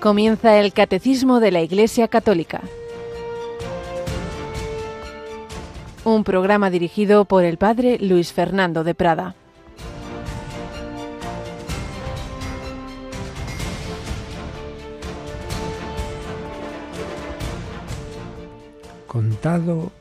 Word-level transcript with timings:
Comienza 0.00 0.58
el 0.58 0.72
Catecismo 0.72 1.40
de 1.40 1.50
la 1.50 1.60
Iglesia 1.60 2.08
Católica. 2.08 2.62
Un 6.04 6.24
programa 6.24 6.70
dirigido 6.70 7.26
por 7.26 7.44
el 7.44 7.58
Padre 7.58 7.98
Luis 8.00 8.32
Fernando 8.32 8.82
de 8.82 8.94
Prada. 8.94 9.34
Contado, 19.06 19.92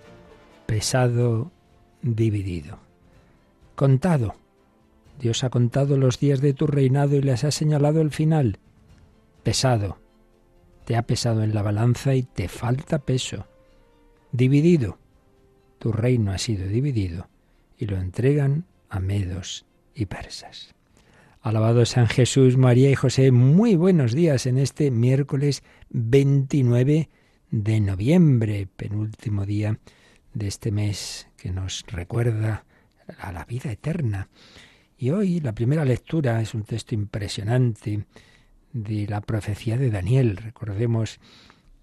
pesado, 0.66 1.52
dividido. 2.02 2.80
Contado. 3.76 4.36
Dios 5.20 5.44
ha 5.44 5.50
contado 5.50 5.98
los 5.98 6.20
días 6.22 6.40
de 6.40 6.54
tu 6.54 6.68
reinado 6.68 7.18
y 7.18 7.22
les 7.22 7.44
ha 7.44 7.52
señalado 7.52 8.00
el 8.00 8.12
final 8.12 8.59
pesado. 9.43 9.99
Te 10.85 10.95
ha 10.95 11.03
pesado 11.03 11.43
en 11.43 11.53
la 11.53 11.61
balanza 11.61 12.16
y 12.16 12.23
te 12.23 12.48
falta 12.48 12.99
peso. 12.99 13.48
Dividido. 14.31 14.99
Tu 15.79 15.91
reino 15.91 16.31
ha 16.31 16.38
sido 16.38 16.67
dividido 16.67 17.29
y 17.77 17.85
lo 17.85 17.98
entregan 17.98 18.65
a 18.89 18.99
medos 18.99 19.65
y 19.95 20.05
persas. 20.05 20.75
Alabado 21.41 21.85
San 21.85 22.07
Jesús, 22.07 22.57
María 22.57 22.91
y 22.91 22.95
José, 22.95 23.31
muy 23.31 23.77
buenos 23.77 24.13
días 24.13 24.45
en 24.45 24.57
este 24.57 24.91
miércoles 24.91 25.63
29 25.90 27.09
de 27.49 27.79
noviembre, 27.79 28.67
penúltimo 28.76 29.45
día 29.45 29.79
de 30.34 30.48
este 30.48 30.71
mes 30.71 31.27
que 31.37 31.51
nos 31.51 31.85
recuerda 31.87 32.65
a 33.18 33.31
la 33.31 33.46
vida 33.46 33.71
eterna. 33.71 34.27
Y 34.98 35.12
hoy 35.12 35.40
la 35.40 35.53
primera 35.53 35.85
lectura 35.85 36.41
es 36.41 36.53
un 36.53 36.63
texto 36.63 36.93
impresionante 36.93 38.05
de 38.73 39.07
la 39.07 39.21
profecía 39.21 39.77
de 39.77 39.89
Daniel. 39.89 40.37
Recordemos 40.37 41.20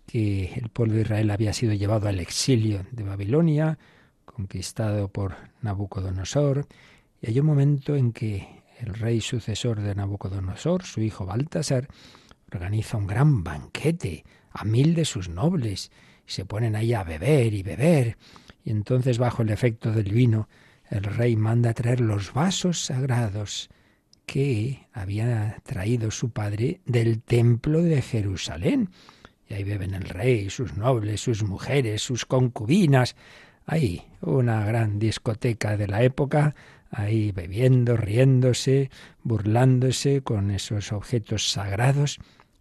que 0.06 0.54
el 0.54 0.68
pueblo 0.68 0.94
de 0.94 1.02
Israel 1.02 1.30
había 1.30 1.52
sido 1.52 1.72
llevado 1.72 2.08
al 2.08 2.20
exilio 2.20 2.86
de 2.92 3.02
Babilonia, 3.02 3.78
conquistado 4.24 5.08
por 5.08 5.34
Nabucodonosor, 5.62 6.66
y 7.20 7.30
hay 7.30 7.40
un 7.40 7.46
momento 7.46 7.96
en 7.96 8.12
que 8.12 8.62
el 8.78 8.94
rey 8.94 9.20
sucesor 9.20 9.80
de 9.80 9.94
Nabucodonosor, 9.94 10.84
su 10.84 11.00
hijo 11.00 11.26
Baltasar, 11.26 11.88
organiza 12.52 12.98
un 12.98 13.06
gran 13.06 13.42
banquete 13.42 14.24
a 14.52 14.64
mil 14.64 14.94
de 14.94 15.04
sus 15.04 15.28
nobles, 15.28 15.90
y 16.26 16.30
se 16.30 16.44
ponen 16.44 16.76
ahí 16.76 16.92
a 16.92 17.02
beber 17.02 17.54
y 17.54 17.62
beber, 17.62 18.16
y 18.64 18.70
entonces 18.70 19.18
bajo 19.18 19.42
el 19.42 19.50
efecto 19.50 19.92
del 19.92 20.12
vino, 20.12 20.48
el 20.90 21.02
rey 21.02 21.36
manda 21.36 21.74
traer 21.74 22.00
los 22.00 22.32
vasos 22.32 22.84
sagrados 22.84 23.70
que 24.26 24.88
había 24.92 25.56
traído 25.62 26.10
su 26.10 26.30
padre 26.30 26.80
del 26.84 27.22
templo 27.22 27.80
de 27.80 28.02
Jerusalén. 28.02 28.90
Y 29.48 29.54
ahí 29.54 29.64
beben 29.64 29.94
el 29.94 30.02
rey, 30.02 30.50
sus 30.50 30.76
nobles, 30.76 31.20
sus 31.20 31.44
mujeres, 31.44 32.02
sus 32.02 32.26
concubinas. 32.26 33.14
Ahí, 33.64 34.02
una 34.20 34.64
gran 34.64 34.98
discoteca 34.98 35.76
de 35.76 35.86
la 35.86 36.02
época, 36.02 36.56
ahí 36.90 37.30
bebiendo, 37.30 37.96
riéndose, 37.96 38.90
burlándose 39.22 40.22
con 40.22 40.50
esos 40.50 40.92
objetos 40.92 41.50
sagrados. 41.50 42.18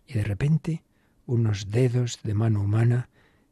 Y 0.08 0.14
de 0.14 0.24
repente, 0.24 0.84
unos 1.26 1.72
dedos 1.72 2.20
de 2.24 2.36
mano 2.36 2.62
humana 2.62 3.10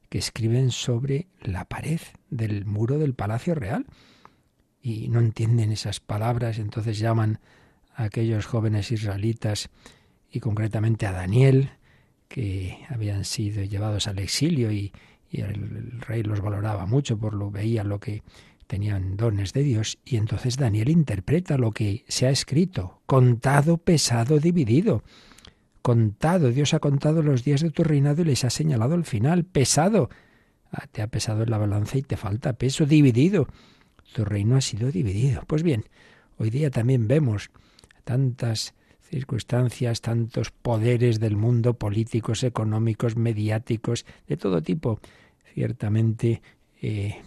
que 0.09 0.19
escriben 0.19 0.69
sobre 0.69 1.27
la 1.41 1.65
pared 1.65 1.99
del 2.29 2.65
muro 2.65 2.99
del 2.99 3.15
Palacio 3.15 3.55
Real. 3.55 3.87
Y 4.83 5.07
no 5.07 5.19
entienden 5.19 5.71
esas 5.71 5.99
palabras, 5.99 6.59
entonces 6.59 6.99
llaman 6.99 7.39
a 7.95 8.03
aquellos 8.05 8.45
jóvenes 8.45 8.91
israelitas 8.91 9.69
y 10.31 10.39
concretamente 10.39 11.05
a 11.05 11.11
Daniel, 11.11 11.71
que 12.27 12.79
habían 12.89 13.25
sido 13.25 13.63
llevados 13.63 14.07
al 14.07 14.17
exilio 14.19 14.71
y, 14.71 14.91
el, 15.31 15.99
rey 16.01 16.21
los 16.23 16.41
valoraba 16.41 16.85
mucho 16.85 17.17
por 17.17 17.33
lo 17.33 17.49
veía 17.49 17.83
lo 17.83 17.99
que 17.99 18.21
tenían 18.67 19.17
dones 19.17 19.51
de 19.53 19.63
Dios 19.63 19.97
y 20.05 20.17
entonces 20.17 20.57
Daniel 20.57 20.89
interpreta 20.89 21.57
lo 21.57 21.71
que 21.71 22.05
se 22.07 22.27
ha 22.27 22.29
escrito, 22.29 23.01
contado, 23.05 23.77
pesado, 23.77 24.39
dividido. 24.39 25.03
Contado, 25.81 26.49
Dios 26.49 26.73
ha 26.73 26.79
contado 26.79 27.21
los 27.21 27.43
días 27.43 27.61
de 27.61 27.71
tu 27.71 27.83
reinado 27.83 28.21
y 28.21 28.25
les 28.25 28.43
ha 28.45 28.49
señalado 28.49 28.95
el 28.95 29.05
final, 29.05 29.43
pesado. 29.43 30.09
Ah, 30.71 30.87
te 30.91 31.01
ha 31.01 31.07
pesado 31.07 31.43
en 31.43 31.51
la 31.51 31.57
balanza 31.57 31.97
y 31.97 32.01
te 32.01 32.17
falta 32.17 32.53
peso, 32.53 32.85
dividido. 32.85 33.47
Tu 34.13 34.25
reino 34.25 34.55
ha 34.55 34.61
sido 34.61 34.91
dividido. 34.91 35.43
Pues 35.45 35.61
bien, 35.61 35.85
hoy 36.37 36.49
día 36.49 36.71
también 36.71 37.07
vemos 37.07 37.51
tantas 38.03 38.73
circunstancias, 39.01 40.01
tantos 40.01 40.51
poderes 40.51 41.19
del 41.19 41.37
mundo, 41.37 41.75
políticos, 41.75 42.43
económicos, 42.43 43.15
mediáticos, 43.15 44.05
de 44.27 44.37
todo 44.37 44.61
tipo, 44.61 44.99
ciertamente 45.53 46.41
eh, 46.81 47.21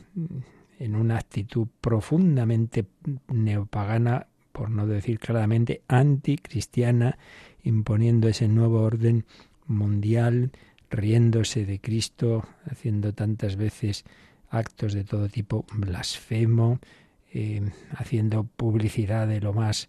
en 0.78 0.97
una 0.97 1.19
actitud 1.19 1.69
profundamente 1.81 2.86
neopagana, 3.28 4.26
por 4.53 4.70
no 4.70 4.86
decir 4.86 5.19
claramente 5.19 5.82
anticristiana, 5.86 7.19
imponiendo 7.62 8.28
ese 8.28 8.48
nuevo 8.48 8.81
orden 8.81 9.25
mundial, 9.66 10.50
riéndose 10.91 11.66
de 11.66 11.81
Cristo, 11.81 12.48
haciendo 12.65 13.12
tantas 13.12 13.56
veces 13.56 14.04
actos 14.50 14.92
de 14.92 15.04
todo 15.04 15.28
tipo 15.28 15.66
blasfemo, 15.72 16.81
eh, 17.32 17.70
haciendo 17.91 18.44
publicidad 18.44 19.26
de 19.26 19.41
lo 19.41 19.53
más 19.53 19.88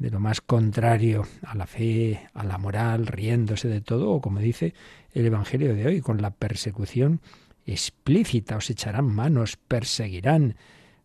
de 0.00 0.10
lo 0.10 0.18
más 0.18 0.40
contrario 0.40 1.26
a 1.42 1.54
la 1.54 1.66
fe, 1.66 2.26
a 2.32 2.42
la 2.42 2.56
moral, 2.56 3.06
riéndose 3.06 3.68
de 3.68 3.82
todo, 3.82 4.10
o 4.10 4.20
como 4.22 4.40
dice 4.40 4.72
el 5.12 5.26
Evangelio 5.26 5.74
de 5.74 5.86
hoy, 5.86 6.00
con 6.00 6.22
la 6.22 6.30
persecución 6.30 7.20
explícita, 7.66 8.56
os 8.56 8.70
echarán 8.70 9.04
manos, 9.04 9.58
perseguirán, 9.58 10.56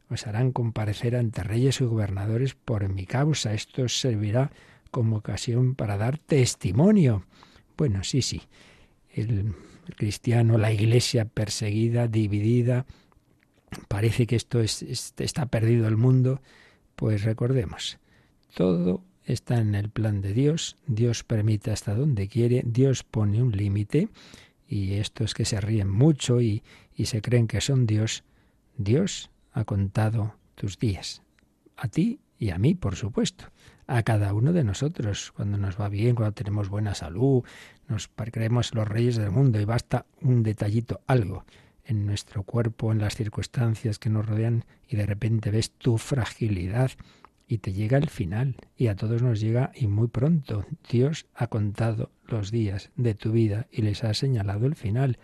os 0.10 0.26
harán 0.28 0.54
comparecer 0.54 1.18
ante 1.18 1.44
reyes 1.44 1.82
y 1.82 1.84
gobernadores 1.84 2.56
por 2.56 2.88
mi 2.88 3.06
causa. 3.06 3.54
Esto 3.54 3.90
servirá 3.90 4.52
como 4.92 5.18
ocasión 5.18 5.76
para 5.76 5.98
dar 5.98 6.18
testimonio. 6.18 7.26
Bueno, 7.76 8.02
sí, 8.06 8.22
sí. 8.22 8.44
El, 9.10 9.56
cristiano, 9.98 10.58
la 10.58 10.72
iglesia 10.72 11.26
perseguida, 11.26 12.08
dividida, 12.08 12.86
parece 13.90 14.26
que 14.26 14.38
esto 14.38 14.62
es, 14.62 14.84
está 15.18 15.48
perdido 15.48 15.90
el 15.90 15.98
mundo. 15.98 16.42
Pues 16.96 17.24
recordemos, 17.24 18.00
todo 18.56 19.04
está 19.26 19.60
en 19.60 19.76
el 19.76 19.90
plan 19.90 20.22
de 20.22 20.34
Dios, 20.34 20.78
Dios 20.88 21.24
permite 21.24 21.72
hasta 21.72 21.94
donde 21.94 22.28
quiere, 22.28 22.64
Dios 22.66 23.04
pone 23.04 23.44
un 23.44 23.52
límite. 23.52 24.10
Y 24.68 24.94
estos 24.94 25.34
que 25.34 25.46
se 25.46 25.62
ríen 25.62 25.90
mucho 25.90 26.42
y, 26.42 26.64
y 26.96 27.06
se 27.06 27.22
creen 27.22 27.48
que 27.48 27.62
son 27.62 27.86
Dios, 27.86 28.24
Dios 28.78 29.30
ha 29.52 29.64
contado 29.66 30.36
tus 30.56 30.80
días, 30.80 31.22
a 31.78 31.88
ti 31.88 32.20
y 32.40 32.50
a 32.50 32.58
mí, 32.58 32.74
por 32.74 32.96
supuesto, 32.96 33.46
a 33.88 34.02
cada 34.04 34.34
uno 34.34 34.54
de 34.54 34.64
nosotros, 34.64 35.32
cuando 35.36 35.58
nos 35.58 35.80
va 35.80 35.90
bien, 35.90 36.16
cuando 36.16 36.34
tenemos 36.34 36.70
buena 36.70 36.96
salud, 36.96 37.44
nos 37.88 38.08
creemos 38.08 38.74
los 38.74 38.88
reyes 38.88 39.18
del 39.18 39.32
mundo 39.32 39.60
y 39.60 39.66
basta 39.66 40.06
un 40.22 40.42
detallito, 40.42 41.02
algo 41.06 41.46
en 41.84 42.06
nuestro 42.08 42.44
cuerpo, 42.44 42.92
en 42.92 43.00
las 43.00 43.16
circunstancias 43.16 44.00
que 44.00 44.10
nos 44.10 44.26
rodean 44.26 44.66
y 44.88 44.96
de 44.96 45.06
repente 45.06 45.52
ves 45.52 45.72
tu 45.72 45.98
fragilidad 45.98 46.92
y 47.48 47.60
te 47.60 47.74
llega 47.74 47.98
el 47.98 48.10
final 48.10 48.56
y 48.76 48.88
a 48.88 48.96
todos 48.96 49.22
nos 49.22 49.40
llega 49.40 49.72
y 49.76 49.88
muy 49.88 50.08
pronto. 50.08 50.66
Dios 50.90 51.28
ha 51.36 51.48
contado 51.48 52.12
los 52.28 52.52
días 52.52 52.92
de 52.96 53.14
tu 53.14 53.32
vida 53.32 53.68
y 53.72 53.82
les 53.84 54.04
ha 54.04 54.14
señalado 54.14 54.66
el 54.66 54.76
final 54.76 55.20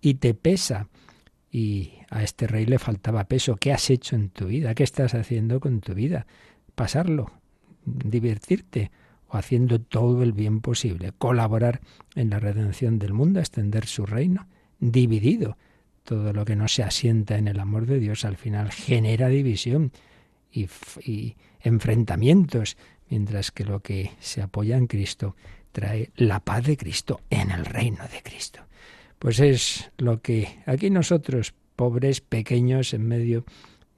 y 0.00 0.14
te 0.14 0.34
pesa. 0.34 0.88
Y 1.50 1.92
a 2.10 2.22
este 2.22 2.46
rey 2.46 2.66
le 2.66 2.78
faltaba 2.78 3.24
peso. 3.24 3.56
¿Qué 3.56 3.72
has 3.72 3.90
hecho 3.90 4.16
en 4.16 4.30
tu 4.30 4.46
vida? 4.46 4.74
¿Qué 4.74 4.82
estás 4.82 5.14
haciendo 5.14 5.60
con 5.60 5.80
tu 5.80 5.94
vida? 5.94 6.26
Pasarlo, 6.74 7.32
divertirte 7.84 8.90
o 9.28 9.36
haciendo 9.36 9.80
todo 9.80 10.22
el 10.22 10.32
bien 10.32 10.60
posible, 10.60 11.12
colaborar 11.16 11.80
en 12.14 12.30
la 12.30 12.38
redención 12.38 12.98
del 12.98 13.12
mundo, 13.12 13.40
extender 13.40 13.86
su 13.86 14.06
reino, 14.06 14.46
dividido. 14.78 15.56
Todo 16.04 16.32
lo 16.32 16.44
que 16.46 16.56
no 16.56 16.68
se 16.68 16.82
asienta 16.82 17.36
en 17.36 17.48
el 17.48 17.60
amor 17.60 17.86
de 17.86 17.98
Dios 17.98 18.24
al 18.24 18.36
final 18.36 18.70
genera 18.70 19.28
división 19.28 19.92
y, 20.50 20.68
y 21.04 21.36
enfrentamientos, 21.60 22.76
mientras 23.08 23.50
que 23.50 23.64
lo 23.64 23.80
que 23.80 24.12
se 24.20 24.42
apoya 24.42 24.76
en 24.76 24.86
Cristo 24.86 25.36
trae 25.72 26.10
la 26.16 26.40
paz 26.40 26.64
de 26.64 26.76
Cristo 26.76 27.20
en 27.30 27.50
el 27.50 27.64
reino 27.64 28.04
de 28.12 28.22
Cristo. 28.22 28.60
Pues 29.18 29.40
es 29.40 29.90
lo 29.98 30.20
que 30.20 30.60
aquí 30.66 30.90
nosotros, 30.90 31.54
pobres, 31.76 32.20
pequeños, 32.20 32.94
en 32.94 33.06
medio 33.06 33.44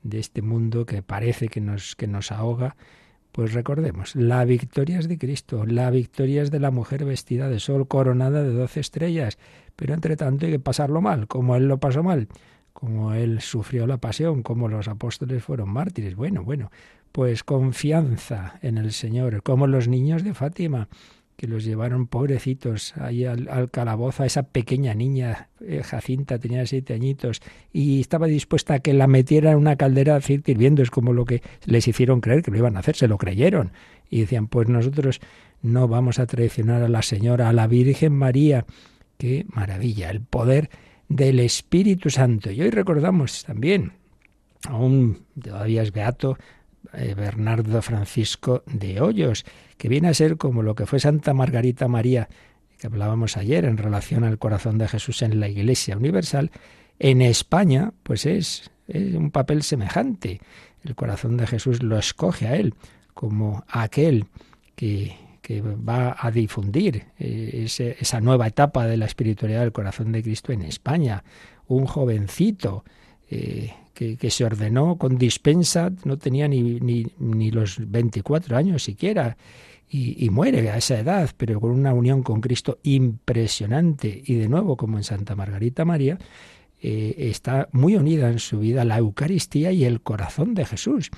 de 0.02 0.18
este 0.18 0.42
mundo 0.42 0.86
que 0.86 1.02
parece 1.02 1.48
que 1.48 1.60
nos, 1.60 1.94
que 1.94 2.06
nos 2.06 2.32
ahoga, 2.32 2.76
pues 3.32 3.52
recordemos, 3.52 4.16
la 4.16 4.44
victoria 4.44 4.98
es 4.98 5.08
de 5.08 5.18
Cristo, 5.18 5.64
la 5.64 5.90
victoria 5.90 6.42
es 6.42 6.50
de 6.50 6.58
la 6.58 6.70
mujer 6.70 7.04
vestida 7.04 7.48
de 7.48 7.60
sol, 7.60 7.86
coronada 7.86 8.42
de 8.42 8.52
doce 8.52 8.80
estrellas, 8.80 9.38
pero 9.76 9.94
entre 9.94 10.16
tanto 10.16 10.46
hay 10.46 10.52
que 10.52 10.58
pasarlo 10.58 11.00
mal, 11.00 11.28
como 11.28 11.54
Él 11.54 11.68
lo 11.68 11.78
pasó 11.78 12.02
mal, 12.02 12.28
como 12.72 13.12
Él 13.12 13.40
sufrió 13.40 13.86
la 13.86 13.98
pasión, 13.98 14.42
como 14.42 14.68
los 14.68 14.88
apóstoles 14.88 15.42
fueron 15.42 15.70
mártires. 15.70 16.16
Bueno, 16.16 16.44
bueno, 16.44 16.70
pues 17.12 17.44
confianza 17.44 18.58
en 18.62 18.78
el 18.78 18.92
Señor, 18.92 19.42
como 19.42 19.66
los 19.66 19.88
niños 19.88 20.24
de 20.24 20.34
Fátima, 20.34 20.88
que 21.40 21.46
los 21.46 21.64
llevaron 21.64 22.06
pobrecitos 22.06 22.94
ahí 22.98 23.24
al, 23.24 23.70
calabozo 23.70 24.22
a 24.22 24.26
esa 24.26 24.42
pequeña 24.42 24.92
niña, 24.92 25.48
eh, 25.60 25.82
Jacinta, 25.82 26.38
tenía 26.38 26.66
siete 26.66 26.92
añitos, 26.92 27.40
y 27.72 27.98
estaba 28.00 28.26
dispuesta 28.26 28.74
a 28.74 28.78
que 28.80 28.92
la 28.92 29.06
metiera 29.06 29.52
en 29.52 29.56
una 29.56 29.76
caldera 29.76 30.16
a 30.16 30.20
hirviendo, 30.20 30.82
es 30.82 30.90
como 30.90 31.14
lo 31.14 31.24
que 31.24 31.42
les 31.64 31.88
hicieron 31.88 32.20
creer 32.20 32.42
que 32.42 32.50
lo 32.50 32.58
iban 32.58 32.76
a 32.76 32.80
hacer, 32.80 32.94
se 32.94 33.08
lo 33.08 33.16
creyeron. 33.16 33.72
Y 34.10 34.20
decían, 34.20 34.48
pues 34.48 34.68
nosotros 34.68 35.20
no 35.62 35.88
vamos 35.88 36.18
a 36.18 36.26
traicionar 36.26 36.82
a 36.82 36.88
la 36.88 37.00
Señora, 37.00 37.48
a 37.48 37.54
la 37.54 37.66
Virgen 37.66 38.12
María. 38.12 38.66
Qué 39.16 39.46
maravilla, 39.48 40.10
el 40.10 40.20
poder 40.20 40.68
del 41.10 41.40
Espíritu 41.40 42.08
Santo. 42.08 42.50
Y 42.50 42.62
hoy 42.62 42.70
recordamos 42.70 43.44
también, 43.44 43.92
aún 44.66 45.26
todavía 45.42 45.82
es 45.82 45.92
beato, 45.92 46.38
eh, 46.94 47.14
Bernardo 47.14 47.82
Francisco 47.82 48.62
de 48.66 49.00
Hoyos, 49.00 49.44
que 49.76 49.88
viene 49.88 50.08
a 50.08 50.14
ser 50.14 50.38
como 50.38 50.62
lo 50.62 50.74
que 50.74 50.86
fue 50.86 51.00
Santa 51.00 51.34
Margarita 51.34 51.88
María, 51.88 52.28
que 52.78 52.86
hablábamos 52.86 53.36
ayer 53.36 53.64
en 53.64 53.76
relación 53.76 54.24
al 54.24 54.38
corazón 54.38 54.78
de 54.78 54.88
Jesús 54.88 55.20
en 55.22 55.40
la 55.40 55.48
Iglesia 55.48 55.96
Universal, 55.96 56.52
en 56.98 57.22
España, 57.22 57.92
pues 58.04 58.24
es, 58.24 58.70
un 58.88 59.30
papel 59.30 59.62
semejante. 59.62 60.40
El 60.84 60.94
corazón 60.94 61.36
de 61.36 61.46
Jesús 61.46 61.82
lo 61.82 61.98
escoge 61.98 62.46
a 62.46 62.56
él 62.56 62.74
como 63.14 63.64
aquel 63.68 64.26
que, 64.76 65.16
que 65.50 65.62
va 65.62 66.16
a 66.16 66.30
difundir 66.30 67.06
eh, 67.18 67.66
esa 67.98 68.20
nueva 68.20 68.46
etapa 68.46 68.86
de 68.86 68.96
la 68.96 69.06
espiritualidad 69.06 69.62
del 69.62 69.72
corazón 69.72 70.12
de 70.12 70.22
Cristo 70.22 70.52
en 70.52 70.62
España. 70.62 71.24
Un 71.66 71.86
jovencito 71.86 72.84
eh, 73.28 73.72
que, 73.92 74.30
se 74.30 74.44
ordenó 74.44 74.96
con 74.96 75.18
dispensa, 75.18 75.90
no 76.04 76.18
tenía 76.18 76.46
ni, 76.46 76.78
ni, 76.78 77.50
los 77.50 77.78
24 77.80 78.56
años 78.56 78.84
siquiera, 78.84 79.36
y, 79.88 80.30
muere 80.30 80.70
a 80.70 80.76
esa 80.76 81.00
edad, 81.00 81.28
pero 81.36 81.60
con 81.60 81.72
una 81.72 81.94
unión 81.94 82.22
con 82.22 82.40
Cristo 82.40 82.78
impresionante. 82.84 84.22
Y 84.24 84.36
de 84.36 84.48
nuevo, 84.48 84.76
como 84.76 84.98
en 84.98 85.04
Santa 85.04 85.34
Margarita 85.34 85.84
María, 85.84 86.16
eh, 86.80 87.16
está 87.18 87.68
muy 87.72 87.96
unida 87.96 88.30
en 88.30 88.38
su 88.38 88.60
vida 88.60 88.84
la 88.84 88.98
Eucaristía 88.98 89.72
y 89.72 89.84
el 89.84 90.00
corazón 90.00 90.54
de 90.54 90.64
Jesús. 90.64 91.10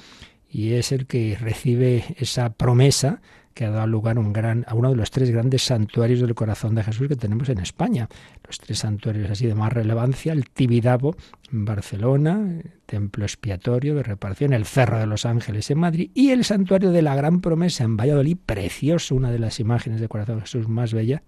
Y 0.48 0.72
es 0.72 0.90
el 0.90 1.06
que 1.06 1.36
recibe 1.38 2.04
esa 2.16 2.54
promesa 2.54 3.20
que 3.54 3.64
ha 3.64 3.70
dado 3.70 3.86
lugar 3.86 4.18
un 4.18 4.32
gran, 4.32 4.64
a 4.68 4.74
uno 4.74 4.90
de 4.90 4.96
los 4.96 5.10
tres 5.10 5.30
grandes 5.30 5.62
santuarios 5.62 6.20
del 6.20 6.34
corazón 6.34 6.74
de 6.74 6.82
Jesús 6.82 7.08
que 7.08 7.16
tenemos 7.16 7.48
en 7.48 7.58
España. 7.58 8.08
Los 8.46 8.58
tres 8.58 8.78
santuarios 8.80 9.30
así 9.30 9.46
de 9.46 9.54
más 9.54 9.72
relevancia, 9.72 10.32
el 10.32 10.48
Tibidabo 10.48 11.16
en 11.52 11.64
Barcelona, 11.64 12.60
Templo 12.86 13.24
Expiatorio 13.24 13.94
de 13.94 14.02
Reparación, 14.02 14.52
el 14.52 14.64
Cerro 14.64 14.98
de 14.98 15.06
los 15.06 15.26
Ángeles 15.26 15.70
en 15.70 15.78
Madrid 15.78 16.10
y 16.14 16.30
el 16.30 16.44
Santuario 16.44 16.90
de 16.90 17.02
la 17.02 17.14
Gran 17.14 17.40
Promesa 17.40 17.84
en 17.84 17.96
Valladolid, 17.96 18.36
precioso, 18.44 19.14
una 19.14 19.30
de 19.30 19.38
las 19.38 19.60
imágenes 19.60 20.00
del 20.00 20.08
corazón 20.08 20.36
de 20.36 20.42
Jesús 20.42 20.68
más 20.68 20.92
bella 20.94 21.22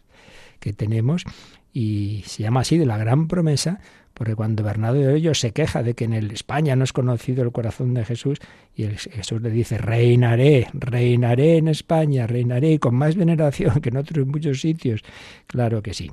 que 0.61 0.73
tenemos 0.73 1.25
y 1.73 2.23
se 2.27 2.45
llama 2.45 2.61
así 2.61 2.79
de 2.79 2.87
la 2.87 2.97
Gran 2.97 3.27
Promesa 3.27 3.81
porque 4.15 4.37
cuando 4.37 4.63
Bernardo 4.63 5.01
de 5.01 5.13
Hoyos 5.15 5.41
se 5.41 5.51
queja 5.51 5.83
de 5.83 5.95
que 5.95 6.05
en 6.05 6.13
el 6.13 6.31
España 6.31 6.77
no 6.77 6.85
es 6.85 6.93
conocido 6.93 7.43
el 7.43 7.53
corazón 7.53 7.95
de 7.95 8.05
Jesús, 8.05 8.39
y 8.75 8.85
Jesús 8.85 9.43
le 9.43 9.51
dice, 9.51 9.77
reinaré, 9.77 10.69
reinaré 10.73 11.59
en 11.59 11.69
España, 11.69 12.27
reinaré 12.27 12.79
con 12.79 12.95
más 12.95 13.17
veneración 13.17 13.81
que 13.81 13.89
en 13.91 13.97
otros 13.97 14.27
muchos 14.27 14.61
sitios. 14.61 15.03
Claro 15.47 15.83
que 15.83 15.95
sí. 15.95 16.11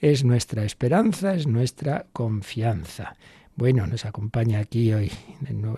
Es 0.00 0.24
nuestra 0.24 0.64
esperanza, 0.64 1.34
es 1.34 1.46
nuestra 1.46 2.06
confianza. 2.12 3.14
Bueno, 3.56 3.86
nos 3.86 4.04
acompaña 4.04 4.58
aquí 4.58 4.92
hoy 4.92 5.12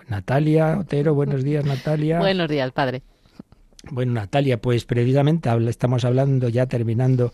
Natalia 0.09 0.79
Otero. 0.79 1.13
Buenos 1.13 1.43
días, 1.43 1.63
Natalia. 1.63 2.19
Buenos 2.19 2.49
días, 2.49 2.71
padre. 2.71 3.03
Bueno, 3.91 4.13
Natalia, 4.13 4.59
pues 4.59 4.85
precisamente 4.85 5.49
estamos 5.69 6.03
hablando, 6.03 6.49
ya 6.49 6.65
terminando 6.65 7.31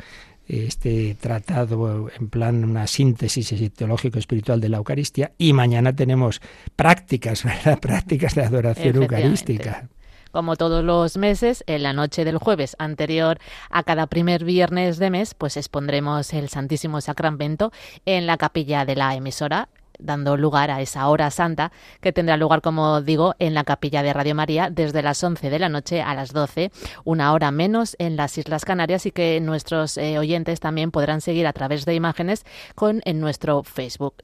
este 0.48 1.16
tratado 1.16 2.10
en 2.10 2.30
plan 2.30 2.63
una 2.63 2.88
síntesis 2.88 3.54
teológico-espiritual 3.74 4.60
de 4.60 4.69
la 4.69 4.78
Eucaristía 4.78 5.31
y 5.38 5.54
mañana 5.54 5.95
tenemos 5.95 6.42
prácticas, 6.75 7.44
¿verdad? 7.45 7.80
Prácticas 7.80 8.36
de 8.36 8.44
adoración 8.44 8.95
eucarística 8.98 9.90
como 10.34 10.56
todos 10.56 10.84
los 10.84 11.16
meses, 11.16 11.63
en 11.68 11.84
la 11.84 11.94
noche 11.94 12.25
del 12.25 12.40
jueves 12.40 12.75
anterior 12.80 13.38
a 13.69 13.84
cada 13.84 14.07
primer 14.07 14.44
viernes 14.44 14.98
de 14.98 15.12
mes, 15.12 15.36
pues 15.36 15.57
expondremos 15.57 16.34
el 16.34 16.50
Santísimo 16.50 17.01
Sacramento 17.01 17.72
en 18.07 18.25
la 18.25 18.38
capilla 18.38 18.84
de 18.84 18.95
la 18.95 19.13
emisora 19.13 19.69
dando 20.03 20.38
lugar 20.38 20.71
a 20.71 20.81
esa 20.81 21.07
hora 21.07 21.31
santa 21.31 21.71
que 22.01 22.13
tendrá 22.13 22.38
lugar, 22.38 22.61
como 22.61 23.01
digo, 23.01 23.35
en 23.39 23.53
la 23.53 23.63
capilla 23.63 24.03
de 24.03 24.13
Radio 24.13 24.35
María 24.35 24.69
desde 24.69 25.01
las 25.01 25.23
11 25.23 25.50
de 25.50 25.59
la 25.59 25.69
noche 25.69 26.01
a 26.01 26.13
las 26.13 26.33
12, 26.33 26.71
una 27.03 27.33
hora 27.33 27.51
menos 27.51 27.95
en 28.00 28.15
las 28.15 28.38
Islas 28.38 28.65
Canarias 28.65 29.05
y 29.05 29.11
que 29.11 29.39
nuestros 29.41 29.97
eh, 29.97 30.19
oyentes 30.19 30.59
también 30.59 30.91
podrán 30.91 31.21
seguir 31.21 31.47
a 31.47 31.53
través 31.53 31.85
de 31.85 31.95
imágenes 31.95 32.45
con 32.75 33.01
en 33.05 33.19
nuestro 33.19 33.63
Facebook. 33.63 34.15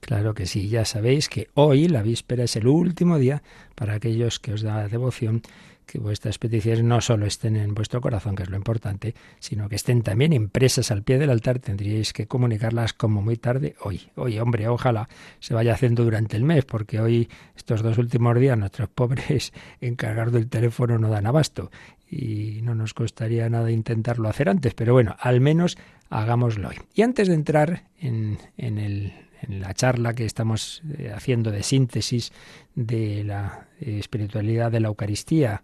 Claro 0.00 0.34
que 0.34 0.46
sí, 0.46 0.68
ya 0.68 0.84
sabéis 0.84 1.28
que 1.28 1.48
hoy, 1.54 1.86
la 1.86 2.02
víspera, 2.02 2.44
es 2.44 2.56
el 2.56 2.66
último 2.66 3.18
día 3.18 3.42
para 3.74 3.94
aquellos 3.94 4.40
que 4.40 4.54
os 4.54 4.62
da 4.62 4.88
devoción 4.88 5.42
que 5.90 5.98
vuestras 5.98 6.38
peticiones 6.38 6.84
no 6.84 7.00
solo 7.00 7.26
estén 7.26 7.56
en 7.56 7.74
vuestro 7.74 8.00
corazón, 8.00 8.36
que 8.36 8.44
es 8.44 8.48
lo 8.48 8.56
importante, 8.56 9.14
sino 9.40 9.68
que 9.68 9.74
estén 9.74 10.02
también 10.02 10.32
impresas 10.32 10.92
al 10.92 11.02
pie 11.02 11.18
del 11.18 11.30
altar. 11.30 11.58
Tendríais 11.58 12.12
que 12.12 12.28
comunicarlas 12.28 12.92
como 12.92 13.22
muy 13.22 13.36
tarde 13.36 13.74
hoy. 13.80 14.08
Hoy, 14.14 14.38
hombre, 14.38 14.68
ojalá 14.68 15.08
se 15.40 15.52
vaya 15.52 15.74
haciendo 15.74 16.04
durante 16.04 16.36
el 16.36 16.44
mes, 16.44 16.64
porque 16.64 17.00
hoy, 17.00 17.28
estos 17.56 17.82
dos 17.82 17.98
últimos 17.98 18.38
días, 18.38 18.56
nuestros 18.56 18.88
pobres 18.94 19.52
encargados 19.80 20.32
del 20.32 20.48
teléfono 20.48 20.98
no 20.98 21.08
dan 21.08 21.26
abasto 21.26 21.72
y 22.08 22.60
no 22.62 22.74
nos 22.74 22.94
costaría 22.94 23.48
nada 23.48 23.70
intentarlo 23.70 24.28
hacer 24.28 24.48
antes, 24.48 24.74
pero 24.74 24.92
bueno, 24.92 25.16
al 25.18 25.40
menos 25.40 25.76
hagámoslo 26.08 26.68
hoy. 26.68 26.76
Y 26.94 27.02
antes 27.02 27.28
de 27.28 27.34
entrar 27.34 27.84
en, 27.98 28.38
en 28.56 28.78
el 28.78 29.12
en 29.42 29.60
la 29.60 29.74
charla 29.74 30.14
que 30.14 30.24
estamos 30.24 30.82
eh, 30.98 31.12
haciendo 31.14 31.50
de 31.50 31.62
síntesis 31.62 32.32
de 32.74 33.24
la 33.24 33.68
eh, 33.80 33.98
espiritualidad 33.98 34.70
de 34.70 34.80
la 34.80 34.88
Eucaristía 34.88 35.62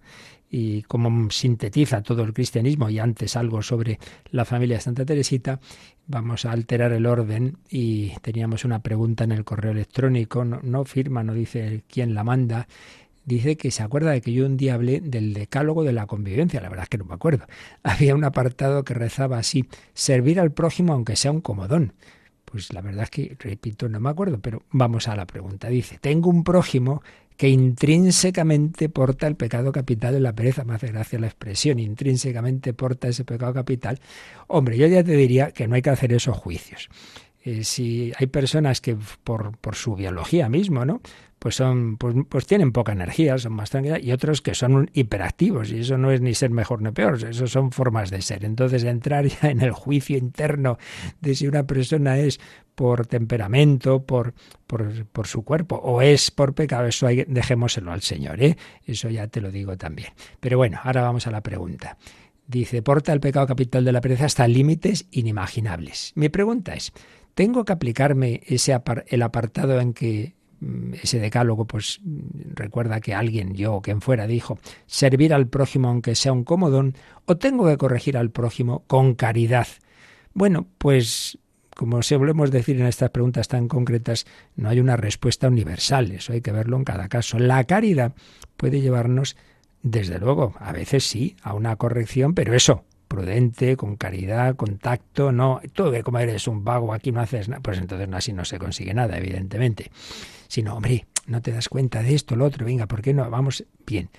y 0.50 0.82
cómo 0.82 1.30
sintetiza 1.30 2.02
todo 2.02 2.22
el 2.22 2.32
cristianismo 2.32 2.88
y 2.88 2.98
antes 2.98 3.36
algo 3.36 3.62
sobre 3.62 3.98
la 4.30 4.44
familia 4.44 4.76
de 4.76 4.82
Santa 4.82 5.04
Teresita, 5.04 5.60
vamos 6.06 6.44
a 6.44 6.52
alterar 6.52 6.92
el 6.92 7.06
orden 7.06 7.58
y 7.68 8.10
teníamos 8.22 8.64
una 8.64 8.80
pregunta 8.80 9.24
en 9.24 9.32
el 9.32 9.44
correo 9.44 9.72
electrónico, 9.72 10.44
no, 10.44 10.84
firma, 10.84 11.22
no 11.24 11.34
dice 11.34 11.82
quién 11.88 12.14
la 12.14 12.22
manda, 12.24 12.68
dice 13.24 13.56
que 13.56 13.70
se 13.70 13.82
acuerda 13.82 14.12
de 14.12 14.20
que 14.20 14.32
yo 14.32 14.46
un 14.46 14.56
día 14.56 14.74
hablé 14.74 15.00
del 15.00 15.34
decálogo 15.34 15.82
de 15.82 15.92
la 15.92 16.06
convivencia, 16.06 16.60
la 16.60 16.68
verdad 16.68 16.84
es 16.84 16.88
que 16.90 16.98
no 16.98 17.04
me 17.04 17.14
acuerdo. 17.14 17.46
Había 17.82 18.14
un 18.14 18.24
apartado 18.24 18.84
que 18.84 18.94
rezaba 18.94 19.38
así, 19.38 19.66
servir 19.94 20.40
al 20.40 20.52
prójimo 20.52 20.92
aunque 20.92 21.16
sea 21.16 21.32
un 21.32 21.40
comodón. 21.40 21.92
Pues 22.46 22.72
la 22.72 22.80
verdad 22.80 23.04
es 23.04 23.10
que, 23.10 23.36
repito, 23.38 23.88
no 23.88 24.00
me 24.00 24.08
acuerdo, 24.08 24.38
pero 24.38 24.62
vamos 24.70 25.08
a 25.08 25.16
la 25.16 25.26
pregunta. 25.26 25.68
Dice, 25.68 25.98
tengo 26.00 26.30
un 26.30 26.44
prójimo 26.44 27.02
que 27.36 27.48
intrínsecamente 27.48 28.88
porta 28.88 29.26
el 29.26 29.36
pecado 29.36 29.72
capital 29.72 30.14
en 30.14 30.22
la 30.22 30.32
pereza. 30.32 30.64
Me 30.64 30.74
hace 30.74 30.86
gracia 30.86 31.18
la 31.18 31.26
expresión, 31.26 31.78
intrínsecamente 31.78 32.72
porta 32.72 33.08
ese 33.08 33.24
pecado 33.24 33.52
capital. 33.52 34.00
Hombre, 34.46 34.78
yo 34.78 34.86
ya 34.86 35.04
te 35.04 35.12
diría 35.12 35.50
que 35.50 35.68
no 35.68 35.74
hay 35.74 35.82
que 35.82 35.90
hacer 35.90 36.12
esos 36.12 36.36
juicios. 36.36 36.88
Eh, 37.44 37.64
si 37.64 38.12
hay 38.16 38.26
personas 38.28 38.80
que 38.80 38.96
por, 39.22 39.56
por 39.58 39.74
su 39.74 39.94
biología 39.94 40.48
mismo, 40.48 40.84
¿no? 40.84 41.00
Pues 41.46 41.54
son 41.54 41.96
pues, 41.96 42.16
pues, 42.28 42.44
tienen 42.44 42.72
poca 42.72 42.90
energía, 42.90 43.38
son 43.38 43.52
más 43.52 43.70
tranquilas 43.70 44.02
y 44.02 44.10
otros 44.10 44.42
que 44.42 44.52
son 44.52 44.90
hiperactivos 44.94 45.70
y 45.70 45.78
eso 45.78 45.96
no 45.96 46.10
es 46.10 46.20
ni 46.20 46.34
ser 46.34 46.50
mejor 46.50 46.82
ni 46.82 46.90
peor, 46.90 47.22
eso 47.22 47.46
son 47.46 47.70
formas 47.70 48.10
de 48.10 48.20
ser. 48.20 48.44
Entonces 48.44 48.82
entrar 48.82 49.26
ya 49.26 49.50
en 49.50 49.60
el 49.60 49.70
juicio 49.70 50.18
interno 50.18 50.76
de 51.20 51.36
si 51.36 51.46
una 51.46 51.64
persona 51.64 52.18
es 52.18 52.40
por 52.74 53.06
temperamento, 53.06 54.02
por, 54.02 54.34
por, 54.66 55.06
por 55.06 55.28
su 55.28 55.44
cuerpo 55.44 55.76
o 55.76 56.02
es 56.02 56.32
por 56.32 56.52
pecado, 56.52 56.88
eso 56.88 57.06
hay, 57.06 57.24
dejémoselo 57.28 57.92
al 57.92 58.02
Señor, 58.02 58.42
¿eh? 58.42 58.56
Eso 58.84 59.08
ya 59.08 59.28
te 59.28 59.40
lo 59.40 59.52
digo 59.52 59.76
también. 59.76 60.08
Pero 60.40 60.56
bueno, 60.56 60.80
ahora 60.82 61.02
vamos 61.02 61.28
a 61.28 61.30
la 61.30 61.42
pregunta. 61.42 61.96
Dice, 62.48 62.82
porta 62.82 63.12
el 63.12 63.20
pecado 63.20 63.46
capital 63.46 63.84
de 63.84 63.92
la 63.92 64.00
pereza 64.00 64.24
hasta 64.24 64.48
límites 64.48 65.06
inimaginables. 65.12 66.10
Mi 66.16 66.28
pregunta 66.28 66.74
es, 66.74 66.92
¿tengo 67.34 67.64
que 67.64 67.72
aplicarme 67.72 68.40
ese 68.46 68.76
el 69.06 69.22
apartado 69.22 69.80
en 69.80 69.92
que 69.92 70.35
ese 71.02 71.18
decálogo, 71.18 71.66
pues 71.66 72.00
recuerda 72.54 73.00
que 73.00 73.14
alguien, 73.14 73.54
yo 73.54 73.74
o 73.74 73.82
quien 73.82 74.00
fuera, 74.00 74.26
dijo, 74.26 74.58
servir 74.86 75.34
al 75.34 75.48
prójimo 75.48 75.88
aunque 75.88 76.14
sea 76.14 76.32
un 76.32 76.44
comodón, 76.44 76.94
o 77.26 77.36
tengo 77.36 77.66
que 77.66 77.76
corregir 77.76 78.16
al 78.16 78.30
prójimo 78.30 78.84
con 78.86 79.14
caridad. 79.14 79.66
Bueno, 80.32 80.66
pues 80.78 81.38
como 81.76 82.02
solemos 82.02 82.50
decir 82.50 82.80
en 82.80 82.86
estas 82.86 83.10
preguntas 83.10 83.48
tan 83.48 83.68
concretas, 83.68 84.26
no 84.56 84.70
hay 84.70 84.80
una 84.80 84.96
respuesta 84.96 85.46
universal, 85.46 86.10
eso 86.10 86.32
hay 86.32 86.40
que 86.40 86.50
verlo 86.50 86.78
en 86.78 86.84
cada 86.84 87.08
caso. 87.08 87.38
La 87.38 87.64
caridad 87.64 88.14
puede 88.56 88.80
llevarnos, 88.80 89.36
desde 89.82 90.18
luego, 90.18 90.54
a 90.58 90.72
veces 90.72 91.04
sí, 91.04 91.36
a 91.42 91.52
una 91.52 91.76
corrección, 91.76 92.34
pero 92.34 92.54
eso, 92.54 92.84
prudente, 93.08 93.76
con 93.76 93.96
caridad, 93.96 94.56
con 94.56 94.78
tacto, 94.78 95.32
no, 95.32 95.60
tú 95.74 95.90
que 95.92 96.02
como 96.02 96.18
eres 96.18 96.48
un 96.48 96.64
vago 96.64 96.94
aquí 96.94 97.12
no 97.12 97.20
haces 97.20 97.48
nada, 97.48 97.60
pues 97.62 97.78
entonces 97.78 98.08
así 98.12 98.32
no 98.32 98.46
se 98.46 98.58
consigue 98.58 98.94
nada, 98.94 99.18
evidentemente. 99.18 99.90
Sino, 100.48 100.74
hombre, 100.74 101.06
no 101.26 101.42
te 101.42 101.52
das 101.52 101.68
cuenta 101.68 102.02
de 102.02 102.14
esto, 102.14 102.36
lo 102.36 102.44
otro, 102.44 102.64
venga, 102.64 102.86
¿por 102.86 103.02
qué 103.02 103.12
no? 103.12 103.28
Vamos 103.30 103.64
bien. 103.86 104.10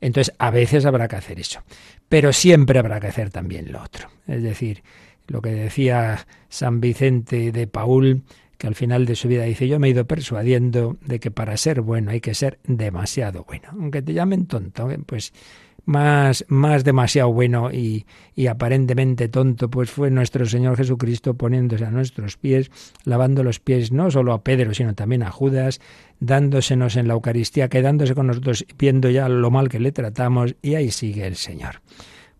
Entonces, 0.00 0.34
a 0.38 0.50
veces 0.50 0.84
habrá 0.84 1.08
que 1.08 1.16
hacer 1.16 1.40
eso, 1.40 1.62
pero 2.08 2.32
siempre 2.32 2.78
habrá 2.78 3.00
que 3.00 3.06
hacer 3.06 3.30
también 3.30 3.72
lo 3.72 3.82
otro. 3.82 4.08
Es 4.26 4.42
decir, 4.42 4.82
lo 5.26 5.40
que 5.40 5.50
decía 5.50 6.26
San 6.48 6.80
Vicente 6.80 7.52
de 7.52 7.66
Paul, 7.66 8.22
que 8.58 8.66
al 8.66 8.74
final 8.74 9.06
de 9.06 9.16
su 9.16 9.28
vida 9.28 9.44
dice, 9.44 9.68
yo 9.68 9.78
me 9.78 9.88
he 9.88 9.90
ido 9.90 10.06
persuadiendo 10.06 10.96
de 11.04 11.20
que 11.20 11.30
para 11.30 11.56
ser 11.56 11.80
bueno 11.80 12.10
hay 12.10 12.20
que 12.20 12.34
ser 12.34 12.58
demasiado 12.64 13.44
bueno. 13.44 13.68
Aunque 13.72 14.02
te 14.02 14.12
llamen 14.12 14.46
tonto, 14.46 14.90
¿eh? 14.90 14.98
pues 15.04 15.32
más, 15.84 16.44
más 16.48 16.84
demasiado 16.84 17.32
bueno 17.32 17.70
y, 17.70 18.06
y, 18.34 18.46
aparentemente 18.46 19.28
tonto, 19.28 19.70
pues 19.70 19.90
fue 19.90 20.10
nuestro 20.10 20.46
Señor 20.46 20.76
Jesucristo 20.76 21.34
poniéndose 21.34 21.84
a 21.84 21.90
nuestros 21.90 22.36
pies, 22.36 22.70
lavando 23.04 23.42
los 23.42 23.60
pies 23.60 23.92
no 23.92 24.10
solo 24.10 24.32
a 24.32 24.42
Pedro, 24.42 24.74
sino 24.74 24.94
también 24.94 25.22
a 25.22 25.30
Judas, 25.30 25.80
dándosenos 26.20 26.96
en 26.96 27.08
la 27.08 27.14
Eucaristía, 27.14 27.68
quedándose 27.68 28.14
con 28.14 28.26
nosotros, 28.26 28.64
viendo 28.78 29.10
ya 29.10 29.28
lo 29.28 29.50
mal 29.50 29.68
que 29.68 29.80
le 29.80 29.92
tratamos, 29.92 30.54
y 30.62 30.74
ahí 30.74 30.90
sigue 30.90 31.26
el 31.26 31.36
Señor. 31.36 31.82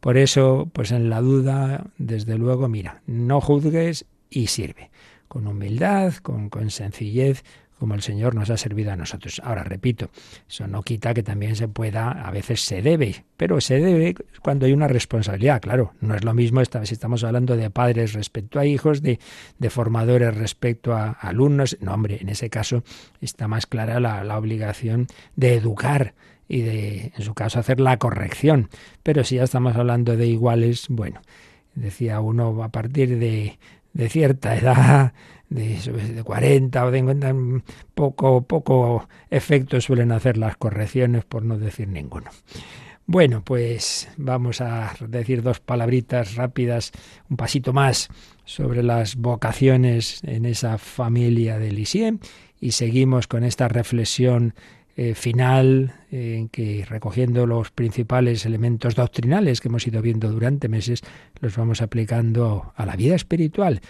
Por 0.01 0.17
eso, 0.17 0.69
pues 0.73 0.93
en 0.93 1.09
la 1.09 1.21
duda, 1.21 1.87
desde 1.99 2.37
luego, 2.37 2.69
mira, 2.69 3.03
no 3.07 3.41
juzgues 3.41 4.05
y 4.29 4.49
sirve, 4.49 4.91
con 5.29 5.47
humildad, 5.47 6.15
con, 6.17 6.51
con 6.51 6.71
sencillez, 6.71 7.43
como 7.78 7.95
el 7.95 8.02
Señor 8.02 8.35
nos 8.35 8.50
ha 8.50 8.57
servido 8.57 8.93
a 8.93 8.97
nosotros. 8.97 9.40
Ahora, 9.45 9.64
repito, 9.64 10.11
eso 10.49 10.66
no 10.66 10.83
quita 10.83 11.14
que 11.14 11.23
también 11.23 11.57
se 11.57 11.69
pueda, 11.69 12.11
a 12.11 12.31
veces 12.31 12.61
se 12.61 12.83
debe, 12.83 13.25
pero 13.37 13.61
se 13.61 13.81
debe 13.81 14.14
cuando 14.43 14.66
hay 14.66 14.73
una 14.73 14.88
responsabilidad, 14.88 15.61
claro. 15.61 15.93
No 16.00 16.14
es 16.14 16.25
lo 16.25 16.35
mismo 16.35 16.61
esta, 16.61 16.85
si 16.87 16.95
estamos 16.95 17.25
hablando 17.25 17.57
de 17.57 17.71
padres 17.71 18.12
respecto 18.12 18.59
a 18.59 18.66
hijos, 18.66 19.02
de, 19.02 19.19
formadores 19.71 20.37
respecto 20.37 20.95
a 20.95 21.11
alumnos. 21.11 21.76
No, 21.81 21.95
hombre, 21.95 22.19
en 22.21 22.28
ese 22.28 22.50
caso 22.50 22.85
está 23.21 23.49
más 23.49 23.66
clara 23.66 24.00
la, 24.00 24.25
la 24.25 24.38
obligación 24.38 25.07
de 25.37 25.54
educar 25.54 26.14
y 26.49 26.62
de, 26.62 27.12
en 27.16 27.23
su 27.23 27.35
caso, 27.35 27.59
hacer 27.59 27.81
la 27.81 27.99
corrección. 27.99 28.69
Pero 29.02 29.25
si 29.25 29.37
ya 29.37 29.45
estamos 29.45 29.76
hablando 29.76 30.16
de 30.16 30.26
iguales, 30.26 30.87
bueno, 30.88 31.21
decía 31.75 32.21
uno 32.21 32.62
a 32.62 32.69
partir 32.69 33.19
de, 33.19 33.59
de 33.93 34.09
cierta 34.09 34.57
edad 34.57 35.12
de, 35.54 36.23
40 36.23 36.84
o 36.84 36.90
de 36.90 36.99
50, 36.99 37.34
poco, 37.94 38.42
poco 38.42 39.08
efecto 39.30 39.80
suelen 39.80 40.12
hacer 40.12 40.37
las 40.37 40.56
correcciones, 40.56 41.25
por 41.25 41.44
no 41.44 41.58
decir 41.58 41.88
ninguno. 41.88 42.30
Bueno, 43.06 43.42
pues 43.44 44.08
vamos 44.16 44.61
a 44.61 44.94
decir 45.08 45.42
dos 45.42 45.61
palabritas 45.61 46.37
rápidas, 46.37 46.90
un 47.28 47.37
pasito 47.37 47.73
más 47.73 48.08
sobre 48.44 48.82
las 48.82 49.16
vocaciones 49.16 50.23
en 50.25 50.46
esa 50.46 50.78
familia 50.78 51.58
de 51.58 51.70
Lisieux 51.70 52.18
y 52.61 52.73
seguimos 52.73 53.26
con 53.26 53.44
esta 53.44 53.68
reflexión 53.68 54.54
eh, 54.96 55.14
final 55.14 55.92
en 56.11 56.49
que 56.49 56.87
recogiendo 56.88 57.46
los 57.46 57.70
principales 57.73 58.46
elementos 58.46 58.94
doctrinales 58.94 59.61
que 59.61 59.68
hemos 59.68 59.87
ido 59.87 60.00
viendo 60.00 60.30
durante 60.30 60.68
meses 60.68 61.02
los 61.40 61.56
vamos 61.56 61.82
aplicando 61.82 62.73
a 62.76 62.87
la 62.87 62.96
vida 62.96 63.16
espiritual 63.16 63.80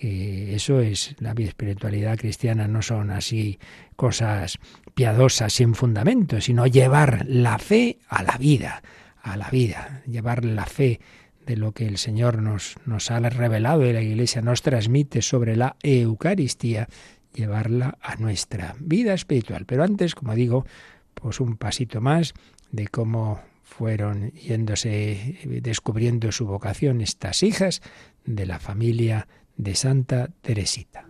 que 0.00 0.54
eso 0.54 0.80
es 0.80 1.14
la 1.18 1.32
espiritualidad 1.32 2.16
cristiana, 2.16 2.66
no 2.66 2.80
son 2.80 3.10
así 3.10 3.58
cosas 3.96 4.58
piadosas 4.94 5.52
sin 5.52 5.74
fundamento, 5.74 6.40
sino 6.40 6.66
llevar 6.66 7.26
la 7.28 7.58
fe 7.58 7.98
a 8.08 8.22
la 8.22 8.38
vida, 8.38 8.82
a 9.22 9.36
la 9.36 9.50
vida, 9.50 10.02
llevar 10.06 10.46
la 10.46 10.64
fe 10.64 11.00
de 11.44 11.58
lo 11.58 11.72
que 11.72 11.86
el 11.86 11.98
Señor 11.98 12.40
nos, 12.40 12.76
nos 12.86 13.10
ha 13.10 13.20
revelado 13.20 13.84
y 13.84 13.92
la 13.92 14.00
Iglesia 14.00 14.40
nos 14.40 14.62
transmite 14.62 15.20
sobre 15.20 15.54
la 15.54 15.76
Eucaristía, 15.82 16.88
llevarla 17.34 17.98
a 18.00 18.16
nuestra 18.16 18.76
vida 18.80 19.12
espiritual. 19.12 19.66
Pero 19.66 19.84
antes, 19.84 20.14
como 20.14 20.34
digo, 20.34 20.64
pues 21.12 21.40
un 21.40 21.58
pasito 21.58 22.00
más 22.00 22.32
de 22.72 22.88
cómo 22.88 23.42
fueron 23.64 24.30
yéndose, 24.32 25.36
descubriendo 25.44 26.32
su 26.32 26.46
vocación 26.46 27.02
estas 27.02 27.42
hijas 27.42 27.82
de 28.24 28.46
la 28.46 28.58
familia 28.58 29.28
de 29.62 29.74
Santa 29.74 30.30
Teresita. 30.40 31.06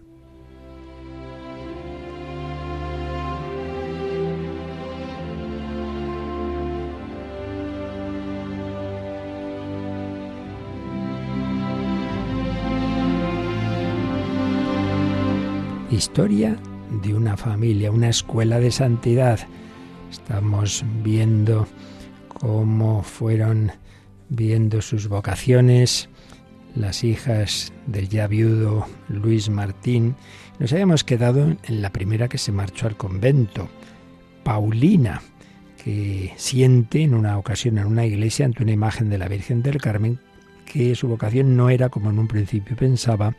Historia 15.93 16.57
de 17.03 17.15
una 17.15 17.37
familia, 17.37 17.93
una 17.93 18.09
escuela 18.09 18.59
de 18.59 18.73
santidad. 18.73 19.39
Estamos 20.11 20.85
viendo 21.05 21.69
cómo 22.27 23.03
fueron 23.05 23.71
viendo 24.29 24.83
sus 24.83 25.07
vocaciones, 25.07 26.09
las 26.75 27.05
hijas 27.05 27.73
del 27.87 28.09
ya 28.09 28.27
viudo 28.27 28.87
Luis 29.09 29.51
Martín, 29.51 30.17
nos 30.59 30.73
habíamos 30.73 31.05
quedado 31.05 31.57
en 31.63 31.83
la 31.83 31.91
primera 31.91 32.29
que 32.29 32.39
se 32.39 32.53
marchó 32.53 32.87
al 32.87 32.97
convento, 32.97 33.69
Paulina, 34.45 35.23
que 35.83 36.33
siente 36.37 37.03
en 37.03 37.15
una 37.15 37.39
ocasión 37.39 37.79
en 37.79 37.87
una 37.87 38.07
iglesia 38.07 38.47
ante 38.47 38.63
una 38.63 38.73
imagen 38.73 39.09
de 39.09 39.19
la 39.19 39.29
Virgen 39.29 39.63
del 39.63 39.81
Carmen 39.81 40.19
que 40.71 40.95
su 40.95 41.09
vocación 41.09 41.57
no 41.57 41.71
era, 41.71 41.89
como 41.89 42.11
en 42.11 42.19
un 42.19 42.29
principio 42.29 42.77
pensaba, 42.77 43.35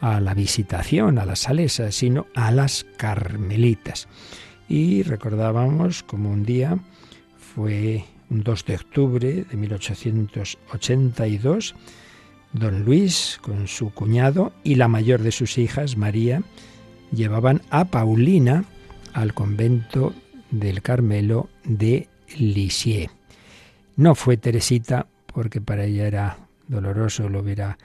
a 0.00 0.20
la 0.20 0.34
visitación, 0.34 1.18
a 1.18 1.24
las 1.24 1.38
salesas, 1.40 1.94
sino 1.94 2.26
a 2.34 2.52
las 2.52 2.84
carmelitas. 2.96 4.08
Y 4.68 5.02
recordábamos 5.02 6.02
como 6.02 6.30
un 6.30 6.44
día 6.44 6.78
fue 7.36 8.04
un 8.30 8.42
2 8.42 8.64
de 8.66 8.74
octubre 8.76 9.44
de 9.44 9.56
1882, 9.56 11.74
Don 12.54 12.84
Luis, 12.84 13.38
con 13.42 13.66
su 13.66 13.90
cuñado 13.90 14.52
y 14.62 14.76
la 14.76 14.86
mayor 14.86 15.22
de 15.22 15.32
sus 15.32 15.58
hijas, 15.58 15.96
María, 15.96 16.44
llevaban 17.12 17.62
a 17.70 17.86
Paulina 17.86 18.64
al 19.12 19.34
convento 19.34 20.14
del 20.52 20.80
Carmelo 20.80 21.48
de 21.64 22.08
Lisieux. 22.38 23.10
No 23.96 24.14
fue 24.14 24.36
Teresita, 24.36 25.08
porque 25.26 25.60
para 25.60 25.84
ella 25.84 26.06
era 26.06 26.38
doloroso, 26.68 27.28
lo 27.28 27.40
hubiera 27.40 27.76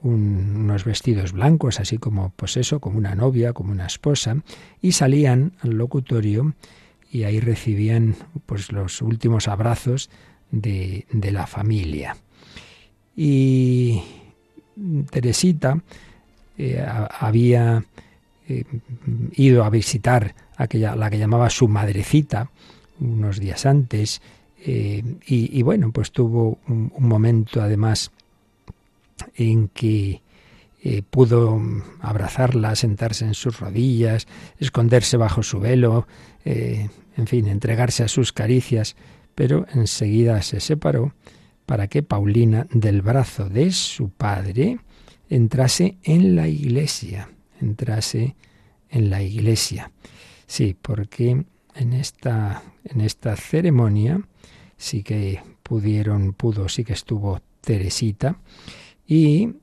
unos 0.00 0.86
vestidos 0.86 1.32
blancos, 1.32 1.78
así 1.78 1.98
como, 1.98 2.32
pues 2.34 2.56
eso, 2.56 2.80
como 2.80 2.96
una 2.96 3.14
novia, 3.14 3.52
como 3.52 3.72
una 3.72 3.84
esposa, 3.84 4.38
y 4.80 4.92
salían 4.92 5.52
al 5.60 5.72
locutorio 5.72 6.54
y 7.10 7.24
ahí 7.24 7.38
recibían 7.38 8.16
pues 8.46 8.72
los 8.72 9.02
últimos 9.02 9.46
abrazos 9.46 10.08
de, 10.50 11.04
de 11.12 11.30
la 11.32 11.46
familia. 11.46 12.16
Y 13.16 14.02
Teresita 15.10 15.80
eh, 16.58 16.84
había 17.18 17.84
eh, 18.48 18.64
ido 19.32 19.64
a 19.64 19.70
visitar 19.70 20.34
aquella, 20.56 20.94
la 20.96 21.10
que 21.10 21.18
llamaba 21.18 21.50
su 21.50 21.68
madrecita 21.68 22.50
unos 23.00 23.38
días 23.40 23.66
antes 23.66 24.20
eh, 24.64 25.02
y, 25.26 25.62
bueno, 25.62 25.90
pues 25.90 26.12
tuvo 26.12 26.58
un, 26.68 26.92
momento 26.98 27.60
además 27.60 28.12
en 29.34 29.68
que 29.68 30.20
pudo 31.10 31.60
abrazarla, 32.00 32.74
sentarse 32.76 33.24
en 33.24 33.34
sus 33.34 33.58
rodillas, 33.60 34.26
esconderse 34.58 35.16
bajo 35.16 35.42
su 35.42 35.60
velo, 35.60 36.06
en 36.44 37.26
fin, 37.26 37.46
entregarse 37.46 38.02
a 38.02 38.08
sus 38.08 38.32
caricias, 38.32 38.96
pero 39.34 39.66
enseguida 39.74 40.42
se 40.42 40.58
separó 40.58 41.12
para 41.66 41.88
que 41.88 42.02
Paulina, 42.02 42.66
del 42.72 43.02
brazo 43.02 43.48
de 43.48 43.72
su 43.72 44.10
padre, 44.10 44.78
entrase 45.28 45.98
en 46.02 46.36
la 46.36 46.48
iglesia, 46.48 47.28
entrase 47.60 48.36
en 48.90 49.10
la 49.10 49.22
iglesia. 49.22 49.90
Sí, 50.46 50.76
porque 50.80 51.44
en 51.74 51.92
esta, 51.92 52.62
en 52.84 53.00
esta 53.00 53.36
ceremonia 53.36 54.20
sí 54.76 55.02
que 55.02 55.40
pudieron, 55.62 56.34
pudo, 56.34 56.68
sí 56.68 56.84
que 56.84 56.92
estuvo 56.92 57.40
Teresita 57.62 58.36
y 59.06 59.54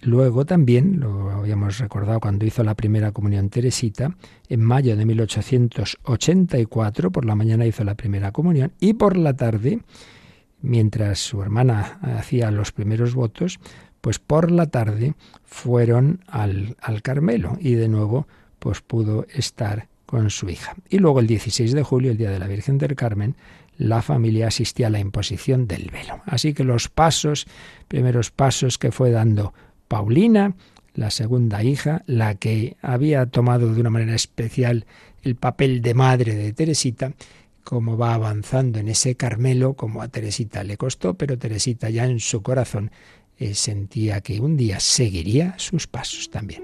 luego 0.00 0.44
también, 0.44 0.98
lo 0.98 1.30
habíamos 1.30 1.78
recordado 1.78 2.18
cuando 2.18 2.44
hizo 2.46 2.64
la 2.64 2.74
primera 2.74 3.12
comunión 3.12 3.50
Teresita, 3.50 4.16
en 4.48 4.60
mayo 4.60 4.96
de 4.96 5.06
1884, 5.06 7.12
por 7.12 7.24
la 7.24 7.36
mañana 7.36 7.66
hizo 7.66 7.84
la 7.84 7.94
primera 7.94 8.32
comunión 8.32 8.72
y 8.80 8.94
por 8.94 9.16
la 9.16 9.36
tarde, 9.36 9.78
mientras 10.62 11.18
su 11.18 11.42
hermana 11.42 11.98
hacía 12.02 12.50
los 12.50 12.72
primeros 12.72 13.14
votos, 13.14 13.60
pues 14.00 14.18
por 14.18 14.50
la 14.50 14.66
tarde 14.66 15.14
fueron 15.44 16.24
al, 16.26 16.76
al 16.80 17.02
Carmelo 17.02 17.56
y 17.60 17.74
de 17.74 17.88
nuevo 17.88 18.26
pues 18.58 18.80
pudo 18.80 19.26
estar 19.34 19.88
con 20.06 20.30
su 20.30 20.48
hija. 20.48 20.74
Y 20.88 20.98
luego 20.98 21.20
el 21.20 21.26
16 21.26 21.72
de 21.72 21.82
julio, 21.82 22.10
el 22.10 22.18
día 22.18 22.30
de 22.30 22.38
la 22.38 22.46
Virgen 22.46 22.78
del 22.78 22.94
Carmen, 22.94 23.34
la 23.78 24.02
familia 24.02 24.48
asistía 24.48 24.88
a 24.88 24.90
la 24.90 25.00
imposición 25.00 25.66
del 25.66 25.90
velo. 25.90 26.20
Así 26.26 26.54
que 26.54 26.64
los 26.64 26.88
pasos, 26.88 27.46
primeros 27.88 28.30
pasos 28.30 28.78
que 28.78 28.92
fue 28.92 29.10
dando 29.10 29.54
Paulina, 29.88 30.54
la 30.94 31.10
segunda 31.10 31.62
hija, 31.62 32.02
la 32.06 32.34
que 32.34 32.76
había 32.82 33.26
tomado 33.26 33.72
de 33.72 33.80
una 33.80 33.90
manera 33.90 34.14
especial 34.14 34.86
el 35.22 35.36
papel 35.36 35.82
de 35.82 35.94
madre 35.94 36.34
de 36.34 36.52
Teresita, 36.52 37.12
como 37.64 37.96
va 37.96 38.14
avanzando 38.14 38.78
en 38.78 38.88
ese 38.88 39.14
Carmelo, 39.14 39.74
como 39.74 40.02
a 40.02 40.08
Teresita 40.08 40.64
le 40.64 40.76
costó, 40.76 41.14
pero 41.14 41.38
Teresita 41.38 41.90
ya 41.90 42.04
en 42.04 42.20
su 42.20 42.42
corazón 42.42 42.90
eh, 43.38 43.54
sentía 43.54 44.20
que 44.20 44.40
un 44.40 44.56
día 44.56 44.80
seguiría 44.80 45.54
sus 45.58 45.86
pasos 45.86 46.30
también. 46.30 46.62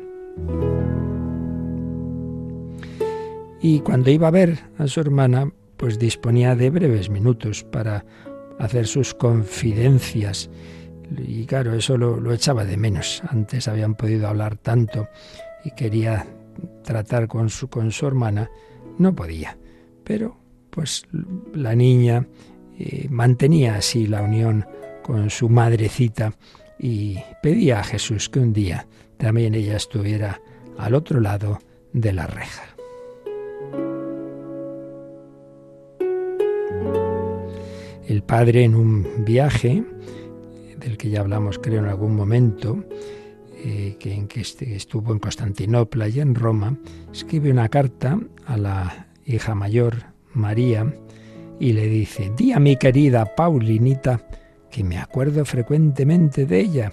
Y 3.60 3.80
cuando 3.80 4.10
iba 4.10 4.28
a 4.28 4.32
ver 4.32 4.58
a 4.78 4.86
su 4.86 5.00
hermana, 5.00 5.52
pues 5.76 5.98
disponía 5.98 6.54
de 6.54 6.70
breves 6.70 7.10
minutos 7.10 7.64
para 7.64 8.04
hacer 8.58 8.86
sus 8.86 9.14
confidencias. 9.14 10.50
Y 11.16 11.46
claro, 11.46 11.74
eso 11.74 11.96
lo, 11.96 12.32
echaba 12.32 12.64
de 12.64 12.76
menos. 12.76 13.22
Antes 13.28 13.66
habían 13.66 13.94
podido 13.94 14.28
hablar 14.28 14.56
tanto 14.56 15.08
y 15.64 15.70
quería 15.72 16.26
tratar 16.84 17.28
con 17.28 17.48
su, 17.48 17.68
con 17.68 17.90
su 17.90 18.06
hermana, 18.06 18.50
no 18.98 19.14
podía. 19.14 19.56
Pero 20.04 20.36
pues 20.78 21.02
la 21.54 21.74
niña 21.74 22.24
eh, 22.78 23.08
mantenía 23.10 23.74
así 23.74 24.06
la 24.06 24.22
unión 24.22 24.64
con 25.02 25.28
su 25.28 25.48
madrecita 25.48 26.34
y 26.78 27.18
pedía 27.42 27.80
a 27.80 27.82
Jesús 27.82 28.28
que 28.28 28.38
un 28.38 28.52
día 28.52 28.86
también 29.16 29.56
ella 29.56 29.74
estuviera 29.74 30.40
al 30.76 30.94
otro 30.94 31.18
lado 31.18 31.58
de 31.92 32.12
la 32.12 32.28
reja. 32.28 32.62
El 38.06 38.22
padre 38.22 38.62
en 38.62 38.76
un 38.76 39.24
viaje, 39.24 39.82
del 40.78 40.96
que 40.96 41.10
ya 41.10 41.22
hablamos 41.22 41.58
creo 41.58 41.80
en 41.80 41.86
algún 41.86 42.14
momento, 42.14 42.84
eh, 43.64 43.96
que, 43.98 44.14
en 44.14 44.28
que 44.28 44.42
este, 44.42 44.76
estuvo 44.76 45.12
en 45.12 45.18
Constantinopla 45.18 46.06
y 46.06 46.20
en 46.20 46.36
Roma, 46.36 46.78
escribe 47.12 47.50
una 47.50 47.68
carta 47.68 48.20
a 48.46 48.56
la 48.56 49.08
hija 49.26 49.56
mayor, 49.56 50.16
María, 50.38 50.94
y 51.60 51.72
le 51.72 51.88
dice, 51.88 52.32
di 52.36 52.52
a 52.52 52.58
mi 52.58 52.76
querida 52.76 53.34
Paulinita 53.34 54.26
que 54.70 54.84
me 54.84 54.98
acuerdo 54.98 55.44
frecuentemente 55.44 56.46
de 56.46 56.60
ella 56.60 56.92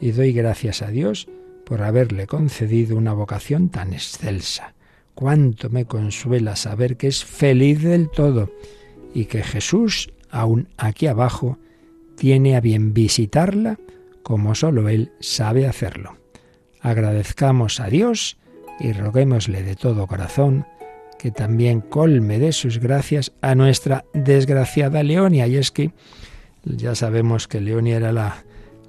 y 0.00 0.10
doy 0.12 0.32
gracias 0.32 0.82
a 0.82 0.88
Dios 0.88 1.28
por 1.64 1.82
haberle 1.82 2.26
concedido 2.26 2.96
una 2.96 3.12
vocación 3.12 3.68
tan 3.68 3.92
excelsa. 3.92 4.74
Cuánto 5.14 5.70
me 5.70 5.84
consuela 5.84 6.56
saber 6.56 6.96
que 6.96 7.08
es 7.08 7.24
feliz 7.24 7.82
del 7.82 8.10
todo 8.10 8.50
y 9.14 9.26
que 9.26 9.42
Jesús 9.42 10.10
aún 10.30 10.68
aquí 10.76 11.06
abajo, 11.06 11.58
tiene 12.16 12.56
a 12.56 12.60
bien 12.60 12.94
visitarla 12.94 13.78
como 14.22 14.54
sólo 14.54 14.88
Él 14.88 15.12
sabe 15.20 15.66
hacerlo. 15.66 16.16
Agradezcamos 16.80 17.80
a 17.80 17.88
Dios 17.88 18.38
y 18.78 18.92
roguémosle 18.92 19.62
de 19.62 19.76
todo 19.76 20.06
corazón 20.06 20.66
que 21.26 21.32
también 21.32 21.80
colme 21.80 22.38
de 22.38 22.52
sus 22.52 22.78
gracias 22.78 23.32
a 23.40 23.56
nuestra 23.56 24.04
desgraciada 24.14 25.02
Leonia. 25.02 25.48
Y 25.48 25.56
es 25.56 25.72
que 25.72 25.90
ya 26.62 26.94
sabemos 26.94 27.48
que 27.48 27.60
Leonia 27.60 27.96
era 27.96 28.12
la, 28.12 28.44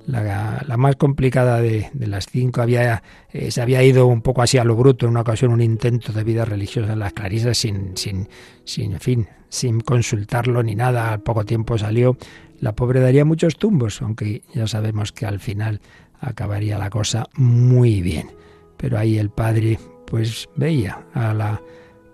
la, 0.05 0.77
más 0.77 0.97
complicada 0.97 1.59
de, 1.59 1.89
las 1.97 2.27
cinco. 2.27 2.61
Había, 2.61 3.01
eh, 3.33 3.49
se 3.49 3.59
había 3.59 3.81
ido 3.81 4.05
un 4.05 4.21
poco 4.21 4.43
así 4.43 4.59
a 4.59 4.63
lo 4.63 4.75
bruto 4.75 5.07
en 5.07 5.13
una 5.13 5.21
ocasión, 5.21 5.51
un 5.51 5.63
intento 5.63 6.13
de 6.13 6.23
vida 6.23 6.45
religiosa 6.45 6.93
en 6.93 6.99
las 6.99 7.13
Clarisas 7.13 7.57
sin, 7.57 7.97
sin, 7.97 8.29
sin 8.65 8.99
fin, 8.99 9.27
sin 9.49 9.81
consultarlo 9.81 10.61
ni 10.61 10.75
nada. 10.75 11.13
Al 11.13 11.21
poco 11.21 11.43
tiempo 11.43 11.75
salió. 11.79 12.17
La 12.59 12.75
pobre 12.75 12.99
daría 12.99 13.25
muchos 13.25 13.57
tumbos, 13.57 13.99
aunque 14.03 14.43
ya 14.53 14.67
sabemos 14.67 15.11
que 15.11 15.25
al 15.25 15.39
final 15.39 15.81
acabaría 16.19 16.77
la 16.77 16.91
cosa 16.91 17.25
muy 17.33 17.99
bien. 18.01 18.29
Pero 18.77 18.99
ahí 18.99 19.17
el 19.17 19.31
padre 19.31 19.79
pues 20.05 20.47
veía 20.55 21.03
a 21.15 21.33
la 21.33 21.59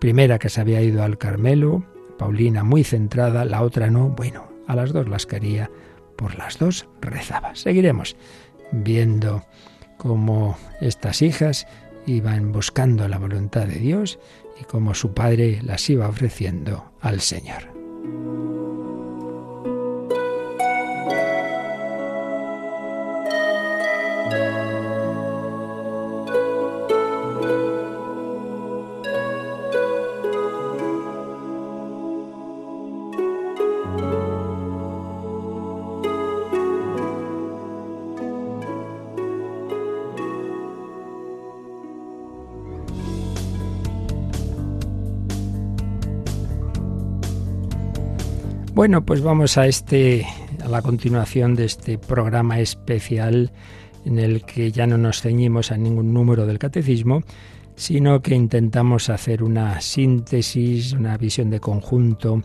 primera 0.03 0.37
que 0.37 0.49
se 0.49 0.59
había 0.59 0.81
ido 0.81 1.01
al 1.01 1.17
Carmelo, 1.17 1.85
Paulina 2.17 2.65
muy 2.65 2.83
centrada, 2.83 3.45
la 3.45 3.61
otra 3.61 3.89
no, 3.89 4.09
bueno, 4.09 4.51
a 4.67 4.75
las 4.75 4.91
dos 4.91 5.07
las 5.07 5.25
quería, 5.25 5.71
por 6.17 6.37
las 6.37 6.59
dos 6.59 6.89
rezaba. 6.99 7.55
Seguiremos 7.55 8.17
viendo 8.73 9.45
cómo 9.97 10.57
estas 10.81 11.21
hijas 11.21 11.67
iban 12.05 12.51
buscando 12.51 13.07
la 13.07 13.17
voluntad 13.17 13.65
de 13.65 13.79
Dios 13.79 14.19
y 14.59 14.65
cómo 14.65 14.93
su 14.93 15.13
padre 15.13 15.61
las 15.63 15.89
iba 15.89 16.09
ofreciendo 16.09 16.91
al 16.99 17.21
Señor. 17.21 17.71
Bueno, 48.83 49.05
pues 49.05 49.21
vamos 49.21 49.57
a 49.57 49.65
este 49.65 50.27
a 50.61 50.67
la 50.67 50.81
continuación 50.81 51.55
de 51.55 51.63
este 51.63 51.97
programa 51.97 52.59
especial 52.59 53.53
en 54.03 54.19
el 54.19 54.43
que 54.43 54.73
ya 54.73 54.85
no 54.87 54.97
nos 54.97 55.21
ceñimos 55.21 55.71
a 55.71 55.77
ningún 55.77 56.13
número 56.13 56.45
del 56.45 56.59
catecismo, 56.59 57.23
sino 57.77 58.21
que 58.21 58.35
intentamos 58.35 59.09
hacer 59.09 59.41
una 59.41 59.79
síntesis, 59.79 60.91
una 60.91 61.15
visión 61.15 61.49
de 61.49 61.61
conjunto 61.61 62.43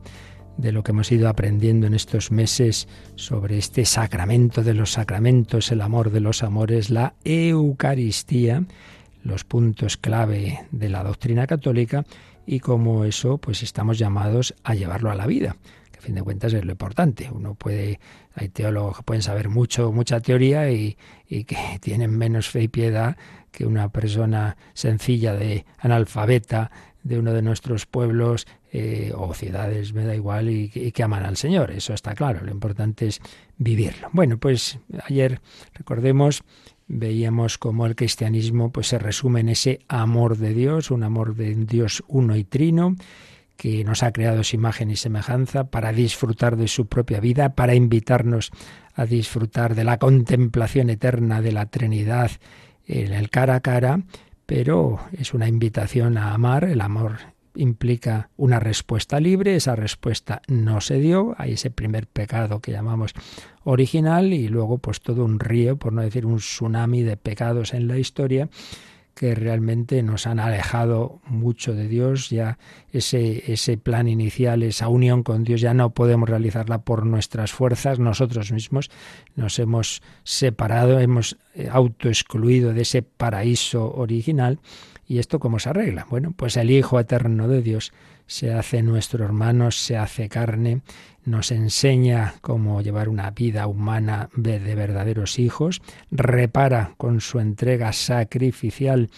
de 0.57 0.71
lo 0.71 0.85
que 0.85 0.93
hemos 0.93 1.11
ido 1.11 1.29
aprendiendo 1.29 1.89
en 1.89 1.95
estos 1.95 2.31
meses 2.31 2.87
sobre 3.17 3.59
este 3.59 3.85
sacramento 3.85 4.63
de 4.63 4.75
los 4.75 4.93
sacramentos, 4.93 5.73
el 5.73 5.81
amor 5.81 6.13
de 6.13 6.21
los 6.21 6.45
amores, 6.45 6.89
la 6.89 7.15
Eucaristía, 7.25 8.63
los 9.25 9.43
puntos 9.43 9.97
clave 9.97 10.61
de 10.71 10.89
la 10.89 11.03
doctrina 11.03 11.49
católica 11.49 12.05
y 12.47 12.61
cómo 12.61 13.05
eso 13.05 13.39
pues 13.39 13.65
estamos 13.65 13.99
llamados 13.99 14.55
a 14.63 14.77
llevarlo 14.77 15.11
a 15.11 15.17
la 15.17 15.27
vida 15.27 15.57
a 15.99 16.01
fin 16.01 16.15
de 16.15 16.23
cuentas 16.23 16.53
es 16.53 16.65
lo 16.65 16.73
importante. 16.73 17.31
Uno 17.31 17.55
puede, 17.55 18.01
hay 18.35 18.49
teólogos 18.49 18.99
que 18.99 19.03
pueden 19.03 19.23
saber 19.23 19.49
mucho, 19.49 19.93
mucha 19.93 20.21
teoría 20.21 20.71
y, 20.71 20.97
que 21.29 21.57
tienen 21.81 22.17
menos 22.17 22.49
fe 22.49 22.63
y 22.63 22.69
piedad 22.69 23.17
que 23.51 23.67
una 23.67 23.89
persona 23.91 24.57
sencilla 24.75 25.35
de 25.35 25.65
analfabeta 25.79 26.71
de 27.03 27.19
uno 27.19 27.33
de 27.33 27.43
nuestros 27.43 27.87
pueblos 27.87 28.47
eh, 28.73 29.13
o 29.17 29.33
ciudades, 29.33 29.95
me 29.95 30.05
da 30.05 30.15
igual, 30.15 30.51
y, 30.51 30.71
y, 30.75 30.93
que 30.93 31.03
aman 31.03 31.25
al 31.25 31.37
Señor. 31.37 31.71
Eso 31.71 31.95
está 31.95 32.15
claro, 32.15 32.45
lo 32.45 32.51
importante 32.51 33.07
es 33.07 33.21
vivirlo. 33.57 34.11
Bueno, 34.13 34.37
pues 34.39 34.79
ayer, 35.07 35.41
recordemos, 35.75 36.43
veíamos 36.87 37.57
cómo 37.57 37.87
el 37.87 37.97
cristianismo 37.97 38.71
pues, 38.71 38.89
se 38.89 38.99
resume 38.99 39.41
en 39.41 39.51
ese 39.51 39.81
amor 39.89 40.37
de 40.37 40.53
Dios, 40.55 40.91
un 40.91 41.03
amor 41.03 41.35
de 41.35 41.55
Dios 41.55 42.03
uno 42.09 42.37
y 42.37 42.45
trino, 42.45 42.97
que 43.59 43.83
nos 43.83 44.05
ha 44.05 44.13
creado 44.13 44.45
su 44.45 44.55
imagen 44.55 44.89
y 44.93 44.97
semejanza 44.97 45.65
para 45.65 45.93
disfrutar 45.93 46.57
de 46.57 46.69
su 46.69 46.87
propia 46.87 47.19
vida, 47.19 47.57
para 47.57 47.75
invitarnos 47.75 48.53
a 48.95 49.05
disfrutar 49.05 49.75
de 49.75 49.83
la 49.83 49.99
contemplación 49.99 50.91
eterna 50.91 51.43
de 51.43 51.51
la 51.51 51.67
Trinidad 51.67 52.31
en 52.87 53.13
el 53.13 53.31
cara 53.31 53.57
a 53.57 53.61
cara, 53.61 54.03
pero 54.47 55.01
es 55.11 55.35
una 55.35 55.49
invitación 55.49 56.19
a 56.19 56.35
amar, 56.35 56.65
el 56.65 56.81
amor 56.81 57.17
implica 57.57 58.31
una 58.37 58.61
respuesta 58.61 59.19
libre, 59.19 59.57
esa 59.57 59.75
respuesta 59.75 60.41
no 60.47 60.81
se 60.81 61.01
dio, 61.01 61.35
hay 61.37 61.55
ese 61.55 61.73
primer 61.73 62.07
pecado 62.07 62.61
que 62.61 62.71
llamamos 62.71 63.13
original 63.65 64.33
y 64.33 64.47
luego 64.47 64.79
pues 64.79 65.01
todo 65.01 65.25
un 65.25 65.41
río, 65.41 65.77
por 65.79 65.93
no 65.93 66.03
decir 66.03 66.27
un 66.27 66.37
tsunami 66.37 67.03
de 67.03 67.17
pecados 67.17 67.75
en 67.75 67.89
la 67.89 67.99
historia 67.99 68.49
que 69.19 69.35
realmente 69.35 70.03
nos 70.03 70.27
han 70.29 70.39
alejado 70.39 71.21
mucho 71.27 71.75
de 71.75 71.89
Dios, 71.89 72.31
ya 72.31 72.57
ese, 72.93 73.53
ese 73.53 73.77
plan 73.77 74.07
inicial, 74.07 74.63
esa 74.63 74.89
unión 74.89 75.25
con 75.25 75.43
Dios 75.43 75.61
ya 75.61 75.75
no 75.75 75.91
podemos 75.91 76.29
realizarla 76.29 76.83
por 76.83 77.05
nuestras 77.05 77.53
fuerzas, 77.53 77.99
nosotros 77.99 78.53
mismos 78.53 78.91
nos 79.35 79.59
hemos 79.59 80.03
separado, 80.23 81.01
hemos 81.01 81.37
eh, 81.55 81.69
autoexcluido 81.71 82.73
de 82.73 82.83
ese 82.83 83.03
paraíso 83.03 83.93
original. 83.93 84.61
¿Y 85.09 85.19
esto 85.19 85.41
cómo 85.41 85.59
se 85.59 85.71
arregla? 85.71 86.07
Bueno, 86.11 86.35
pues 86.37 86.57
el 86.59 86.71
Hijo 86.71 87.01
Eterno 87.01 87.49
de 87.49 87.63
Dios 87.63 87.93
se 88.27 88.53
hace 88.53 88.83
nuestro 88.83 89.25
hermano, 89.25 89.71
se 89.71 89.97
hace 89.97 90.29
carne, 90.29 90.83
nos 91.29 91.53
enseña 91.53 92.35
cómo 92.41 92.81
llevar 92.83 93.09
una 93.09 93.31
vida 93.31 93.67
humana 93.67 94.31
de, 94.35 94.59
de 94.59 94.75
verdaderos 94.75 95.39
hijos, 95.39 95.83
repara 96.11 96.95
con 96.97 97.21
su 97.21 97.39
entrega 97.39 97.93
sacrificial 97.93 99.11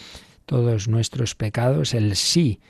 todos 0.47 0.89
nuestros 0.89 1.35
pecados, 1.35 1.95
el 1.95 2.17
sí 2.17 2.61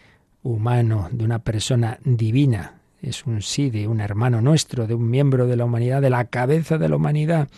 humano 0.43 1.09
de 1.13 1.25
una 1.25 1.41
persona 1.41 1.99
divina, 2.05 2.81
es 3.03 3.27
un 3.27 3.43
sí 3.43 3.71
de 3.71 3.89
un 3.89 4.01
hermano 4.01 4.43
nuestro, 4.43 4.87
de 4.87 4.95
un 4.95 5.09
miembro 5.09 5.47
de 5.47 5.57
la 5.57 5.65
humanidad, 5.65 6.03
de 6.03 6.11
la 6.11 6.27
cabeza 6.27 6.79
de 6.79 6.89
la 6.89 6.97
humanidad, 6.97 7.49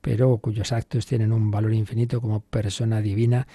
pero 0.00 0.36
cuyos 0.36 0.72
actos 0.72 1.06
tienen 1.06 1.32
un 1.32 1.50
valor 1.50 1.72
infinito 1.72 2.20
como 2.20 2.40
persona 2.40 3.00
divina 3.00 3.46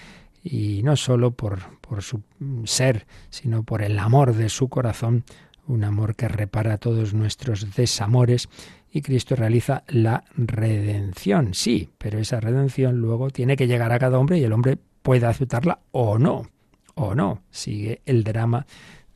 y 0.42 0.82
no 0.82 0.96
sólo 0.96 1.32
por, 1.32 1.78
por 1.80 2.02
su 2.02 2.22
ser, 2.64 3.06
sino 3.28 3.62
por 3.62 3.82
el 3.82 3.98
amor 3.98 4.34
de 4.34 4.48
su 4.48 4.68
corazón, 4.68 5.24
un 5.70 5.84
amor 5.84 6.16
que 6.16 6.28
repara 6.28 6.78
todos 6.78 7.14
nuestros 7.14 7.74
desamores 7.74 8.48
y 8.90 9.02
Cristo 9.02 9.36
realiza 9.36 9.84
la 9.88 10.24
redención. 10.36 11.54
Sí, 11.54 11.88
pero 11.96 12.18
esa 12.18 12.40
redención 12.40 12.98
luego 13.00 13.30
tiene 13.30 13.56
que 13.56 13.68
llegar 13.68 13.92
a 13.92 13.98
cada 13.98 14.18
hombre 14.18 14.38
y 14.38 14.44
el 14.44 14.52
hombre 14.52 14.78
puede 15.02 15.26
aceptarla 15.26 15.80
o 15.92 16.18
no, 16.18 16.50
o 16.94 17.14
no. 17.14 17.42
Sigue 17.50 18.02
el 18.04 18.24
drama 18.24 18.66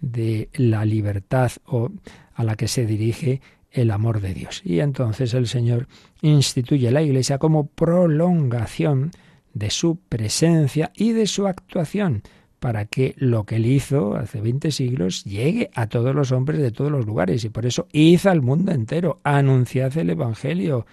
de 0.01 0.49
la 0.55 0.85
libertad 0.85 1.51
o 1.67 1.90
a 2.35 2.45
la 2.45 2.57
que 2.57 2.69
se 2.69 2.87
dirige 2.87 3.40
el 3.71 3.90
amor 3.90 4.21
de 4.21 4.35
Dios. 4.35 4.62
Y 4.64 4.79
entonces 4.79 5.35
el 5.35 5.49
Señor 5.49 5.88
instituye 6.23 6.93
la 6.93 7.03
Iglesia 7.03 7.38
como 7.38 7.67
prolongación 7.67 9.11
de 9.53 9.71
su 9.71 9.97
presencia 9.97 10.93
y 10.95 11.12
de 11.12 11.27
su 11.27 11.47
actuación, 11.47 12.23
para 12.61 12.87
que 12.87 13.14
lo 13.19 13.45
que 13.45 13.57
él 13.57 13.67
hizo 13.67 14.17
hace 14.17 14.40
20 14.40 14.71
siglos 14.71 15.25
llegue 15.25 15.71
a 15.75 15.87
todos 15.87 16.14
los 16.14 16.33
hombres 16.33 16.61
de 16.61 16.71
todos 16.71 16.90
los 16.90 17.07
lugares. 17.07 17.45
Y 17.45 17.51
por 17.51 17.67
eso 17.67 17.87
hizo 17.93 18.31
al 18.31 18.43
mundo 18.43 18.73
entero, 18.73 19.21
anunciad 19.23 19.97
el 19.99 20.11
Evangelio. 20.11 20.87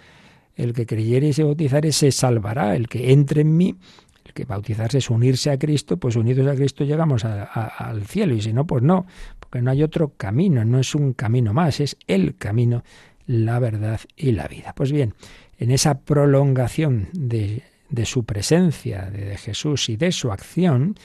El 0.54 0.74
que 0.74 0.84
creyere 0.84 1.28
y 1.28 1.32
se 1.32 1.44
bautizare 1.44 1.92
se 1.92 2.12
salvará. 2.12 2.76
El 2.76 2.88
que 2.88 3.12
entre 3.12 3.40
en 3.40 3.56
mí 3.56 3.76
que 4.32 4.44
bautizarse 4.44 4.98
es 4.98 5.10
unirse 5.10 5.50
a 5.50 5.58
Cristo, 5.58 5.96
pues 5.96 6.16
unidos 6.16 6.46
a 6.46 6.54
Cristo 6.54 6.84
llegamos 6.84 7.24
al 7.24 8.04
cielo, 8.06 8.34
y 8.34 8.42
si 8.42 8.52
no, 8.52 8.66
pues 8.66 8.82
no, 8.82 9.06
porque 9.38 9.62
no 9.62 9.70
hay 9.70 9.82
otro 9.82 10.12
camino, 10.16 10.64
no 10.64 10.78
es 10.78 10.94
un 10.94 11.12
camino 11.12 11.52
más, 11.52 11.80
es 11.80 11.96
el 12.06 12.36
camino, 12.36 12.82
la 13.26 13.58
verdad 13.58 14.00
y 14.16 14.32
la 14.32 14.48
vida. 14.48 14.72
Pues 14.74 14.92
bien, 14.92 15.14
en 15.58 15.70
esa 15.70 16.00
prolongación 16.00 17.08
de, 17.12 17.62
su 18.04 18.24
presencia, 18.24 19.10
de, 19.10 19.36
Jesús 19.36 19.88
y 19.88 19.96
de 19.96 20.12
su 20.12 20.32
acción 20.32 20.96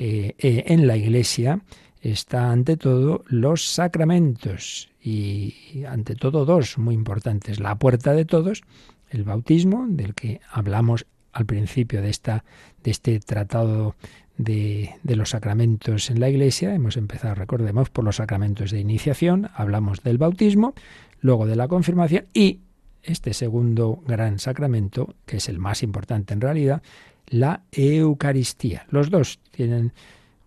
eh, 0.00 0.36
eh, 0.38 0.62
en 0.68 0.86
la 0.86 0.96
Iglesia, 0.96 1.60
está 2.00 2.52
ante 2.52 2.76
todo 2.76 3.24
los 3.26 3.66
sacramentos 3.66 4.88
y 5.02 5.82
ante 5.88 6.14
todo 6.14 6.44
dos 6.44 6.78
muy 6.78 6.94
importantes. 6.94 7.58
La 7.58 7.74
puerta 7.80 8.12
de 8.12 8.24
todos, 8.24 8.62
el 9.10 9.24
bautismo, 9.24 9.86
del 9.88 10.14
que 10.14 10.40
hablamos 10.52 11.04
al 11.32 11.46
principio 11.46 12.00
de, 12.00 12.10
esta, 12.10 12.44
de 12.84 12.92
este 12.92 13.18
tratado 13.18 13.96
de, 14.36 14.94
de, 15.02 15.16
los 15.16 15.30
sacramentos 15.30 16.10
en 16.10 16.20
la 16.20 16.28
Iglesia. 16.28 16.72
Hemos 16.72 16.96
empezado, 16.96 17.34
recordemos, 17.34 17.90
por 17.90 18.04
los 18.04 18.16
sacramentos 18.16 18.70
de 18.70 18.78
iniciación, 18.78 19.50
hablamos 19.52 20.04
del 20.04 20.18
bautismo, 20.18 20.74
luego 21.20 21.44
de 21.44 21.56
la 21.56 21.66
confirmación 21.66 22.26
y 22.32 22.60
este 23.02 23.34
segundo 23.34 24.00
gran 24.06 24.38
sacramento, 24.38 25.16
que 25.26 25.38
es 25.38 25.48
el 25.48 25.58
más 25.58 25.82
importante 25.82 26.34
en 26.34 26.40
realidad, 26.40 26.82
la 27.30 27.62
Eucaristía. 27.72 28.86
Los 28.90 29.10
dos 29.10 29.40
tienen 29.50 29.92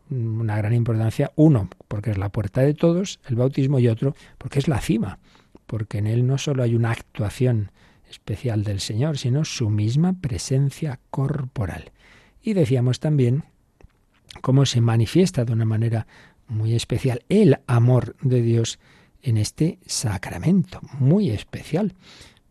una 0.09 0.57
gran 0.57 0.73
importancia, 0.73 1.31
uno 1.35 1.69
porque 1.87 2.11
es 2.11 2.17
la 2.17 2.29
puerta 2.29 2.61
de 2.61 2.73
todos, 2.73 3.19
el 3.27 3.35
bautismo, 3.35 3.79
y 3.79 3.87
otro 3.87 4.15
porque 4.37 4.59
es 4.59 4.67
la 4.67 4.81
cima, 4.81 5.19
porque 5.65 5.99
en 5.99 6.07
él 6.07 6.27
no 6.27 6.37
solo 6.37 6.63
hay 6.63 6.75
una 6.75 6.91
actuación 6.91 7.71
especial 8.09 8.63
del 8.63 8.81
Señor, 8.81 9.17
sino 9.17 9.45
su 9.45 9.69
misma 9.69 10.13
presencia 10.13 10.99
corporal. 11.09 11.91
Y 12.41 12.53
decíamos 12.53 12.99
también 12.99 13.45
cómo 14.41 14.65
se 14.65 14.81
manifiesta 14.81 15.45
de 15.45 15.53
una 15.53 15.65
manera 15.65 16.07
muy 16.47 16.75
especial 16.75 17.23
el 17.29 17.59
amor 17.67 18.15
de 18.21 18.41
Dios 18.41 18.79
en 19.21 19.37
este 19.37 19.79
sacramento, 19.85 20.81
muy 20.99 21.29
especial. 21.29 21.93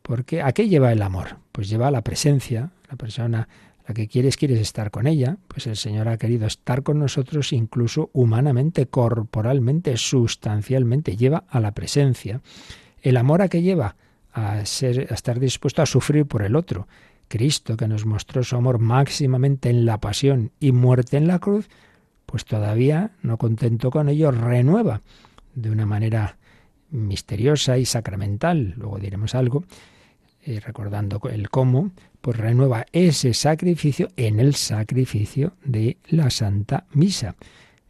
Porque 0.03 0.41
¿a 0.43 0.53
qué 0.53 0.69
lleva 0.69 0.93
el 0.93 1.03
amor? 1.03 1.37
Pues 1.53 1.69
lleva 1.69 1.89
a 1.89 1.91
la 1.91 2.03
presencia, 2.03 2.71
la 2.89 2.97
persona 2.97 3.49
que 3.95 4.09
quieres 4.09 4.37
quieres 4.37 4.61
estar 4.61 4.91
con 4.91 5.07
ella, 5.07 5.39
pues 5.49 5.67
el 5.67 5.77
Señor 5.77 6.09
ha 6.09 6.19
querido 6.19 6.47
estar 6.47 6.83
con 6.83 6.99
nosotros 6.99 7.53
incluso 7.53 8.11
humanamente, 8.13 8.87
corporalmente, 8.87 9.97
sustancialmente, 9.97 11.17
lleva 11.17 11.45
a 11.49 11.61
la 11.61 11.73
presencia. 11.73 12.41
El 13.03 13.17
amor 13.17 13.43
a 13.43 13.49
qué 13.49 13.63
lleva 13.63 13.97
a, 14.33 14.65
ser, 14.67 15.09
a 15.11 15.15
estar 15.15 15.41
dispuesto 15.41 15.83
a 15.83 15.87
sufrir 15.87 16.27
por 16.27 16.43
el 16.43 16.57
otro. 16.57 16.87
Cristo, 17.29 17.77
que 17.77 17.87
nos 17.87 18.07
mostró 18.07 18.43
su 18.43 18.57
amor 18.57 18.81
máximamente 18.81 19.71
en 19.71 19.85
la 19.85 19.99
pasión 19.99 20.51
y 20.59 20.73
muerte 20.73 21.17
en 21.17 21.29
la 21.29 21.39
cruz, 21.39 21.69
pues 22.27 22.45
todavía, 22.45 23.13
no 23.23 23.39
contento 23.39 23.91
con 23.91 24.09
ello, 24.09 24.31
renueva 24.31 25.03
de 25.55 25.71
una 25.71 25.87
manera 25.87 26.39
misteriosa 26.91 27.79
y 27.79 27.87
sacramental, 27.87 28.75
luego 28.77 28.99
diremos 28.99 29.35
algo, 29.35 29.65
eh, 30.43 30.61
recordando 30.61 31.21
el 31.31 31.51
cómo, 31.51 31.91
pues 32.21 32.37
renueva 32.37 32.87
ese 32.93 33.35
sacrificio 33.35 34.09
en 34.17 34.41
el 34.41 34.55
sacrificio 34.55 35.55
de 35.65 35.97
la 36.09 36.31
Santa 36.31 36.87
Misa. 36.93 37.37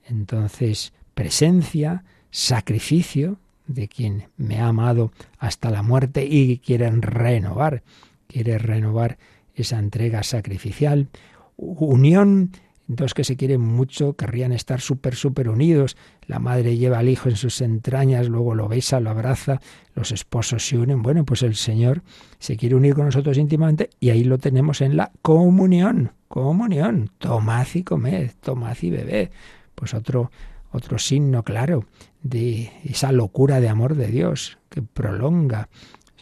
Entonces, 0.04 0.92
presencia, 1.14 2.04
sacrificio, 2.30 3.38
de 3.66 3.88
quien 3.88 4.24
me 4.36 4.58
ha 4.58 4.66
amado 4.66 5.12
hasta 5.38 5.70
la 5.70 5.82
muerte 5.82 6.26
y 6.28 6.58
quieren 6.58 7.02
renovar, 7.02 7.82
quiere 8.26 8.58
renovar 8.58 9.18
esa 9.54 9.78
entrega 9.78 10.22
sacrificial, 10.22 11.08
unión, 11.56 12.50
dos 12.96 13.14
que 13.14 13.24
se 13.24 13.36
quieren 13.36 13.60
mucho, 13.60 14.14
querrían 14.14 14.52
estar 14.52 14.80
súper, 14.80 15.14
súper 15.14 15.48
unidos, 15.48 15.96
la 16.26 16.38
madre 16.38 16.76
lleva 16.76 16.98
al 16.98 17.08
hijo 17.08 17.28
en 17.28 17.36
sus 17.36 17.60
entrañas, 17.60 18.28
luego 18.28 18.54
lo 18.54 18.68
besa, 18.68 18.98
lo 18.98 19.10
abraza, 19.10 19.60
los 19.94 20.10
esposos 20.10 20.66
se 20.66 20.76
unen, 20.76 21.02
bueno, 21.02 21.24
pues 21.24 21.42
el 21.42 21.54
Señor 21.54 22.02
se 22.38 22.56
quiere 22.56 22.74
unir 22.74 22.94
con 22.94 23.06
nosotros 23.06 23.38
íntimamente 23.38 23.90
y 24.00 24.10
ahí 24.10 24.24
lo 24.24 24.38
tenemos 24.38 24.80
en 24.80 24.96
la 24.96 25.12
comunión, 25.22 26.12
comunión, 26.28 27.10
tomad 27.18 27.66
y 27.74 27.84
comed, 27.84 28.32
tomad 28.40 28.76
y 28.82 28.90
bebed, 28.90 29.30
pues 29.74 29.94
otro 29.94 30.30
otro 30.72 30.98
signo 30.98 31.42
claro 31.42 31.84
de 32.22 32.70
esa 32.84 33.12
locura 33.12 33.60
de 33.60 33.68
amor 33.68 33.96
de 33.96 34.06
Dios 34.06 34.58
que 34.68 34.82
prolonga 34.82 35.68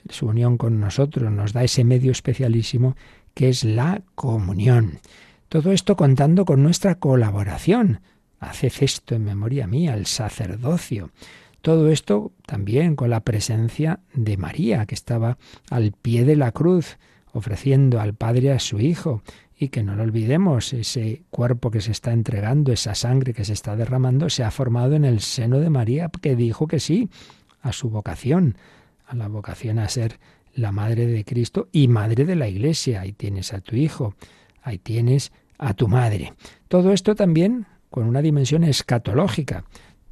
su 0.09 0.27
unión 0.27 0.57
con 0.57 0.81
nosotros, 0.81 1.31
nos 1.31 1.53
da 1.53 1.65
ese 1.65 1.85
medio 1.85 2.13
especialísimo 2.13 2.97
que 3.35 3.51
es 3.51 3.65
la 3.65 4.03
comunión. 4.15 5.01
Todo 5.49 5.73
esto 5.73 5.97
contando 5.97 6.45
con 6.45 6.63
nuestra 6.63 6.97
colaboración. 6.97 8.01
Haced 8.39 8.73
esto 8.81 9.15
en 9.15 9.25
memoria 9.25 9.67
mía, 9.67 9.95
el 9.95 10.05
sacerdocio. 10.05 11.11
Todo 11.63 11.89
esto 11.89 12.33
también 12.45 12.97
con 12.97 13.09
la 13.09 13.21
presencia 13.21 14.01
de 14.13 14.37
María, 14.37 14.85
que 14.85 14.95
estaba 14.95 15.39
al 15.71 15.93
pie 15.93 16.27
de 16.27 16.37
la 16.37 16.53
cruz, 16.53 16.99
ofreciendo 17.33 17.99
al 17.99 18.15
Padre 18.15 18.53
a 18.53 18.59
su 18.59 18.79
Hijo, 18.79 19.23
y 19.59 19.71
que 19.71 19.83
no 19.83 19.97
lo 19.97 20.03
olvidemos, 20.03 20.75
ese 20.75 21.23
cuerpo 21.31 21.71
que 21.71 21.81
se 21.81 21.93
está 21.93 22.13
entregando, 22.13 22.71
esa 22.71 22.95
sangre 22.95 23.33
que 23.33 23.47
se 23.47 23.55
está 23.55 23.75
derramando, 23.75 24.29
se 24.29 24.45
ha 24.45 24.51
formado 24.51 24.95
en 24.97 25.07
el 25.07 25.21
seno 25.21 25.59
de 25.61 25.71
María, 25.71 26.11
que 26.21 26.37
dijo 26.37 26.69
que 26.69 26.79
sí 26.79 27.09
a 27.63 27.73
su 27.73 27.89
vocación, 27.89 28.57
a 29.07 29.17
la 29.17 29.29
vocación 29.29 29.79
a 29.79 29.89
ser 29.89 30.21
la 30.55 30.73
madre 30.73 31.07
de 31.07 31.25
Cristo 31.25 31.69
y 31.73 31.89
madre 31.89 32.25
de 32.27 32.37
la 32.37 32.49
Iglesia. 32.49 33.01
Ahí 33.01 33.13
tienes 33.13 33.53
a 33.53 33.61
tu 33.61 33.75
hijo, 33.75 34.15
ahí 34.69 34.79
tienes 34.79 35.33
a 35.59 35.75
tu 35.75 35.89
madre. 35.89 36.33
Todo 36.69 36.93
esto 36.93 37.15
también 37.15 37.67
con 37.91 38.07
una 38.07 38.23
dimensión 38.23 38.65
escatológica. 38.65 39.65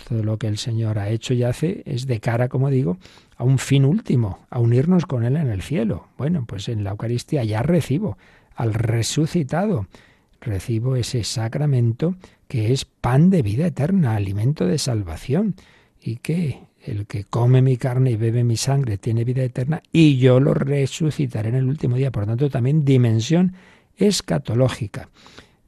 Todo 0.09 0.23
lo 0.23 0.39
que 0.39 0.47
el 0.47 0.59
Señor 0.59 0.99
ha 0.99 1.09
hecho 1.09 1.35
y 1.35 1.43
hace 1.43 1.83
es 1.87 2.07
de 2.07 2.21
cara, 2.21 2.49
como 2.49 2.71
digo, 2.71 2.99
a 3.37 3.45
un 3.45 3.59
fin 3.59 3.85
último, 3.85 4.41
a 4.51 4.61
unirnos 4.61 5.07
con 5.07 5.25
Él 5.25 5.37
en 5.37 5.49
el 5.49 5.63
cielo. 5.63 6.09
Bueno, 6.19 6.45
pues 6.47 6.69
en 6.69 6.85
la 6.85 6.91
Eucaristía 6.91 7.45
ya 7.45 7.63
recibo 7.63 8.19
al 8.55 8.75
resucitado. 8.75 9.87
Recibo 10.41 10.97
ese 10.97 11.25
sacramento 11.25 12.17
que 12.47 12.73
es 12.73 12.85
pan 12.85 13.31
de 13.31 13.43
vida 13.43 13.67
eterna, 13.67 14.17
alimento 14.17 14.67
de 14.67 14.79
salvación, 14.79 15.55
y 16.01 16.17
que 16.17 16.61
el 16.85 17.07
que 17.07 17.25
come 17.25 17.63
mi 17.63 17.77
carne 17.77 18.13
y 18.13 18.17
bebe 18.17 18.45
mi 18.45 18.57
sangre 18.57 18.99
tiene 18.99 19.25
vida 19.25 19.43
eterna, 19.43 19.83
y 19.93 20.19
yo 20.19 20.39
lo 20.39 20.55
resucitaré 20.55 21.49
en 21.49 21.57
el 21.57 21.69
último 21.69 21.97
día. 21.97 22.13
Por 22.13 22.27
tanto, 22.27 22.49
también 22.49 22.85
dimensión 22.85 23.55
escatológica. 23.97 25.09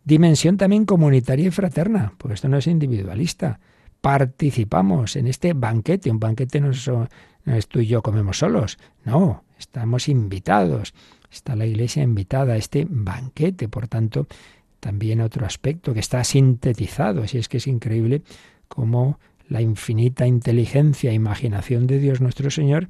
Dimensión 0.05 0.57
también 0.57 0.85
comunitaria 0.87 1.49
y 1.49 1.51
fraterna, 1.51 2.15
porque 2.19 2.35
esto 2.35 2.49
no 2.49 2.59
es 2.59 2.67
individualista. 2.67 3.61
Participamos 4.01 5.17
en 5.17 5.27
este 5.27 5.53
banquete. 5.53 6.11
Un 6.11 6.21
banquete 6.21 6.61
no 6.61 6.71
es, 6.71 6.89
no 6.89 7.09
tú 7.69 7.81
y 7.81 7.87
yo 7.87 8.03
comemos 8.03 8.39
solos, 8.39 8.79
no, 9.05 9.45
estamos 9.59 10.09
invitados 10.09 10.95
está 11.31 11.57
la 11.57 11.67
Iglesia 11.67 12.03
invitada 12.03 12.55
a 12.55 12.57
este 12.57 12.87
banquete. 12.89 13.69
Por 13.69 13.89
tanto, 13.89 14.27
también 14.81 15.21
otro 15.21 15.47
aspecto 15.47 15.95
que 15.95 16.01
está 16.01 16.23
sintetizado, 16.25 17.27
si 17.27 17.39
es 17.39 17.49
que 17.49 17.59
es 17.59 17.67
increíble 17.67 18.23
cómo 18.69 19.19
la 19.49 19.63
infinita 19.63 20.27
inteligencia 20.27 21.11
e 21.11 21.15
imaginación 21.15 21.87
de 21.87 21.99
Dios 21.99 22.21
nuestro 22.21 22.51
Señor 22.51 22.89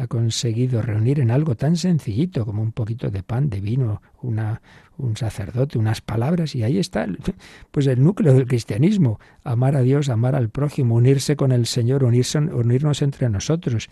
ha 0.00 0.06
conseguido 0.06 0.80
reunir 0.80 1.20
en 1.20 1.30
algo 1.30 1.56
tan 1.56 1.76
sencillito 1.76 2.46
como 2.46 2.62
un 2.62 2.72
poquito 2.72 3.10
de 3.10 3.22
pan, 3.22 3.50
de 3.50 3.60
vino, 3.60 4.00
una, 4.22 4.62
un 4.96 5.16
sacerdote, 5.16 5.78
unas 5.78 6.00
palabras, 6.00 6.54
y 6.54 6.62
ahí 6.62 6.78
está 6.78 7.06
pues 7.70 7.86
el 7.86 8.02
núcleo 8.02 8.32
del 8.32 8.46
cristianismo, 8.46 9.20
amar 9.44 9.76
a 9.76 9.82
Dios, 9.82 10.08
amar 10.08 10.34
al 10.34 10.48
prójimo, 10.48 10.94
unirse 10.94 11.36
con 11.36 11.52
el 11.52 11.66
Señor, 11.66 12.02
unirnos 12.04 13.02
entre 13.02 13.28
nosotros. 13.28 13.90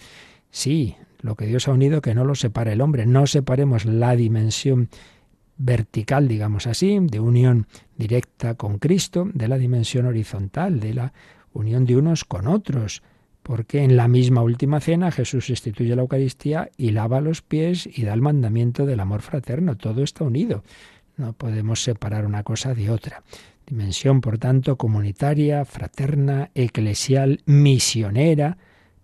Sí, 0.50 0.96
lo 1.20 1.34
que 1.34 1.46
Dios 1.46 1.68
ha 1.68 1.72
unido 1.72 2.00
que 2.00 2.14
no 2.14 2.24
lo 2.24 2.34
separa 2.34 2.72
el 2.72 2.80
hombre, 2.80 3.04
no 3.04 3.26
separemos 3.26 3.84
la 3.84 4.16
dimensión 4.16 4.88
vertical, 5.58 6.26
digamos 6.26 6.66
así, 6.66 6.98
de 7.02 7.20
unión 7.20 7.66
directa 7.96 8.54
con 8.54 8.78
Cristo, 8.78 9.28
de 9.34 9.48
la 9.48 9.58
dimensión 9.58 10.06
horizontal, 10.06 10.80
de 10.80 10.94
la 10.94 11.12
unión 11.52 11.84
de 11.84 11.96
unos 11.96 12.24
con 12.24 12.46
otros, 12.46 13.02
porque 13.48 13.82
en 13.82 13.96
la 13.96 14.08
misma 14.08 14.42
última 14.42 14.78
cena 14.78 15.10
Jesús 15.10 15.48
instituye 15.48 15.96
la 15.96 16.02
Eucaristía 16.02 16.70
y 16.76 16.90
lava 16.90 17.22
los 17.22 17.40
pies 17.40 17.88
y 17.90 18.02
da 18.02 18.12
el 18.12 18.20
mandamiento 18.20 18.84
del 18.84 19.00
amor 19.00 19.22
fraterno. 19.22 19.78
Todo 19.78 20.02
está 20.02 20.24
unido. 20.24 20.64
No 21.16 21.32
podemos 21.32 21.82
separar 21.82 22.26
una 22.26 22.42
cosa 22.42 22.74
de 22.74 22.90
otra. 22.90 23.22
Dimensión, 23.66 24.20
por 24.20 24.36
tanto, 24.36 24.76
comunitaria, 24.76 25.64
fraterna, 25.64 26.50
eclesial, 26.54 27.40
misionera. 27.46 28.58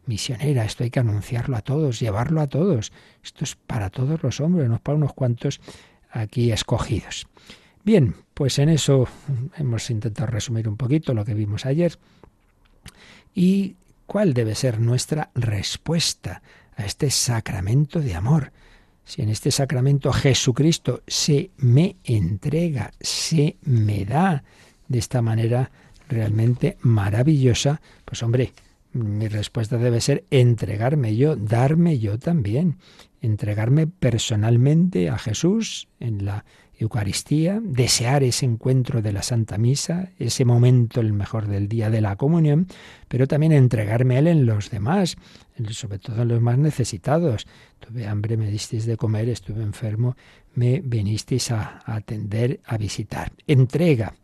Misionera, 0.04 0.66
esto 0.66 0.84
hay 0.84 0.90
que 0.90 1.00
anunciarlo 1.00 1.56
a 1.56 1.62
todos, 1.62 1.98
llevarlo 1.98 2.42
a 2.42 2.46
todos. 2.46 2.92
Esto 3.22 3.44
es 3.44 3.56
para 3.56 3.88
todos 3.88 4.22
los 4.22 4.42
hombres, 4.42 4.68
no 4.68 4.78
para 4.78 4.98
unos 4.98 5.14
cuantos 5.14 5.62
aquí 6.10 6.52
escogidos. 6.52 7.26
Bien, 7.82 8.14
pues 8.34 8.58
en 8.58 8.68
eso 8.68 9.08
hemos 9.56 9.88
intentado 9.88 10.26
resumir 10.26 10.68
un 10.68 10.76
poquito 10.76 11.14
lo 11.14 11.24
que 11.24 11.32
vimos 11.32 11.64
ayer. 11.64 11.98
¿Y 13.34 13.76
cuál 14.06 14.34
debe 14.34 14.54
ser 14.54 14.80
nuestra 14.80 15.30
respuesta 15.34 16.42
a 16.76 16.84
este 16.84 17.10
sacramento 17.10 18.00
de 18.00 18.14
amor? 18.14 18.52
Si 19.04 19.22
en 19.22 19.28
este 19.28 19.50
sacramento 19.50 20.12
Jesucristo 20.12 21.02
se 21.06 21.50
me 21.58 21.96
entrega, 22.04 22.90
se 23.00 23.56
me 23.62 24.04
da 24.04 24.44
de 24.88 24.98
esta 24.98 25.20
manera 25.20 25.70
realmente 26.08 26.78
maravillosa, 26.80 27.80
pues 28.04 28.22
hombre, 28.22 28.52
mi 28.92 29.28
respuesta 29.28 29.76
debe 29.76 30.00
ser 30.00 30.24
entregarme 30.30 31.16
yo, 31.16 31.36
darme 31.36 31.98
yo 31.98 32.18
también, 32.18 32.78
entregarme 33.20 33.86
personalmente 33.86 35.10
a 35.10 35.18
Jesús 35.18 35.88
en 36.00 36.24
la 36.24 36.44
Eucaristía, 36.78 37.60
desear 37.62 38.22
ese 38.22 38.46
encuentro 38.46 39.00
de 39.00 39.12
la 39.12 39.22
Santa 39.22 39.58
Misa, 39.58 40.10
ese 40.18 40.44
momento 40.44 41.00
el 41.00 41.12
mejor 41.12 41.46
del 41.46 41.68
día 41.68 41.90
de 41.90 42.00
la 42.00 42.16
comunión, 42.16 42.66
pero 43.08 43.26
también 43.26 43.52
entregarme 43.52 44.16
a 44.16 44.18
Él 44.18 44.26
en 44.26 44.46
los 44.46 44.70
demás, 44.70 45.16
sobre 45.70 45.98
todo 45.98 46.22
en 46.22 46.28
los 46.28 46.40
más 46.40 46.58
necesitados. 46.58 47.46
Tuve 47.78 48.06
hambre, 48.06 48.36
me 48.36 48.50
disteis 48.50 48.86
de 48.86 48.96
comer, 48.96 49.28
estuve 49.28 49.62
enfermo, 49.62 50.16
me 50.54 50.80
vinisteis 50.80 51.50
a, 51.52 51.80
a 51.84 51.96
atender, 51.96 52.60
a 52.64 52.76
visitar. 52.76 53.32
Entrega, 53.46 54.14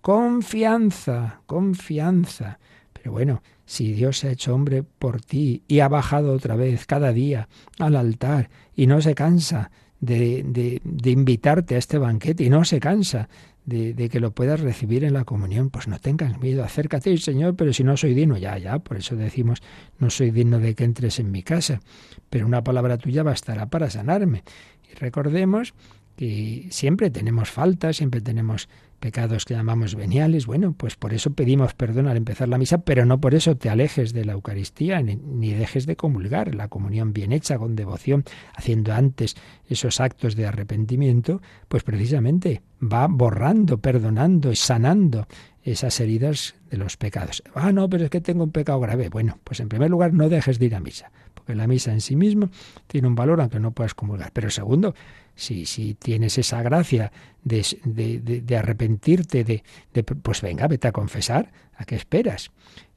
confianza, 0.00 1.40
confianza. 1.46 2.58
Pero 2.92 3.12
bueno, 3.12 3.42
si 3.64 3.92
Dios 3.92 4.18
se 4.18 4.28
ha 4.28 4.32
hecho 4.32 4.54
hombre 4.54 4.82
por 4.82 5.22
ti 5.22 5.62
y 5.68 5.80
ha 5.80 5.88
bajado 5.88 6.32
otra 6.32 6.56
vez 6.56 6.86
cada 6.86 7.12
día 7.12 7.48
al 7.78 7.96
altar 7.96 8.50
y 8.76 8.86
no 8.86 9.00
se 9.00 9.14
cansa 9.14 9.70
de, 10.04 10.80
de, 10.82 11.10
invitarte 11.10 11.74
a 11.74 11.78
este 11.78 11.98
banquete 11.98 12.44
y 12.44 12.50
no 12.50 12.64
se 12.64 12.80
cansa 12.80 13.28
de, 13.64 13.94
de, 13.94 14.08
que 14.08 14.20
lo 14.20 14.32
puedas 14.32 14.60
recibir 14.60 15.04
en 15.04 15.14
la 15.14 15.24
comunión, 15.24 15.70
pues 15.70 15.88
no 15.88 15.98
tengas 15.98 16.38
miedo, 16.40 16.62
acércate, 16.64 17.16
Señor, 17.16 17.56
pero 17.56 17.72
si 17.72 17.84
no 17.84 17.96
soy 17.96 18.14
digno, 18.14 18.36
ya, 18.36 18.58
ya, 18.58 18.78
por 18.78 18.98
eso 18.98 19.16
decimos, 19.16 19.62
no 19.98 20.10
soy 20.10 20.30
digno 20.30 20.58
de 20.58 20.74
que 20.74 20.84
entres 20.84 21.18
en 21.18 21.30
mi 21.30 21.42
casa, 21.42 21.80
pero 22.28 22.46
una 22.46 22.62
palabra 22.62 22.98
tuya 22.98 23.22
bastará 23.22 23.66
para 23.66 23.90
sanarme. 23.90 24.44
Y 24.90 24.94
recordemos 24.94 25.74
que 26.16 26.68
siempre 26.70 27.10
tenemos 27.10 27.50
faltas, 27.50 27.96
siempre 27.96 28.20
tenemos 28.20 28.68
pecados 29.04 29.44
que 29.44 29.52
llamamos 29.52 29.96
veniales. 29.96 30.46
Bueno, 30.46 30.72
pues 30.72 30.96
por 30.96 31.12
eso 31.12 31.34
pedimos 31.34 31.74
perdón 31.74 32.08
al 32.08 32.16
empezar 32.16 32.48
la 32.48 32.56
misa, 32.56 32.78
pero 32.78 33.04
no 33.04 33.20
por 33.20 33.34
eso 33.34 33.54
te 33.54 33.68
alejes 33.68 34.14
de 34.14 34.24
la 34.24 34.32
Eucaristía 34.32 35.02
ni, 35.02 35.52
dejes 35.52 35.84
de 35.84 35.94
comulgar. 35.94 36.54
La 36.54 36.68
comunión 36.68 37.12
bien 37.12 37.30
hecha, 37.30 37.58
con 37.58 37.76
devoción, 37.76 38.24
haciendo 38.54 38.94
antes 38.94 39.36
esos 39.68 40.00
actos 40.00 40.36
de 40.36 40.46
arrepentimiento, 40.46 41.42
pues 41.68 41.82
precisamente 41.82 42.62
va 42.82 43.06
borrando, 43.06 43.76
perdonando 43.76 44.50
y 44.50 44.56
sanando 44.56 45.26
esas 45.62 46.00
heridas 46.00 46.54
de 46.70 46.78
los 46.78 46.96
pecados. 46.96 47.42
Ah, 47.54 47.72
no, 47.72 47.90
pero 47.90 48.04
es 48.04 48.10
que 48.10 48.22
tengo 48.22 48.42
un 48.42 48.52
pecado 48.52 48.80
grave. 48.80 49.10
Bueno, 49.10 49.38
pues 49.44 49.60
en 49.60 49.68
primer 49.68 49.90
lugar 49.90 50.14
no 50.14 50.30
dejes 50.30 50.58
de 50.58 50.64
ir 50.64 50.74
a 50.74 50.80
misa, 50.80 51.12
porque 51.44 51.56
la 51.56 51.66
misa 51.66 51.92
en 51.92 52.00
sí 52.00 52.16
misma 52.16 52.50
tiene 52.86 53.08
un 53.08 53.14
valor 53.14 53.40
aunque 53.40 53.60
no 53.60 53.72
puedas 53.72 53.94
comulgar. 53.94 54.30
Pero 54.32 54.50
segundo, 54.50 54.94
si, 55.34 55.66
si 55.66 55.94
tienes 55.94 56.38
esa 56.38 56.62
gracia 56.62 57.12
de, 57.42 57.62
de, 57.84 58.56
arrepentirte, 58.56 59.44
de, 59.44 59.62
pues 60.02 60.40
venga, 60.40 60.66
vete 60.68 60.88
a 60.88 60.92
confesar, 60.92 61.52
¿a 61.76 61.84
qué 61.84 61.96
esperas? 61.96 62.50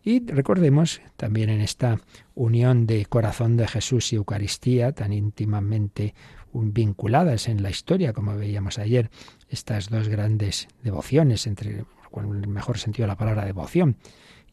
Y 0.03 0.25
recordemos 0.25 1.01
también 1.17 1.49
en 1.49 1.59
esta 1.59 1.99
unión 2.33 2.87
de 2.87 3.05
corazón 3.05 3.57
de 3.57 3.67
Jesús 3.67 4.13
y 4.13 4.15
Eucaristía, 4.15 4.93
tan 4.93 5.11
íntimamente 5.11 6.13
vinculadas 6.53 7.49
en 7.49 7.61
la 7.61 7.69
historia, 7.69 8.13
como 8.13 8.35
veíamos 8.37 8.79
ayer, 8.79 9.09
estas 9.49 9.89
dos 9.89 10.07
grandes 10.07 10.67
devociones, 10.83 11.45
entre 11.45 11.83
el 12.15 12.47
mejor 12.47 12.77
sentido 12.77 13.03
de 13.03 13.09
la 13.09 13.17
palabra 13.17 13.45
devoción, 13.45 13.97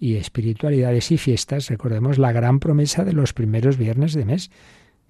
y 0.05 0.17
espiritualidades 0.17 1.11
y 1.13 1.17
fiestas, 1.17 1.71
recordemos 1.71 2.19
la 2.19 2.31
gran 2.31 2.61
promesa 2.61 3.07
de 3.07 3.15
los 3.15 3.33
primeros 3.33 3.79
viernes 3.79 4.13
de 4.13 4.27
mes 4.27 4.51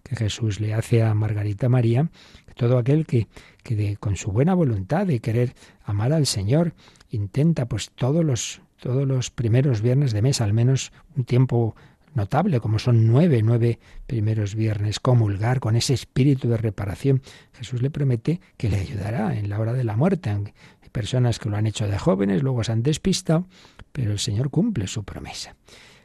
que 0.05 0.15
Jesús 0.15 0.61
le 0.61 0.73
hace 0.73 1.03
a 1.03 1.13
Margarita 1.15 1.69
María, 1.69 2.11
todo 2.55 2.79
aquel 2.79 3.05
que, 3.05 3.27
que 3.65 3.97
con 3.97 4.15
su 4.15 4.31
buena 4.31 4.55
voluntad 4.55 5.05
de 5.05 5.19
querer 5.19 5.55
amar 5.83 6.13
al 6.13 6.27
Señor 6.27 6.75
intenta 7.11 7.67
pues 7.67 7.91
todos 7.91 8.25
los, 8.25 8.61
todos 8.79 9.05
los 9.05 9.33
primeros 9.33 9.83
viernes 9.83 10.13
de 10.13 10.23
mes, 10.23 10.41
al 10.41 10.53
menos 10.53 10.93
un 11.17 11.25
tiempo 11.25 11.75
notable, 12.15 12.61
como 12.61 12.79
son 12.79 13.09
nueve, 13.09 13.43
nueve 13.43 13.81
primeros 14.07 14.55
viernes, 14.55 15.01
comulgar 15.01 15.59
con 15.59 15.75
ese 15.75 15.95
espíritu 15.95 16.49
de 16.49 16.57
reparación. 16.57 17.21
Jesús 17.53 17.83
le 17.83 17.91
promete 17.91 18.41
que 18.57 18.69
le 18.69 18.77
ayudará 18.77 19.37
en 19.37 19.49
la 19.49 19.59
hora 19.59 19.73
de 19.73 19.83
la 19.83 19.97
muerte. 19.97 20.31
Hay 20.31 20.89
personas 20.93 21.41
que 21.41 21.49
lo 21.49 21.57
han 21.57 21.67
hecho 21.67 21.89
de 21.89 21.99
jóvenes, 21.99 22.45
luego 22.45 22.63
se 22.63 22.71
han 22.71 22.85
despistado, 22.85 23.49
pero 23.95 24.11
el 24.11 24.19
Señor 24.19 24.51
cumple 24.51 24.89
su 24.89 25.05
promesa. 25.05 25.55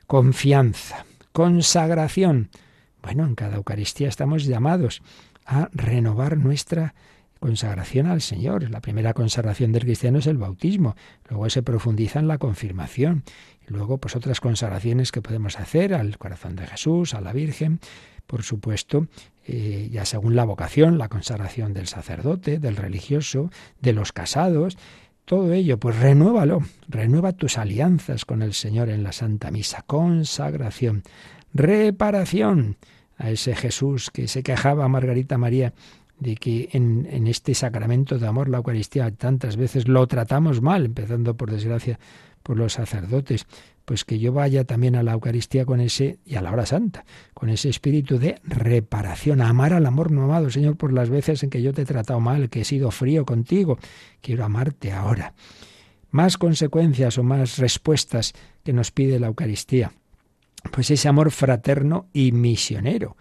Confianza, 0.06 1.08
consagración. 1.32 2.52
Bueno, 3.02 3.26
en 3.26 3.34
cada 3.34 3.56
Eucaristía 3.56 4.08
estamos 4.08 4.46
llamados 4.46 5.02
a 5.44 5.70
renovar 5.74 6.38
nuestra 6.38 6.94
consagración 7.40 8.06
al 8.06 8.22
Señor. 8.22 8.70
La 8.70 8.80
primera 8.80 9.16
consagración 9.16 9.72
del 9.72 9.86
cristiano 9.86 10.20
es 10.20 10.28
el 10.28 10.38
bautismo, 10.38 10.96
luego 11.30 11.50
se 11.50 11.64
profundiza 11.64 12.20
en 12.20 12.28
la 12.28 12.38
confirmación, 12.38 13.24
luego 13.66 13.98
pues 13.98 14.16
otras 14.16 14.40
consagraciones 14.40 15.12
que 15.12 15.24
podemos 15.24 15.60
hacer 15.60 15.96
al 15.96 16.20
corazón 16.20 16.56
de 16.56 16.68
Jesús, 16.68 17.16
a 17.16 17.22
la 17.22 17.34
Virgen, 17.34 17.80
por 18.28 18.44
supuesto, 18.44 19.08
eh, 19.48 19.90
ya 19.92 20.06
según 20.06 20.36
la 20.36 20.46
vocación, 20.46 21.00
la 21.00 21.10
consagración 21.10 21.74
del 21.74 21.88
sacerdote, 21.88 22.60
del 22.60 22.76
religioso, 22.76 23.50
de 23.82 23.94
los 23.94 24.12
casados, 24.12 24.78
todo 25.30 25.54
ello, 25.54 25.78
pues 25.78 25.96
renuévalo, 26.00 26.64
renueva 26.88 27.34
tus 27.34 27.60
alianzas 27.60 28.26
con 28.26 28.42
el 28.42 28.56
Señor 28.56 28.90
en 28.90 29.04
la 29.04 29.12
Santa 29.12 29.52
Misa, 29.52 29.84
consagración, 29.86 31.04
reparación, 31.54 32.78
a 33.16 33.30
ese 33.30 33.54
Jesús 33.56 34.10
que 34.10 34.28
se 34.28 34.42
quejaba 34.42 34.88
Margarita 34.88 35.38
María 35.38 35.74
de 36.18 36.36
que 36.36 36.70
en, 36.72 37.08
en, 37.12 37.28
este 37.28 37.54
sacramento 37.54 38.18
de 38.18 38.26
amor, 38.26 38.50
la 38.50 38.58
Eucaristía, 38.58 39.12
tantas 39.12 39.56
veces 39.56 39.88
lo 39.88 40.08
tratamos 40.08 40.64
mal, 40.64 40.86
empezando 40.86 41.38
por 41.38 41.52
desgracia 41.52 42.00
por 42.42 42.58
los 42.58 42.74
sacerdotes, 42.74 43.46
pues 43.90 44.06
que 44.06 44.20
yo 44.20 44.32
vaya 44.32 44.66
también 44.66 44.96
a 44.96 45.02
la 45.02 45.14
Eucaristía 45.14 45.66
con 45.66 45.82
ese, 45.82 46.20
y 46.24 46.36
a 46.36 46.44
la 46.44 46.52
hora 46.52 46.68
santa, 46.68 47.06
con 47.34 47.50
ese 47.50 47.70
espíritu 47.70 48.20
de 48.20 48.40
reparación, 48.44 49.42
amar 49.42 49.74
al 49.74 49.88
amor 49.88 50.12
no 50.12 50.26
amado, 50.26 50.52
Señor, 50.52 50.78
por 50.78 50.94
las 50.94 51.10
veces 51.10 51.42
en 51.42 51.50
que 51.50 51.64
yo 51.64 51.74
te 51.74 51.82
he 51.82 51.86
tratado 51.86 52.20
mal, 52.20 52.52
que 52.52 52.62
he 52.62 52.66
sido 52.66 52.92
frío 52.92 53.26
contigo, 53.26 53.80
quiero 54.22 54.46
amarte 54.46 54.92
ahora. 54.92 55.34
Más 56.12 56.38
consecuencias 56.38 57.18
o 57.18 57.24
más 57.24 57.58
respuestas 57.58 58.34
que 58.64 58.74
nos 58.74 58.92
pide 58.92 59.20
la 59.20 59.26
Eucaristía 59.26 59.92
pues 60.72 60.92
ese 60.92 61.08
amor 61.08 61.32
fraterno 61.32 62.08
y 62.14 62.32
misionero. 62.32 63.18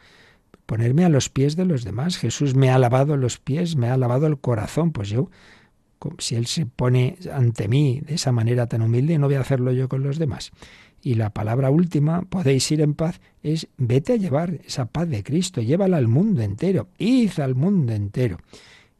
Ponerme 0.66 1.06
a 1.06 1.08
los 1.08 1.30
pies 1.30 1.56
de 1.56 1.64
los 1.64 1.82
demás. 1.82 2.18
Jesús 2.18 2.54
me 2.54 2.68
ha 2.68 2.78
lavado 2.78 3.16
los 3.16 3.38
pies, 3.38 3.76
me 3.76 3.88
ha 3.88 3.96
lavado 3.96 4.26
el 4.26 4.38
corazón. 4.38 4.92
Pues 4.92 5.08
yo, 5.08 5.30
si 6.18 6.34
Él 6.34 6.46
se 6.46 6.66
pone 6.66 7.16
ante 7.32 7.68
mí 7.68 8.00
de 8.04 8.14
esa 8.14 8.32
manera 8.32 8.66
tan 8.66 8.82
humilde, 8.82 9.18
no 9.18 9.26
voy 9.26 9.36
a 9.36 9.40
hacerlo 9.40 9.72
yo 9.72 9.88
con 9.88 10.02
los 10.02 10.18
demás. 10.18 10.52
Y 11.02 11.14
la 11.14 11.30
palabra 11.30 11.70
última, 11.70 12.22
podéis 12.22 12.70
ir 12.72 12.80
en 12.80 12.94
paz, 12.94 13.20
es 13.42 13.68
vete 13.76 14.14
a 14.14 14.16
llevar 14.16 14.58
esa 14.66 14.86
paz 14.86 15.08
de 15.08 15.22
Cristo, 15.22 15.60
llévala 15.60 15.96
al 15.96 16.08
mundo 16.08 16.42
entero, 16.42 16.88
id 16.98 17.38
al 17.38 17.54
mundo 17.54 17.92
entero, 17.92 18.38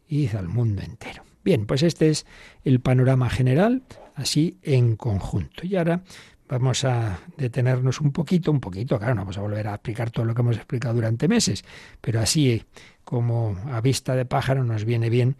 id 0.08 0.34
al 0.37 0.48
mundo 0.48 0.82
entero. 0.82 1.24
Bien, 1.44 1.66
pues 1.66 1.82
este 1.82 2.11
es 2.11 2.26
el 2.64 2.80
panorama 2.80 3.30
general, 3.30 3.82
así 4.14 4.58
en 4.62 4.96
conjunto. 4.96 5.66
Y 5.66 5.76
ahora 5.76 6.02
vamos 6.48 6.84
a 6.84 7.20
detenernos 7.37 8.00
un 8.00 8.12
poquito, 8.12 8.50
un 8.50 8.61
poquito, 8.61 8.98
claro, 8.98 9.14
no 9.14 9.22
vamos 9.22 9.38
a 9.38 9.42
volver 9.42 9.68
a 9.68 9.74
explicar 9.74 10.11
todo 10.11 10.24
lo 10.24 10.34
que 10.34 10.40
hemos 10.40 10.56
explicado 10.56 10.94
durante 10.94 11.28
meses, 11.28 11.64
pero 12.00 12.20
así 12.20 12.64
como 13.04 13.56
a 13.70 13.80
vista 13.80 14.14
de 14.14 14.24
pájaro 14.24 14.64
nos 14.64 14.84
viene 14.84 15.11
bien 15.11 15.37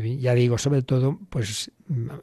ya 0.00 0.34
digo, 0.34 0.58
sobre 0.58 0.82
todo, 0.82 1.20
pues 1.30 1.70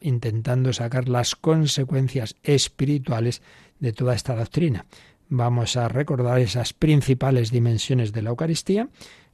intentando 0.01 0.73
sacar 0.73 1.07
las 1.07 1.35
consecuencias 1.35 2.35
espirituales 2.43 3.41
de 3.79 3.93
toda 3.93 4.13
esta 4.13 4.35
doctrina. 4.35 4.85
Vamos 5.29 5.77
a 5.77 5.87
recordar 5.87 6.39
esas 6.39 6.73
principales 6.73 7.51
dimensiones 7.51 8.11
de 8.11 8.21
la 8.21 8.31
Eucaristía, 8.31 8.89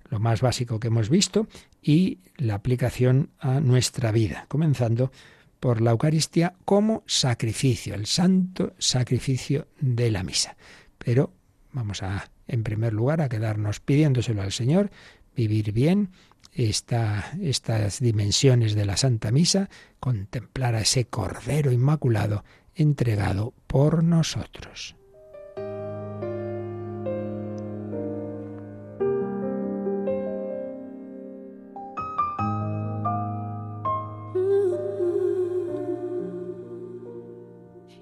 lo 0.09 0.19
más 0.19 0.41
básico 0.41 0.79
que 0.79 0.89
hemos 0.89 1.09
visto, 1.09 1.47
y 1.81 2.19
la 2.37 2.53
aplicación 2.53 3.31
a 3.39 3.59
nuestra 3.59 4.11
vida, 4.11 4.45
comenzando 4.47 5.11
por 5.59 5.81
la 5.81 5.91
Eucaristía 5.91 6.53
como 6.65 7.03
sacrificio, 7.07 7.95
el 7.95 8.05
santo 8.05 8.73
sacrificio 8.77 9.67
de 9.79 10.11
la 10.11 10.23
misa. 10.23 10.55
Pero 10.99 11.33
vamos 11.71 12.03
a, 12.03 12.29
en 12.47 12.63
primer 12.63 12.93
lugar, 12.93 13.21
a 13.21 13.29
quedarnos 13.29 13.79
pidiéndoselo 13.79 14.43
al 14.43 14.51
Señor, 14.51 14.91
vivir 15.35 15.71
bien, 15.71 16.11
estas 16.57 17.99
dimensiones 17.99 18.73
de 18.73 18.85
la 18.85 18.97
Santa 18.97 19.31
Misa, 19.31 19.69
contemplar 19.99 20.75
a 20.75 20.81
ese 20.81 21.05
Cordero 21.05 21.71
Inmaculado 21.71 22.43
entregado 22.73 23.53
por 23.67 24.03
nosotros. 24.03 24.95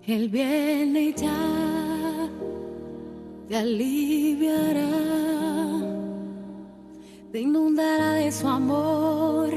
El 0.07 0.29
viene 0.29 1.15
ya 1.17 2.29
te 3.49 3.57
aliviará 3.57 4.85
te 7.35 7.41
inundará 7.41 8.11
de 8.13 8.31
su 8.31 8.47
amor 8.47 9.49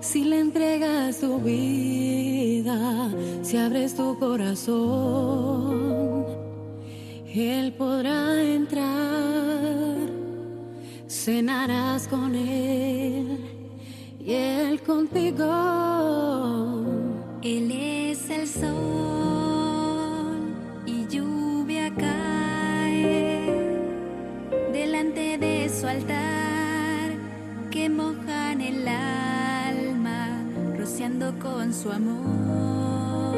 si 0.00 0.22
le 0.22 0.38
entregas 0.38 1.18
tu 1.18 1.40
vida, 1.40 3.10
si 3.42 3.56
abres 3.56 3.96
tu 3.96 4.16
corazón. 4.20 5.74
Él 7.34 7.72
podrá 7.72 8.40
entrar, 8.40 9.96
cenarás 11.08 12.06
con 12.06 12.36
Él 12.36 13.40
y 14.24 14.32
Él 14.32 14.80
contigo. 14.82 15.50
Él 17.42 17.68
es 17.72 18.30
el 18.30 18.46
sol 18.46 18.70
y 20.86 21.04
lluvia 21.08 21.92
cae 21.96 23.50
delante 24.72 25.36
de 25.36 25.68
su 25.68 25.88
altar 25.88 26.33
con 31.38 31.74
su 31.74 31.92
amor, 31.92 33.36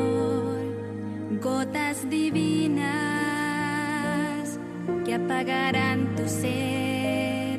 gotas 1.42 2.09
divinas 2.09 2.87
que 5.05 5.14
apagarán 5.14 6.14
tu 6.14 6.29
sed, 6.29 7.59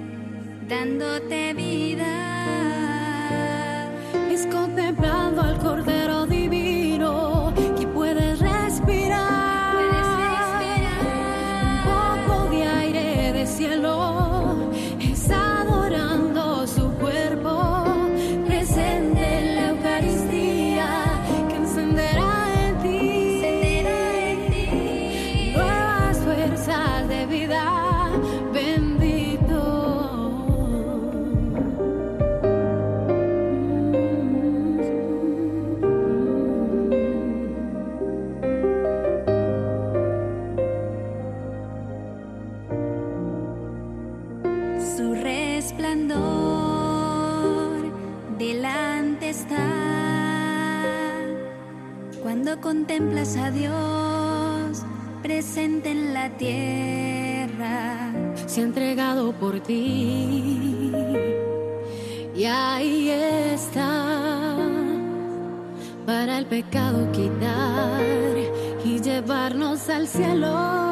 dándote 0.70 1.54
vida. 1.56 2.06
Es 4.32 4.46
contemplando 4.46 5.41
al 5.41 5.58
Cordero 5.58 5.97
contemplas 52.98 53.38
a 53.38 53.52
Dios 53.52 54.84
presente 55.22 55.92
en 55.92 56.16
la 56.16 56.30
tierra, 56.32 58.12
se 58.48 58.62
ha 58.62 58.64
entregado 58.64 59.34
por 59.34 59.60
ti 59.60 60.92
y 62.36 62.46
ahí 62.46 63.10
está 63.10 64.58
para 66.08 66.40
el 66.40 66.48
pecado 66.48 67.12
quitar 67.12 68.02
y 68.84 69.00
llevarnos 69.00 69.90
al 69.90 70.08
cielo. 70.08 70.87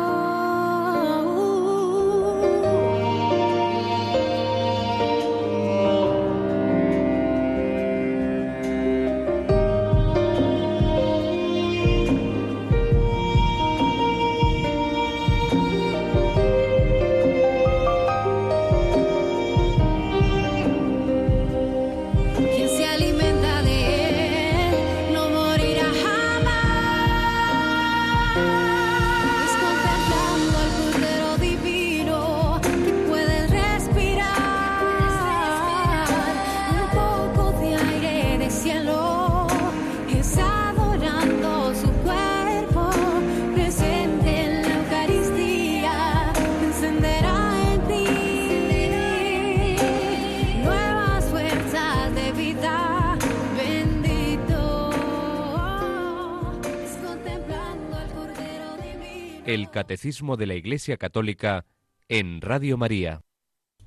El 59.55 59.69
Catecismo 59.69 60.35
de 60.35 60.47
la 60.47 60.55
Iglesia 60.55 60.97
Católica 60.97 61.65
en 62.09 62.41
Radio 62.41 62.77
María. 62.77 63.21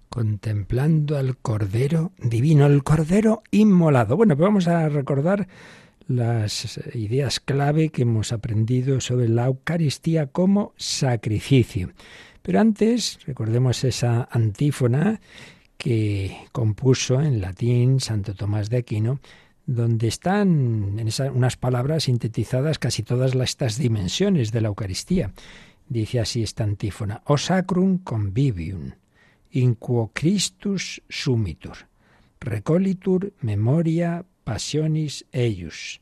Contemplando 0.09 1.19
al 1.19 1.37
Cordero 1.37 2.13
Divino, 2.17 2.65
el 2.65 2.83
Cordero 2.83 3.43
Inmolado. 3.51 4.17
Bueno, 4.17 4.35
pues 4.35 4.47
vamos 4.47 4.67
a 4.67 4.89
recordar 4.89 5.47
las 6.07 6.81
ideas 6.95 7.39
clave 7.39 7.91
que 7.91 8.03
hemos 8.03 8.33
aprendido 8.33 9.03
sobre 9.03 9.29
la 9.29 9.45
Eucaristía 9.45 10.29
como 10.29 10.73
sacrificio. 10.79 11.93
Pero 12.41 12.61
antes, 12.61 13.19
recordemos 13.27 13.85
esa 13.85 14.27
antífona 14.31 15.21
que 15.77 16.35
compuso 16.51 17.21
en 17.21 17.43
latín 17.43 18.01
Santo 18.01 18.35
Tomás 18.35 18.71
de 18.71 18.79
Aquino 18.79 19.21
donde 19.69 20.09
están 20.09 20.99
en 20.99 21.11
unas 21.35 21.59
palabras 21.59 22.05
sintetizadas 22.05 22.79
casi 22.79 23.03
todas 23.03 23.35
estas 23.35 23.77
dimensiones 23.77 24.51
de 24.51 24.63
la 24.63 24.69
Eucaristía. 24.69 25.31
Dice 25.87 26.21
así 26.21 26.43
esta 26.43 26.65
antífona: 26.65 27.21
O 27.27 27.37
sacrum 27.37 27.99
convivium, 27.99 28.93
in 29.51 29.75
quo 29.75 30.11
Christus 30.15 31.03
sumitur, 31.09 31.77
recolitur 32.41 33.35
memoria 33.43 34.25
passionis 34.43 35.27
eius, 35.33 36.01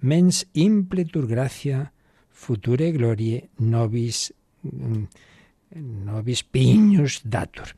mens 0.00 0.46
impletur 0.52 1.26
gracia 1.26 1.92
future 2.28 2.92
glorie 2.92 3.48
nobis 3.56 4.34
mm, 4.60 5.04
nobis 6.04 6.44
piñus 6.44 7.22
datur. 7.24 7.72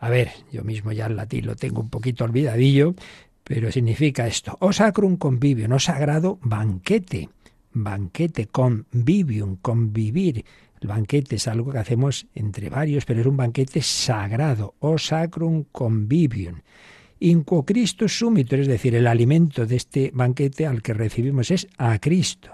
A 0.00 0.08
ver, 0.08 0.30
yo 0.52 0.62
mismo 0.62 0.92
ya 0.92 1.06
el 1.06 1.16
latín 1.16 1.44
lo 1.46 1.56
tengo 1.56 1.80
un 1.80 1.90
poquito 1.90 2.24
olvidadillo, 2.24 2.94
pero 3.48 3.72
significa 3.72 4.26
esto. 4.26 4.56
O 4.60 4.72
sacrum 4.72 5.16
convivio, 5.16 5.66
no 5.68 5.78
sagrado 5.78 6.38
banquete. 6.42 7.30
Banquete, 7.72 8.46
convivium, 8.48 9.56
convivir. 9.56 10.44
El 10.80 10.88
banquete 10.88 11.36
es 11.36 11.48
algo 11.48 11.72
que 11.72 11.78
hacemos 11.78 12.26
entre 12.34 12.68
varios, 12.68 13.06
pero 13.06 13.22
es 13.22 13.26
un 13.26 13.38
banquete 13.38 13.80
sagrado. 13.80 14.74
O 14.80 14.98
sacrum 14.98 15.64
convivium. 15.72 16.60
Inquo 17.20 17.64
Cristo 17.64 18.06
sumito, 18.06 18.54
es 18.54 18.68
decir, 18.68 18.94
el 18.94 19.06
alimento 19.06 19.64
de 19.64 19.76
este 19.76 20.10
banquete 20.12 20.66
al 20.66 20.82
que 20.82 20.92
recibimos 20.92 21.50
es 21.50 21.66
a 21.78 21.98
Cristo. 21.98 22.50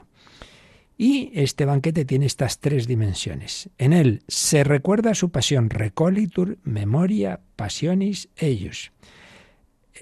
Y 0.96 1.32
este 1.34 1.64
banquete 1.64 2.04
tiene 2.04 2.26
estas 2.26 2.60
tres 2.60 2.86
dimensiones. 2.86 3.68
En 3.78 3.92
él 3.92 4.22
se 4.28 4.62
recuerda 4.62 5.14
su 5.14 5.30
pasión, 5.30 5.70
recolitur, 5.70 6.56
memoria, 6.62 7.40
passionis, 7.56 8.28
ellos. 8.36 8.92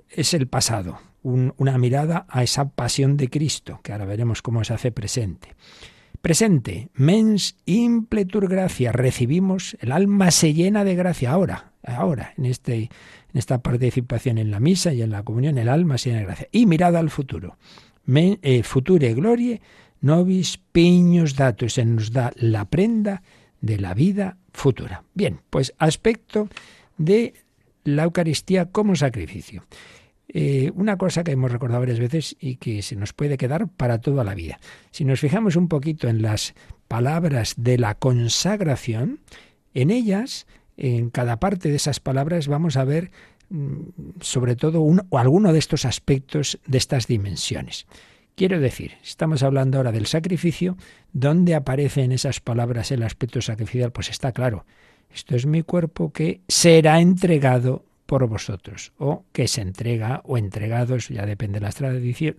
Es 0.08 0.34
el 0.34 0.46
pasado, 0.46 0.98
una 1.22 1.78
mirada 1.78 2.26
a 2.28 2.42
esa 2.42 2.70
pasión 2.70 3.16
de 3.16 3.28
Cristo, 3.28 3.80
que 3.82 3.92
ahora 3.92 4.04
veremos 4.04 4.42
cómo 4.42 4.64
se 4.64 4.74
hace 4.74 4.92
presente. 4.92 5.54
Presente, 6.20 6.88
mens 6.94 7.56
impletur 7.66 8.48
gracia, 8.48 8.92
recibimos, 8.92 9.76
el 9.80 9.90
alma 9.90 10.30
se 10.30 10.54
llena 10.54 10.84
de 10.84 10.94
gracia 10.94 11.32
ahora, 11.32 11.72
ahora, 11.84 12.32
en, 12.36 12.46
este, 12.46 12.76
en 12.76 12.90
esta 13.34 13.58
participación 13.58 14.38
en 14.38 14.50
la 14.50 14.60
misa 14.60 14.92
y 14.92 15.02
en 15.02 15.10
la 15.10 15.24
comunión, 15.24 15.58
el 15.58 15.68
alma 15.68 15.98
se 15.98 16.10
llena 16.10 16.20
de 16.20 16.26
gracia. 16.26 16.48
Y 16.52 16.66
mirada 16.66 17.00
al 17.00 17.10
futuro, 17.10 17.56
Men, 18.04 18.38
eh, 18.42 18.62
future 18.62 19.14
glorie, 19.14 19.60
Nobis 20.02 20.58
piños 20.58 21.36
datos, 21.36 21.74
se 21.74 21.84
nos 21.84 22.10
da 22.10 22.32
la 22.34 22.64
prenda 22.64 23.22
de 23.60 23.78
la 23.78 23.94
vida 23.94 24.36
futura. 24.52 25.04
Bien, 25.14 25.40
pues 25.48 25.74
aspecto 25.78 26.48
de 26.98 27.34
la 27.84 28.04
Eucaristía 28.04 28.66
como 28.66 28.96
sacrificio. 28.96 29.64
Eh, 30.28 30.72
una 30.74 30.96
cosa 30.96 31.24
que 31.24 31.32
hemos 31.32 31.52
recordado 31.52 31.80
varias 31.80 31.98
veces 31.98 32.36
y 32.40 32.56
que 32.56 32.80
se 32.80 32.96
nos 32.96 33.12
puede 33.12 33.36
quedar 33.36 33.68
para 33.68 33.98
toda 33.98 34.24
la 34.24 34.34
vida. 34.34 34.58
Si 34.90 35.04
nos 35.04 35.20
fijamos 35.20 35.56
un 35.56 35.68
poquito 35.68 36.08
en 36.08 36.22
las 36.22 36.54
palabras 36.88 37.54
de 37.58 37.76
la 37.76 37.94
consagración, 37.96 39.20
en 39.74 39.90
ellas, 39.90 40.46
en 40.76 41.10
cada 41.10 41.38
parte 41.38 41.68
de 41.68 41.76
esas 41.76 42.00
palabras, 42.00 42.48
vamos 42.48 42.78
a 42.78 42.84
ver 42.84 43.10
mm, 43.50 43.80
sobre 44.20 44.56
todo 44.56 44.80
o 44.82 45.18
alguno 45.18 45.52
de 45.52 45.58
estos 45.58 45.84
aspectos 45.84 46.58
de 46.66 46.78
estas 46.78 47.06
dimensiones. 47.06 47.86
Quiero 48.34 48.58
decir, 48.58 48.92
estamos 49.02 49.42
hablando 49.42 49.76
ahora 49.76 49.92
del 49.92 50.06
sacrificio, 50.06 50.78
¿dónde 51.12 51.54
aparece 51.54 52.02
en 52.02 52.12
esas 52.12 52.40
palabras 52.40 52.90
el 52.90 53.02
aspecto 53.02 53.42
sacrificial? 53.42 53.92
Pues 53.92 54.08
está 54.08 54.32
claro, 54.32 54.64
esto 55.14 55.36
es 55.36 55.46
mi 55.46 55.62
cuerpo 55.62 56.12
que 56.12 56.40
será 56.48 57.00
entregado 57.00 57.84
por 58.06 58.26
vosotros, 58.26 58.92
o 58.98 59.24
que 59.32 59.48
se 59.48 59.62
entrega 59.62 60.20
o 60.24 60.36
entregados, 60.36 61.08
ya 61.08 61.24
depende 61.24 61.60
de 61.60 61.66
las 61.66 61.76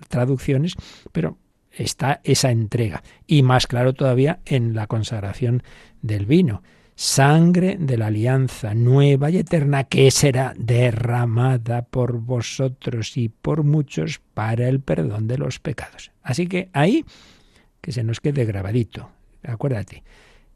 traducciones, 0.08 0.76
pero 1.12 1.38
está 1.72 2.22
esa 2.24 2.52
entrega. 2.52 3.02
Y 3.26 3.42
más 3.42 3.66
claro 3.66 3.94
todavía 3.94 4.40
en 4.46 4.76
la 4.76 4.88
consagración 4.88 5.64
del 6.02 6.26
vino 6.26 6.62
sangre 6.96 7.78
de 7.80 7.98
la 7.98 8.08
alianza 8.08 8.74
nueva 8.74 9.30
y 9.30 9.38
eterna 9.38 9.86
que 9.86 10.12
será 10.12 10.54
derramada 10.58 11.84
por 11.84 12.20
vosotros 12.20 13.18
y 13.18 13.30
por 13.30 13.64
muchos 13.64 14.22
para 14.34 14.68
el 14.68 14.80
perdón 14.80 15.28
de 15.28 15.38
los 15.38 15.60
pecados. 15.60 16.12
Así 16.22 16.48
que 16.48 16.70
ahí 16.74 17.06
que 17.82 17.92
se 17.92 18.04
nos 18.04 18.22
quede 18.22 18.46
grabadito. 18.46 19.10
Acuérdate, 19.44 20.04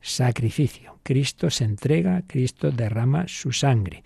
sacrificio. 0.02 1.00
Cristo 1.04 1.50
se 1.50 1.64
entrega, 1.64 2.24
Cristo 2.28 2.72
derrama 2.72 3.28
su 3.28 3.52
sangre. 3.52 4.04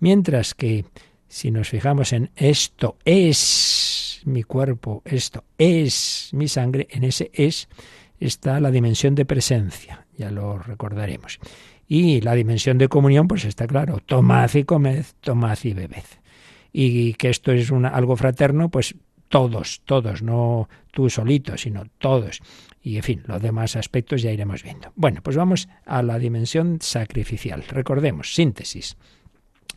Mientras 0.00 0.54
que 0.54 0.84
si 1.28 1.50
nos 1.50 1.68
fijamos 1.68 2.12
en 2.12 2.30
esto 2.36 2.96
es 3.04 4.22
mi 4.24 4.42
cuerpo, 4.42 5.02
esto 5.04 5.44
es 5.58 6.30
mi 6.32 6.48
sangre, 6.48 6.86
en 6.90 7.04
ese 7.04 7.30
es 7.34 7.68
está 8.20 8.60
la 8.60 8.70
dimensión 8.70 9.14
de 9.14 9.24
presencia, 9.24 10.06
ya 10.16 10.30
lo 10.30 10.58
recordaremos. 10.58 11.38
Y 11.86 12.20
la 12.20 12.34
dimensión 12.34 12.78
de 12.78 12.88
comunión, 12.88 13.28
pues 13.28 13.44
está 13.44 13.66
claro, 13.66 13.98
tomad 14.04 14.52
y 14.54 14.64
comed, 14.64 15.04
tomad 15.20 15.58
y 15.64 15.74
bebed. 15.74 16.04
Y 16.72 17.14
que 17.14 17.30
esto 17.30 17.52
es 17.52 17.70
algo 17.70 18.16
fraterno, 18.16 18.68
pues 18.68 18.94
todos, 19.28 19.82
todos, 19.84 20.22
no 20.22 20.68
tú 20.92 21.10
solito, 21.10 21.58
sino 21.58 21.84
todos. 21.98 22.40
Y 22.84 22.98
en 22.98 23.02
fin, 23.02 23.22
los 23.26 23.40
demás 23.40 23.76
aspectos 23.76 24.20
ya 24.20 24.30
iremos 24.30 24.62
viendo. 24.62 24.92
Bueno, 24.94 25.22
pues 25.22 25.38
vamos 25.38 25.68
a 25.86 26.02
la 26.02 26.18
dimensión 26.18 26.78
sacrificial. 26.82 27.64
Recordemos, 27.66 28.34
síntesis. 28.34 28.98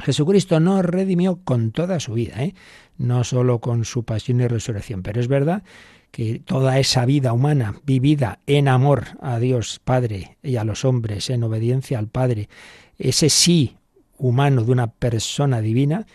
Jesucristo 0.01 0.59
nos 0.59 0.83
redimió 0.83 1.39
con 1.45 1.71
toda 1.71 2.01
su 2.01 2.13
vida, 2.13 2.43
¿eh? 2.43 2.53
no 2.97 3.23
solo 3.23 3.59
con 3.59 3.85
su 3.85 4.03
pasión 4.03 4.41
y 4.41 4.47
resurrección, 4.47 5.03
pero 5.03 5.21
es 5.21 5.29
verdad 5.29 5.63
que 6.11 6.39
toda 6.39 6.79
esa 6.79 7.05
vida 7.05 7.31
humana 7.31 7.75
vivida 7.85 8.39
en 8.45 8.67
amor 8.67 9.05
a 9.21 9.39
Dios 9.39 9.79
Padre 9.81 10.37
y 10.43 10.57
a 10.57 10.65
los 10.65 10.83
hombres, 10.83 11.29
en 11.29 11.43
obediencia 11.43 11.99
al 11.99 12.09
Padre, 12.09 12.49
ese 12.97 13.29
sí 13.29 13.77
humano 14.17 14.65
de 14.65 14.71
una 14.73 14.87
persona 14.87 15.61
divina, 15.61 16.05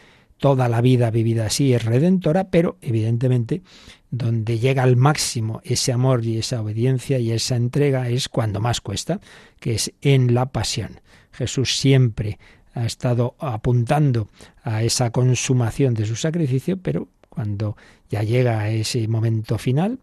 toda 0.43 0.69
la 0.69 0.81
vida 0.81 1.13
vivida 1.13 1.47
así 1.47 1.73
es 1.73 1.85
redentora, 1.85 2.49
pero 2.51 2.77
evidentemente 2.83 3.63
donde 4.11 4.59
llega 4.59 4.83
al 4.83 4.97
máximo 4.97 5.61
ese 5.63 5.93
amor 5.93 6.25
y 6.25 6.37
esa 6.37 6.61
obediencia 6.61 7.21
y 7.21 7.31
esa 7.31 7.55
entrega 7.55 8.09
es 8.09 8.29
cuando 8.29 8.61
más 8.61 8.81
cuesta, 8.81 9.21
que 9.61 9.75
es 9.75 9.93
en 10.03 10.35
la 10.35 10.47
pasión. 10.47 11.01
Jesús 11.31 11.77
siempre 11.77 12.41
ha 12.75 12.85
estado 12.85 13.37
apuntando 13.39 14.31
a 14.65 14.83
esa 14.83 15.13
consumación 15.13 15.95
de 15.95 16.07
su 16.07 16.17
sacrificio, 16.17 16.77
pero 16.77 17.07
cuando 17.29 17.77
ya 18.11 18.25
llega 18.25 18.59
a 18.59 18.71
ese 18.71 19.07
momento 19.07 19.59
final, 19.59 20.01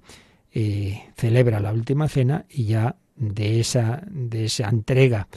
eh, 0.54 1.04
celebra 1.18 1.60
la 1.60 1.74
última 1.74 2.08
cena 2.08 2.46
y 2.50 2.64
ya 2.64 2.96
de 3.18 3.60
esa, 3.60 4.04
de 4.10 4.46
esa 4.46 4.70
entrega 4.70 5.28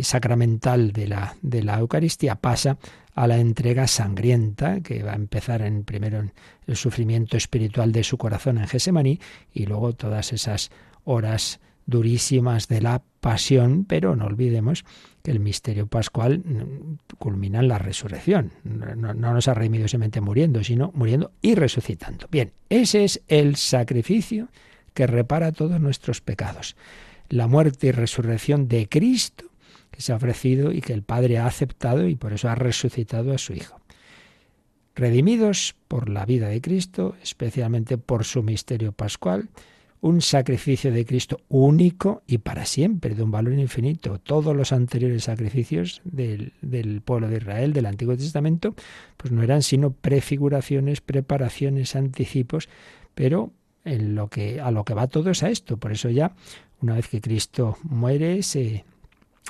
sacramental 0.00 0.92
de 0.92 1.08
la, 1.08 1.36
de 1.42 1.62
la 1.64 1.78
Eucaristía 1.80 2.36
pasa 2.36 2.78
a 3.14 3.26
la 3.26 3.38
entrega 3.38 3.86
sangrienta, 3.86 4.80
que 4.80 5.02
va 5.02 5.12
a 5.12 5.16
empezar 5.16 5.62
en 5.62 5.84
primero 5.84 6.18
en 6.18 6.32
el 6.66 6.76
sufrimiento 6.76 7.36
espiritual 7.36 7.92
de 7.92 8.04
su 8.04 8.18
corazón 8.18 8.58
en 8.58 8.66
Gesemaní 8.66 9.20
y 9.52 9.66
luego 9.66 9.92
todas 9.92 10.32
esas 10.32 10.70
horas 11.04 11.60
durísimas 11.86 12.68
de 12.68 12.80
la 12.80 13.02
pasión, 13.20 13.84
pero 13.84 14.16
no 14.16 14.26
olvidemos 14.26 14.84
que 15.22 15.30
el 15.30 15.40
misterio 15.40 15.86
pascual 15.86 16.38
mm, 16.38 17.16
culmina 17.18 17.60
en 17.60 17.68
la 17.68 17.78
resurrección. 17.78 18.52
No, 18.64 19.14
nos 19.14 19.48
ha 19.48 19.54
redimido 19.54 19.88
simplemente 19.88 20.20
muriendo, 20.20 20.64
sino 20.64 20.92
muriendo 20.94 21.32
y 21.40 21.54
resucitando. 21.54 22.26
Bien, 22.30 22.52
ese 22.68 23.04
es 23.04 23.22
el 23.28 23.56
sacrificio 23.56 24.48
que 24.92 25.06
repara 25.06 25.52
todos 25.52 25.80
nuestros 25.80 26.20
pecados. 26.20 26.76
La 27.28 27.48
muerte 27.48 27.88
y 27.88 27.92
resurrección 27.92 28.68
de 28.68 28.88
Cristo 28.88 29.46
que 29.94 30.02
se 30.02 30.12
ha 30.12 30.16
ofrecido 30.16 30.72
y 30.72 30.80
que 30.80 30.92
el 30.92 31.02
Padre 31.02 31.38
ha 31.38 31.46
aceptado 31.46 32.08
y 32.08 32.16
por 32.16 32.32
eso 32.32 32.48
ha 32.48 32.56
resucitado 32.56 33.32
a 33.32 33.38
su 33.38 33.52
Hijo. 33.52 33.80
Redimidos 34.96 35.76
por 35.86 36.08
la 36.08 36.26
vida 36.26 36.48
de 36.48 36.60
Cristo, 36.60 37.16
especialmente 37.22 37.96
por 37.96 38.24
su 38.24 38.42
misterio 38.42 38.92
pascual, 38.92 39.48
un 40.00 40.20
sacrificio 40.20 40.92
de 40.92 41.06
Cristo 41.06 41.40
único 41.48 42.22
y 42.26 42.38
para 42.38 42.66
siempre, 42.66 43.14
de 43.14 43.22
un 43.22 43.30
valor 43.30 43.54
infinito. 43.54 44.18
Todos 44.18 44.54
los 44.54 44.72
anteriores 44.72 45.24
sacrificios 45.24 46.02
del, 46.04 46.52
pueblo 47.04 47.28
de 47.28 47.38
Israel, 47.38 47.72
del 47.72 47.86
Antiguo 47.86 48.16
Testamento, 48.16 48.74
pues 49.16 49.32
no 49.32 49.42
eran 49.42 49.62
sino 49.62 49.92
prefiguraciones, 49.92 51.00
preparaciones, 51.00 51.96
anticipos, 51.96 52.68
pero 53.14 53.52
en 53.84 54.14
lo 54.14 54.28
que, 54.28 54.60
a 54.60 54.70
lo 54.70 54.84
que 54.84 54.94
va 54.94 55.06
todo 55.06 55.30
es 55.30 55.42
a 55.42 55.50
esto. 55.50 55.76
Por 55.76 55.92
eso 55.92 56.10
ya, 56.10 56.34
una 56.82 56.96
vez 56.96 57.08
que 57.08 57.20
Cristo 57.20 57.78
muere, 57.82 58.42
se 58.42 58.84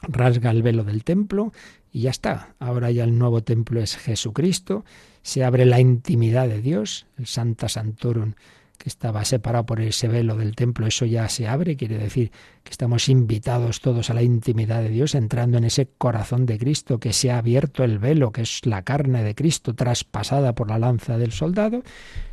rasga 0.02 0.50
el 0.50 0.62
velo 0.62 0.84
del 0.84 1.04
templo 1.04 1.52
y 1.92 2.02
ya 2.02 2.10
está. 2.10 2.54
Ahora 2.58 2.90
ya 2.90 3.04
el 3.04 3.18
nuevo 3.18 3.42
templo 3.42 3.80
es 3.80 3.96
Jesucristo, 3.96 4.84
se 5.22 5.44
abre 5.44 5.64
la 5.64 5.80
intimidad 5.80 6.48
de 6.48 6.60
Dios, 6.60 7.06
el 7.16 7.26
Santa 7.26 7.68
Santorum 7.68 8.34
que 8.78 8.88
estaba 8.88 9.24
separado 9.24 9.66
por 9.66 9.80
ese 9.80 10.08
velo 10.08 10.36
del 10.36 10.56
templo, 10.56 10.86
eso 10.86 11.06
ya 11.06 11.28
se 11.28 11.46
abre, 11.46 11.76
quiere 11.76 11.98
decir 11.98 12.30
que 12.62 12.70
estamos 12.70 13.08
invitados 13.08 13.80
todos 13.80 14.10
a 14.10 14.14
la 14.14 14.22
intimidad 14.22 14.82
de 14.82 14.90
Dios, 14.90 15.14
entrando 15.14 15.58
en 15.58 15.64
ese 15.64 15.88
corazón 15.98 16.44
de 16.44 16.58
Cristo, 16.58 16.98
que 16.98 17.12
se 17.12 17.30
ha 17.30 17.38
abierto 17.38 17.84
el 17.84 17.98
velo, 17.98 18.32
que 18.32 18.42
es 18.42 18.66
la 18.66 18.82
carne 18.82 19.22
de 19.22 19.34
Cristo 19.34 19.74
traspasada 19.74 20.54
por 20.54 20.68
la 20.68 20.78
lanza 20.78 21.18
del 21.18 21.32
soldado, 21.32 21.82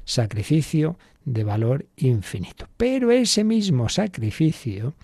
sacrificio 0.04 0.98
de 1.26 1.44
valor 1.44 1.86
infinito. 1.96 2.68
Pero 2.78 3.12
ese 3.12 3.44
mismo 3.44 3.88
sacrificio, 3.90 4.96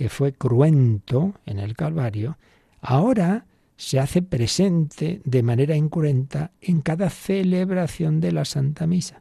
que 0.00 0.08
fue 0.08 0.32
cruento 0.32 1.34
en 1.44 1.58
el 1.58 1.76
Calvario, 1.76 2.38
ahora 2.80 3.44
se 3.76 4.00
hace 4.00 4.22
presente 4.22 5.20
de 5.26 5.42
manera 5.42 5.76
incruenta 5.76 6.52
en 6.62 6.80
cada 6.80 7.10
celebración 7.10 8.18
de 8.18 8.32
la 8.32 8.46
Santa 8.46 8.86
Misa. 8.86 9.20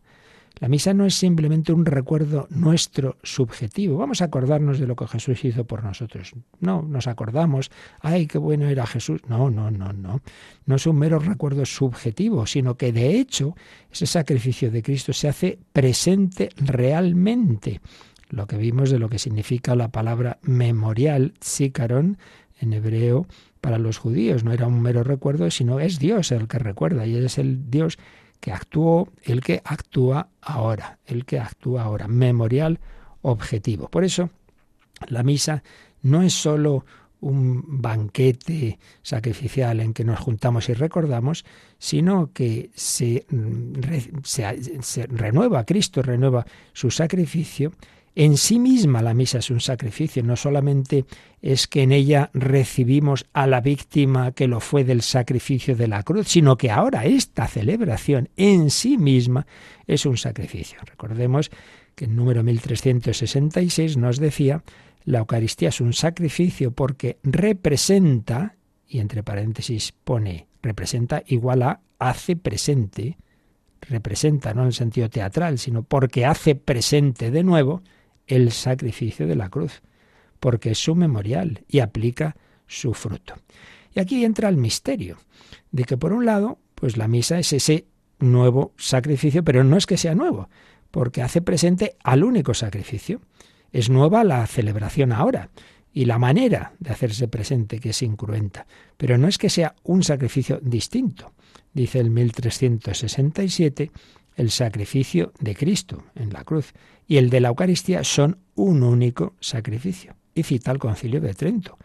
La 0.61 0.69
misa 0.69 0.93
no 0.93 1.05
es 1.05 1.15
simplemente 1.15 1.73
un 1.73 1.85
recuerdo 1.85 2.47
nuestro 2.49 3.17
subjetivo. 3.23 3.97
Vamos 3.97 4.21
a 4.21 4.25
acordarnos 4.25 4.79
de 4.79 4.87
lo 4.87 4.95
que 4.95 5.05
Jesús 5.05 5.43
hizo 5.43 5.65
por 5.65 5.83
nosotros. 5.83 6.31
No, 6.61 6.81
nos 6.81 7.07
acordamos, 7.07 7.71
ay, 7.99 8.25
qué 8.25 8.37
bueno 8.37 8.69
era 8.69 8.87
Jesús. 8.87 9.19
No, 9.27 9.49
no, 9.49 9.69
no, 9.71 9.91
no. 9.91 10.21
No 10.65 10.75
es 10.75 10.87
un 10.87 10.97
mero 10.97 11.19
recuerdo 11.19 11.65
subjetivo, 11.65 12.45
sino 12.45 12.77
que 12.77 12.93
de 12.93 13.19
hecho 13.19 13.53
ese 13.91 14.05
sacrificio 14.05 14.71
de 14.71 14.81
Cristo 14.81 15.11
se 15.11 15.27
hace 15.27 15.59
presente 15.73 16.51
realmente. 16.55 17.81
Lo 18.29 18.47
que 18.47 18.57
vimos 18.57 18.89
de 18.89 18.99
lo 18.99 19.09
que 19.09 19.19
significa 19.19 19.75
la 19.75 19.89
palabra 19.89 20.39
memorial, 20.43 21.33
zikaron, 21.43 22.17
en 22.61 22.73
hebreo, 22.73 23.27
para 23.61 23.77
los 23.77 23.97
judíos. 23.97 24.43
No 24.43 24.51
era 24.51 24.67
un 24.67 24.81
mero 24.81 25.03
recuerdo, 25.03 25.49
sino 25.51 25.79
es 25.79 25.99
Dios 25.99 26.31
el 26.31 26.47
que 26.47 26.59
recuerda 26.59 27.05
y 27.05 27.15
es 27.15 27.37
el 27.37 27.69
Dios 27.69 27.97
que 28.39 28.51
actuó, 28.51 29.09
el 29.23 29.41
que 29.41 29.61
actúa 29.65 30.29
ahora, 30.41 30.99
el 31.05 31.25
que 31.25 31.39
actúa 31.39 31.83
ahora, 31.83 32.07
memorial 32.07 32.79
objetivo. 33.21 33.89
Por 33.89 34.03
eso, 34.03 34.29
la 35.07 35.23
misa 35.23 35.63
no 36.01 36.21
es 36.21 36.33
sólo 36.33 36.85
un 37.21 37.81
banquete 37.81 38.79
sacrificial 39.01 39.81
en 39.81 39.93
que 39.93 40.05
nos 40.05 40.19
juntamos 40.19 40.69
y 40.69 40.73
recordamos, 40.73 41.43
sino 41.77 42.31
que 42.31 42.71
se, 42.73 43.25
se, 44.23 44.81
se 44.81 45.07
renueva, 45.07 45.65
Cristo 45.65 46.01
renueva 46.01 46.45
su 46.71 46.91
sacrificio 46.91 47.73
en 48.15 48.37
sí 48.37 48.59
misma 48.59 49.01
la 49.01 49.13
misa 49.13 49.39
es 49.39 49.49
un 49.49 49.59
sacrificio, 49.59 50.23
no 50.23 50.35
solamente 50.35 51.05
es 51.41 51.67
que 51.67 51.83
en 51.83 51.91
ella 51.91 52.29
recibimos 52.33 53.25
a 53.33 53.47
la 53.47 53.61
víctima 53.61 54.31
que 54.31 54.47
lo 54.47 54.59
fue 54.59 54.83
del 54.83 55.01
sacrificio 55.01 55.75
de 55.75 55.87
la 55.87 56.03
cruz, 56.03 56.27
sino 56.27 56.57
que 56.57 56.71
ahora 56.71 57.05
esta 57.05 57.47
celebración 57.47 58.29
en 58.35 58.69
sí 58.71 58.97
misma 58.97 59.45
es 59.87 60.05
un 60.05 60.17
sacrificio. 60.17 60.79
Recordemos 60.85 61.51
que 61.95 62.05
el 62.05 62.15
número 62.15 62.43
1366 62.43 63.97
nos 63.97 64.19
decía, 64.19 64.63
la 65.05 65.19
Eucaristía 65.19 65.69
es 65.69 65.81
un 65.81 65.93
sacrificio 65.93 66.71
porque 66.71 67.19
representa, 67.23 68.55
y 68.87 68.99
entre 68.99 69.23
paréntesis 69.23 69.93
pone, 70.03 70.47
representa 70.61 71.23
igual 71.27 71.63
a 71.63 71.81
hace 71.99 72.35
presente, 72.35 73.17
representa 73.81 74.53
no 74.53 74.65
en 74.65 74.71
sentido 74.71 75.09
teatral, 75.09 75.57
sino 75.59 75.83
porque 75.83 76.25
hace 76.25 76.55
presente 76.55 77.31
de 77.31 77.43
nuevo, 77.43 77.81
el 78.29 78.51
sacrificio 78.51 79.27
de 79.27 79.35
la 79.35 79.49
cruz, 79.49 79.81
porque 80.39 80.71
es 80.71 80.77
su 80.77 80.95
memorial 80.95 81.65
y 81.67 81.79
aplica 81.79 82.37
su 82.67 82.93
fruto. 82.93 83.33
Y 83.93 83.99
aquí 83.99 84.23
entra 84.23 84.47
el 84.47 84.55
misterio 84.55 85.17
de 85.71 85.83
que 85.83 85.97
por 85.97 86.13
un 86.13 86.25
lado, 86.25 86.59
pues 86.75 86.95
la 86.95 87.07
misa 87.07 87.39
es 87.39 87.51
ese 87.51 87.87
nuevo 88.19 88.73
sacrificio, 88.77 89.43
pero 89.43 89.63
no 89.63 89.75
es 89.75 89.85
que 89.85 89.97
sea 89.97 90.15
nuevo, 90.15 90.49
porque 90.91 91.21
hace 91.21 91.41
presente 91.41 91.97
al 92.03 92.23
único 92.23 92.53
sacrificio. 92.53 93.21
Es 93.71 93.89
nueva 93.89 94.23
la 94.23 94.45
celebración 94.47 95.11
ahora 95.11 95.49
y 95.91 96.05
la 96.05 96.19
manera 96.19 96.73
de 96.79 96.91
hacerse 96.91 97.27
presente 97.27 97.79
que 97.79 97.89
es 97.89 98.01
incruenta, 98.01 98.67
pero 98.97 99.17
no 99.17 99.27
es 99.27 99.37
que 99.37 99.49
sea 99.49 99.75
un 99.83 100.03
sacrificio 100.03 100.59
distinto. 100.61 101.33
Dice 101.73 101.99
el 101.99 102.09
1367 102.09 103.91
el 104.35 104.51
sacrificio 104.51 105.33
de 105.39 105.55
Cristo 105.55 106.05
en 106.15 106.31
la 106.31 106.43
cruz 106.43 106.73
y 107.09 107.17
el 107.17 107.31
de 107.31 107.41
la 107.41 107.49
Eucaristía 107.49 108.03
son 108.03 108.37
un 108.53 108.83
único 108.83 109.33
sacrificio. 109.39 110.15
Y 110.35 110.43
cita 110.43 110.71
el 110.71 110.77
concilio 110.77 111.19
de 111.19 111.33
Trento. 111.33 111.79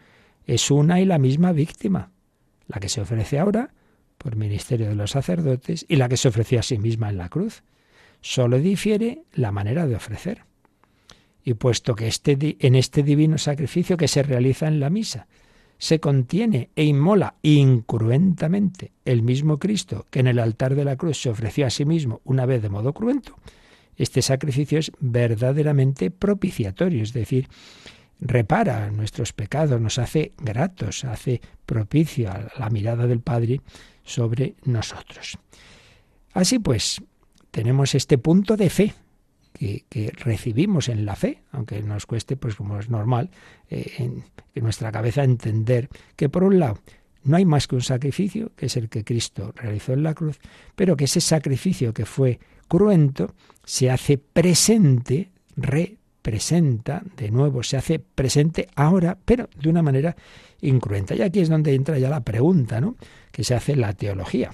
Es 0.45 0.69
una 0.69 1.01
y 1.01 1.05
la 1.05 1.17
misma 1.17 1.51
víctima, 1.51 2.11
la 2.67 2.79
que 2.79 2.89
se 2.89 3.01
ofrece 3.01 3.39
ahora 3.39 3.73
por 4.19 4.35
ministerio 4.35 4.87
de 4.87 4.95
los 4.95 5.11
sacerdotes 5.11 5.83
y 5.89 5.95
la 5.95 6.07
que 6.07 6.15
se 6.15 6.27
ofreció 6.27 6.59
a 6.59 6.63
sí 6.63 6.77
misma 6.77 7.09
en 7.09 7.17
la 7.17 7.29
cruz. 7.29 7.63
Solo 8.21 8.59
difiere 8.59 9.23
la 9.33 9.51
manera 9.51 9.87
de 9.87 9.95
ofrecer. 9.95 10.43
Y 11.43 11.55
puesto 11.55 11.95
que 11.95 12.07
este, 12.07 12.55
en 12.59 12.75
este 12.75 13.01
divino 13.01 13.39
sacrificio 13.39 13.97
que 13.97 14.07
se 14.07 14.21
realiza 14.21 14.67
en 14.67 14.79
la 14.79 14.91
misa 14.91 15.27
se 15.79 15.99
contiene 15.99 16.69
e 16.75 16.83
inmola 16.83 17.33
incruentamente 17.41 18.91
el 19.05 19.23
mismo 19.23 19.57
Cristo 19.57 20.05
que 20.11 20.19
en 20.19 20.27
el 20.27 20.37
altar 20.37 20.75
de 20.75 20.85
la 20.85 20.97
cruz 20.97 21.19
se 21.19 21.31
ofreció 21.31 21.65
a 21.65 21.71
sí 21.71 21.83
mismo 21.83 22.21
una 22.25 22.45
vez 22.45 22.61
de 22.61 22.69
modo 22.69 22.93
cruento, 22.93 23.35
este 23.97 24.21
sacrificio 24.21 24.79
es 24.79 24.91
verdaderamente 24.99 26.11
propiciatorio, 26.11 27.03
es 27.03 27.13
decir, 27.13 27.47
repara 28.19 28.91
nuestros 28.91 29.33
pecados, 29.33 29.79
nos 29.79 29.97
hace 29.99 30.33
gratos, 30.37 31.03
hace 31.03 31.41
propicio 31.65 32.31
a 32.31 32.47
la 32.57 32.69
mirada 32.69 33.07
del 33.07 33.21
Padre 33.21 33.61
sobre 34.03 34.55
nosotros. 34.63 35.37
Así 36.33 36.59
pues, 36.59 37.01
tenemos 37.51 37.95
este 37.95 38.17
punto 38.17 38.57
de 38.57 38.69
fe 38.69 38.93
que, 39.53 40.11
recibimos 40.17 40.89
en 40.89 41.05
la 41.05 41.15
fe, 41.15 41.43
aunque 41.51 41.81
nos 41.81 42.05
cueste, 42.05 42.35
pues 42.35 42.55
como 42.55 42.77
es 42.77 42.89
normal, 42.89 43.29
eh, 43.69 43.93
en, 43.99 44.23
nuestra 44.61 44.91
cabeza 44.91 45.23
entender 45.23 45.89
que 46.15 46.29
por 46.29 46.43
un 46.43 46.59
lado 46.59 46.79
no 47.23 47.37
hay 47.37 47.45
más 47.45 47.67
que 47.67 47.75
un 47.75 47.81
sacrificio, 47.81 48.51
que 48.55 48.67
es 48.67 48.77
el 48.77 48.89
que 48.89 49.03
Cristo 49.03 49.53
realizó 49.55 49.93
en 49.93 50.03
la 50.03 50.13
cruz, 50.13 50.39
pero 50.75 50.95
que 50.95 51.05
ese 51.05 51.21
sacrificio 51.21 51.93
que 51.93 52.05
fue 52.05 52.39
cruento 52.67 53.33
se 53.63 53.89
hace 53.89 54.17
presente, 54.17 55.31
representa, 55.55 57.03
de 57.17 57.31
nuevo, 57.31 57.63
se 57.63 57.77
hace 57.77 57.99
presente 57.99 58.67
ahora, 58.75 59.17
pero 59.25 59.49
de 59.59 59.69
una 59.69 59.81
manera 59.81 60.15
incruenta. 60.61 61.15
Y 61.15 61.21
aquí 61.21 61.39
es 61.39 61.49
donde 61.49 61.73
entra 61.73 61.97
ya 61.97 62.09
la 62.09 62.21
pregunta, 62.21 62.79
¿no? 62.81 62.95
Que 63.31 63.43
se 63.43 63.55
hace 63.55 63.75
la 63.75 63.93
teología 63.93 64.51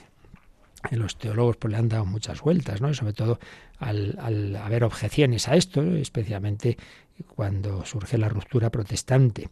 los 0.89 1.17
teólogos 1.17 1.57
pues, 1.57 1.71
le 1.71 1.77
han 1.77 1.89
dado 1.89 2.05
muchas 2.05 2.41
vueltas, 2.41 2.81
¿no? 2.81 2.93
sobre 2.93 3.13
todo 3.13 3.39
al, 3.77 4.17
al, 4.19 4.55
haber 4.55 4.83
objeciones 4.83 5.47
a 5.47 5.55
esto, 5.55 5.81
especialmente 5.95 6.77
cuando 7.35 7.85
surge 7.85 8.17
la 8.17 8.29
ruptura 8.29 8.69
protestante. 8.69 9.49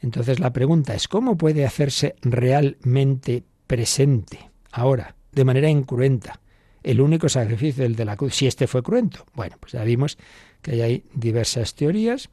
Entonces 0.00 0.40
la 0.40 0.52
pregunta 0.52 0.94
es, 0.94 1.08
¿cómo 1.08 1.36
puede 1.36 1.64
hacerse 1.64 2.16
realmente 2.22 3.44
presente 3.66 4.50
ahora, 4.72 5.14
de 5.32 5.44
manera 5.44 5.68
incruenta, 5.68 6.40
el 6.82 7.00
único 7.00 7.28
sacrificio, 7.28 7.84
el 7.84 7.96
de 7.96 8.04
la 8.04 8.16
cruz, 8.16 8.34
si 8.34 8.46
este 8.46 8.66
fue 8.66 8.82
cruento? 8.82 9.24
Bueno, 9.34 9.56
pues 9.60 9.72
ya 9.72 9.84
vimos 9.84 10.18
que 10.60 10.82
hay 10.82 11.04
diversas 11.14 11.74
teorías 11.74 12.30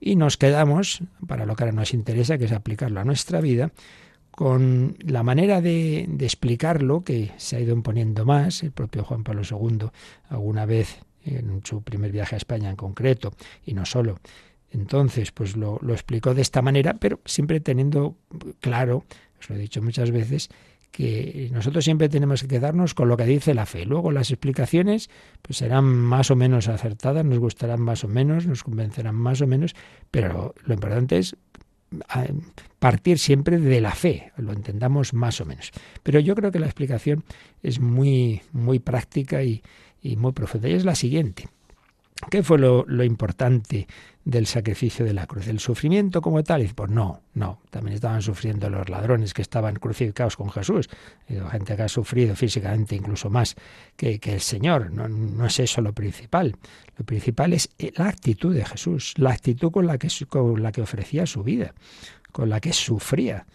y 0.00 0.16
nos 0.16 0.36
quedamos, 0.36 1.02
para 1.26 1.46
lo 1.46 1.56
que 1.56 1.64
ahora 1.64 1.74
nos 1.74 1.94
interesa, 1.94 2.38
que 2.38 2.44
es 2.44 2.52
aplicarlo 2.52 3.00
a 3.00 3.04
nuestra 3.04 3.40
vida, 3.40 3.72
con 4.30 4.96
la 5.00 5.22
manera 5.22 5.62
de, 5.62 6.02
explicarlo 6.20 7.02
que 7.02 7.32
se 7.38 7.56
ha 7.56 7.60
ido 7.60 7.74
imponiendo 7.74 8.26
más, 8.26 8.62
el 8.62 8.70
propio 8.70 9.02
Juan 9.02 9.24
Pablo 9.24 9.42
II 9.50 9.88
alguna 10.28 10.66
vez 10.66 10.98
en 11.24 11.62
su 11.64 11.82
primer 11.82 12.12
viaje 12.12 12.36
a 12.36 12.38
España 12.38 12.70
en 12.70 12.76
concreto, 12.76 13.32
y 13.64 13.72
no 13.72 13.86
solo. 13.86 14.20
Entonces, 14.70 15.32
pues 15.32 15.56
lo, 15.56 15.78
lo 15.80 15.94
explicó 15.94 16.34
de 16.34 16.42
esta 16.42 16.60
manera, 16.60 16.94
pero 16.94 17.20
siempre 17.24 17.60
teniendo 17.60 18.16
claro, 18.60 19.04
os 19.40 19.48
lo 19.48 19.56
he 19.56 19.58
dicho 19.58 19.80
muchas 19.80 20.10
veces, 20.10 20.50
que 20.96 21.50
nosotros 21.52 21.84
siempre 21.84 22.08
tenemos 22.08 22.40
que 22.40 22.48
quedarnos 22.48 22.94
con 22.94 23.08
lo 23.08 23.18
que 23.18 23.26
dice 23.26 23.52
la 23.52 23.66
fe. 23.66 23.84
Luego 23.84 24.12
las 24.12 24.30
explicaciones 24.30 25.10
pues 25.42 25.58
serán 25.58 25.84
más 25.84 26.30
o 26.30 26.36
menos 26.36 26.68
acertadas, 26.68 27.22
nos 27.24 27.38
gustarán 27.38 27.82
más 27.82 28.02
o 28.02 28.08
menos, 28.08 28.46
nos 28.46 28.62
convencerán 28.62 29.14
más 29.14 29.42
o 29.42 29.46
menos, 29.46 29.74
pero 30.10 30.54
lo 30.64 30.72
importante 30.72 31.18
es 31.18 31.36
partir 32.78 33.18
siempre 33.18 33.58
de 33.58 33.80
la 33.82 33.92
fe, 33.92 34.32
lo 34.38 34.54
entendamos 34.54 35.12
más 35.12 35.40
o 35.42 35.44
menos. 35.44 35.70
Pero 36.02 36.18
yo 36.18 36.34
creo 36.34 36.50
que 36.50 36.58
la 36.58 36.66
explicación 36.66 37.24
es 37.62 37.78
muy, 37.78 38.40
muy 38.52 38.78
práctica 38.78 39.42
y, 39.42 39.62
y 40.00 40.16
muy 40.16 40.32
profunda. 40.32 40.68
Y 40.70 40.72
es 40.72 40.86
la 40.86 40.94
siguiente. 40.94 41.48
¿Qué 42.30 42.42
fue 42.42 42.58
lo, 42.58 43.04
importante 43.04 43.86
del 44.24 44.46
sacrificio 44.46 45.04
de 45.04 45.12
la 45.12 45.26
cruz? 45.26 45.48
¿El 45.48 45.60
sufrimiento 45.60 46.22
como 46.22 46.42
tal? 46.42 46.66
Pues 46.74 46.90
no, 46.90 47.20
no. 47.34 47.60
También 47.70 47.94
estaban 47.94 48.22
sufriendo 48.22 48.70
los 48.70 48.88
ladrones 48.88 49.34
que 49.34 49.42
estaban 49.42 49.76
crucificados 49.76 50.34
con 50.36 50.50
Jesús. 50.50 50.88
gente 51.50 51.76
que 51.76 51.82
ha 51.82 51.88
sufrido 51.88 52.34
físicamente 52.34 52.96
incluso 52.96 53.28
más 53.28 53.54
que, 53.96 54.18
el 54.22 54.40
Señor. 54.40 54.90
No, 54.92 55.08
no, 55.08 55.46
es 55.46 55.60
eso 55.60 55.82
lo 55.82 55.92
principal. 55.92 56.56
Lo 56.96 57.04
principal 57.04 57.52
es 57.52 57.68
la 57.96 58.08
actitud 58.08 58.54
de 58.54 58.64
Jesús, 58.64 59.12
la 59.18 59.32
actitud 59.32 59.70
con 59.70 59.86
la 59.86 59.98
que, 59.98 60.08
con 60.26 60.62
la 60.62 60.72
que 60.72 60.80
ofrecía 60.80 61.26
su 61.26 61.42
vida, 61.42 61.74
con 62.32 62.48
la 62.48 62.60
que 62.60 62.72
sufría 62.72 63.46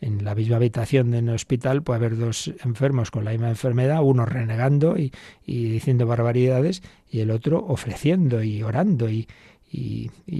en 0.00 0.24
la 0.24 0.34
misma 0.34 0.56
habitación 0.56 1.10
del 1.10 1.28
hospital 1.30 1.82
puede 1.82 1.96
haber 1.98 2.16
dos 2.16 2.52
enfermos 2.64 3.10
con 3.10 3.24
la 3.24 3.32
misma 3.32 3.48
enfermedad, 3.48 4.02
uno 4.02 4.24
renegando 4.24 4.96
y, 4.96 5.12
diciendo 5.44 6.06
barbaridades 6.06 6.82
y 7.10 7.20
el 7.20 7.30
otro 7.30 7.64
ofreciendo 7.66 8.42
y 8.42 8.62
orando 8.62 9.08
y, 9.10 9.26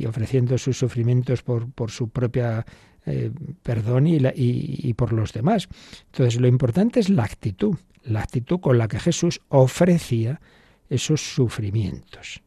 ofreciendo 0.06 0.56
sus 0.58 0.78
sufrimientos 0.78 1.42
por, 1.42 1.70
por 1.70 1.90
su 1.90 2.08
propia 2.08 2.64
eh, 3.04 3.30
perdón 3.62 4.06
y, 4.06 4.18
y 4.34 4.94
por 4.94 5.12
los 5.12 5.32
demás. 5.32 5.68
Entonces 6.12 6.40
lo 6.40 6.46
importante 6.46 7.00
es 7.00 7.08
la 7.08 7.24
actitud, 7.24 7.76
la 8.04 8.20
actitud 8.20 8.60
con 8.60 8.78
la 8.78 8.88
que 8.88 9.00
Jesús 9.00 9.40
ofrecía 9.48 10.40
esos 10.88 11.20
sufrimientos. 11.20 12.42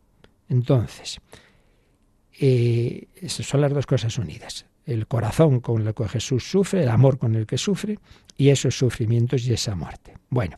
Entonces, 0.49 1.19
eh, 2.39 3.07
son 3.27 3.61
las 3.61 3.71
dos 3.73 3.85
cosas 3.85 4.17
unidas 4.17 4.65
el 4.85 5.07
corazón 5.07 5.59
con 5.59 5.85
el 5.87 5.93
que 5.93 6.07
Jesús 6.07 6.49
sufre, 6.49 6.83
el 6.83 6.89
amor 6.89 7.17
con 7.17 7.35
el 7.35 7.45
que 7.45 7.57
sufre, 7.57 7.99
y 8.37 8.49
esos 8.49 8.77
sufrimientos 8.77 9.45
y 9.45 9.53
esa 9.53 9.75
muerte. 9.75 10.15
Bueno, 10.29 10.57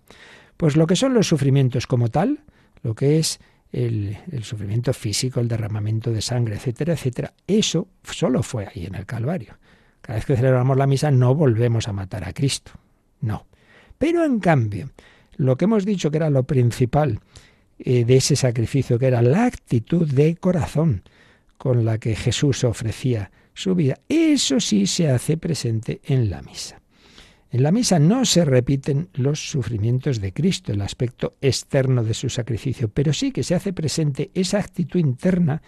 pues 0.57 0.75
lo 0.77 0.87
que 0.87 0.95
son 0.95 1.13
los 1.13 1.27
sufrimientos 1.27 1.87
como 1.87 2.09
tal, 2.09 2.43
lo 2.81 2.95
que 2.95 3.19
es 3.19 3.39
el, 3.71 4.17
sufrimiento 4.43 4.93
físico, 4.93 5.39
el 5.39 5.47
derramamiento 5.47 6.11
de 6.11 6.21
sangre, 6.21 6.55
etcétera, 6.55 6.93
etcétera. 6.93 7.33
Eso 7.47 7.87
solo 8.03 8.43
fue 8.43 8.67
ahí 8.67 8.85
en 8.85 8.95
el 8.95 9.05
Calvario. 9.05 9.57
Cada 10.01 10.15
vez 10.15 10.25
que 10.25 10.35
celebramos 10.35 10.77
la 10.77 10.87
misa 10.87 11.11
no 11.11 11.33
volvemos 11.33 11.87
a 11.87 11.93
matar 11.93 12.23
a 12.23 12.33
Cristo. 12.33 12.71
No. 13.21 13.47
Pero 13.97 14.23
en 14.23 14.39
cambio, 14.39 14.91
lo 15.37 15.57
que 15.57 15.65
hemos 15.65 15.85
dicho 15.85 16.11
que 16.11 16.17
era 16.17 16.29
lo 16.29 16.43
principal 16.43 17.19
eh, 17.79 18.05
de 18.05 18.17
ese 18.17 18.35
sacrificio, 18.35 18.99
que 18.99 19.07
era 19.07 19.21
la 19.21 19.45
actitud 19.45 20.07
de 20.07 20.35
corazón 20.35 21.03
con 21.57 21.85
la 21.85 21.97
que 21.97 22.15
Jesús 22.15 22.63
ofrecía 22.63 23.31
su 23.53 23.75
vida, 23.75 23.99
eso 24.09 24.59
sí 24.59 24.87
se 24.87 25.09
hace 25.09 25.37
presente 25.37 26.01
en 26.03 26.29
la 26.29 26.41
misa. 26.41 26.81
En 27.51 27.61
la 27.61 27.71
misa 27.71 27.99
no 27.99 28.25
se 28.25 28.45
repiten 28.45 29.09
los 29.13 29.51
sufrimientos 29.51 30.19
de 30.19 30.33
Cristo, 30.33 30.71
el 30.71 30.81
aspecto 30.81 31.35
externo 31.39 32.03
de 32.03 32.15
su 32.15 32.29
sacrificio, 32.29 32.89
pero 32.89 33.13
sí 33.13 33.31
que 33.31 33.43
se 33.43 33.53
hace 33.53 33.73
presente 33.73 34.31
esa 34.33 34.57
actitud 34.57 34.99
interna 34.99 35.61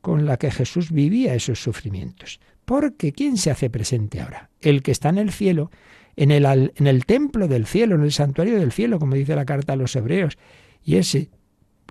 con 0.00 0.26
la 0.26 0.36
que 0.36 0.50
Jesús 0.50 0.90
vivía 0.90 1.34
esos 1.34 1.62
sufrimientos. 1.62 2.40
Porque 2.64 3.12
¿quién 3.12 3.36
se 3.36 3.52
hace 3.52 3.70
presente 3.70 4.20
ahora? 4.20 4.50
El 4.60 4.82
que 4.82 4.90
está 4.90 5.10
en 5.10 5.18
el 5.18 5.30
cielo, 5.30 5.70
en 6.16 6.32
el, 6.32 6.44
en 6.44 6.86
el 6.88 7.06
templo 7.06 7.46
del 7.46 7.66
cielo, 7.66 7.94
en 7.94 8.02
el 8.02 8.12
santuario 8.12 8.58
del 8.58 8.72
cielo, 8.72 8.98
como 8.98 9.14
dice 9.14 9.36
la 9.36 9.44
carta 9.44 9.74
a 9.74 9.76
los 9.76 9.94
hebreos. 9.94 10.38
Y 10.82 10.96
ese 10.96 11.30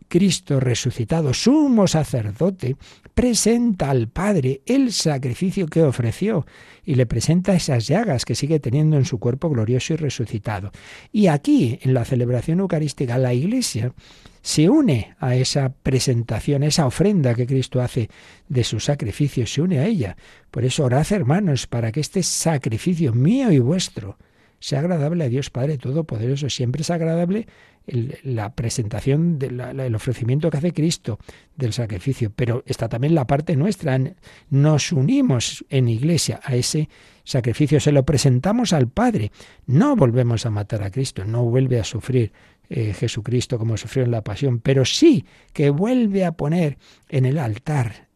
Cristo 0.07 0.59
resucitado, 0.59 1.33
sumo 1.33 1.87
sacerdote, 1.87 2.75
presenta 3.13 3.89
al 3.89 4.07
Padre 4.07 4.61
el 4.65 4.91
sacrificio 4.91 5.67
que 5.67 5.83
ofreció 5.83 6.45
y 6.85 6.95
le 6.95 7.05
presenta 7.05 7.55
esas 7.55 7.87
llagas 7.87 8.25
que 8.25 8.35
sigue 8.35 8.59
teniendo 8.59 8.97
en 8.97 9.05
su 9.05 9.19
cuerpo 9.19 9.49
glorioso 9.49 9.93
y 9.93 9.97
resucitado. 9.97 10.71
Y 11.11 11.27
aquí, 11.27 11.79
en 11.81 11.93
la 11.93 12.05
celebración 12.05 12.59
eucarística, 12.59 13.17
la 13.17 13.33
Iglesia 13.33 13.93
se 14.41 14.69
une 14.69 15.15
a 15.19 15.35
esa 15.35 15.73
presentación, 15.73 16.63
esa 16.63 16.85
ofrenda 16.85 17.35
que 17.35 17.45
Cristo 17.45 17.81
hace 17.81 18.09
de 18.47 18.63
su 18.63 18.79
sacrificio, 18.79 19.45
se 19.45 19.61
une 19.61 19.79
a 19.79 19.85
ella. 19.85 20.15
Por 20.51 20.63
eso 20.63 20.85
orad, 20.85 21.05
hermanos, 21.11 21.67
para 21.67 21.91
que 21.91 21.99
este 21.99 22.23
sacrificio 22.23 23.13
mío 23.13 23.51
y 23.51 23.59
vuestro 23.59 24.17
sea 24.59 24.79
agradable 24.79 25.23
a 25.23 25.29
Dios 25.29 25.49
Padre 25.49 25.77
Todopoderoso. 25.77 26.49
Siempre 26.49 26.81
es 26.81 26.89
agradable 26.89 27.47
la 27.87 28.53
presentación, 28.53 29.39
del 29.39 29.95
ofrecimiento 29.95 30.49
que 30.49 30.57
hace 30.57 30.73
Cristo 30.73 31.19
del 31.55 31.71
sacrificio, 31.71 32.31
pero 32.35 32.63
está 32.65 32.89
también 32.89 33.15
la 33.15 33.25
parte 33.25 33.55
nuestra. 33.55 33.97
Nos 34.49 34.91
unimos 34.91 35.65
en 35.69 35.87
iglesia 35.87 36.39
a 36.43 36.55
ese 36.55 36.89
sacrificio, 37.23 37.79
se 37.79 37.91
lo 37.91 38.03
presentamos 38.03 38.73
al 38.73 38.89
Padre. 38.89 39.31
No 39.65 39.95
volvemos 39.95 40.45
a 40.45 40.49
matar 40.49 40.83
a 40.83 40.91
Cristo, 40.91 41.23
no 41.23 41.43
vuelve 41.43 41.79
a 41.79 41.83
sufrir 41.83 42.31
eh, 42.69 42.93
Jesucristo 42.93 43.57
como 43.57 43.77
sufrió 43.77 44.03
en 44.03 44.11
la 44.11 44.23
pasión, 44.23 44.59
pero 44.59 44.83
sí 44.83 45.25
que 45.53 45.69
vuelve 45.69 46.25
a 46.25 46.33
poner 46.33 46.77
en 47.07 47.25
el 47.25 47.37
altar, 47.37 48.09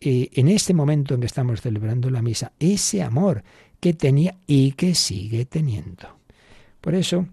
eh, 0.00 0.30
en 0.32 0.48
este 0.48 0.72
momento 0.72 1.14
en 1.14 1.20
que 1.20 1.26
estamos 1.26 1.60
celebrando 1.60 2.08
la 2.08 2.22
misa, 2.22 2.52
ese 2.58 3.02
amor 3.02 3.44
que 3.80 3.92
tenía 3.92 4.36
y 4.46 4.72
que 4.72 4.94
sigue 4.94 5.44
teniendo. 5.44 6.16
Por 6.80 6.94
eso 6.94 7.26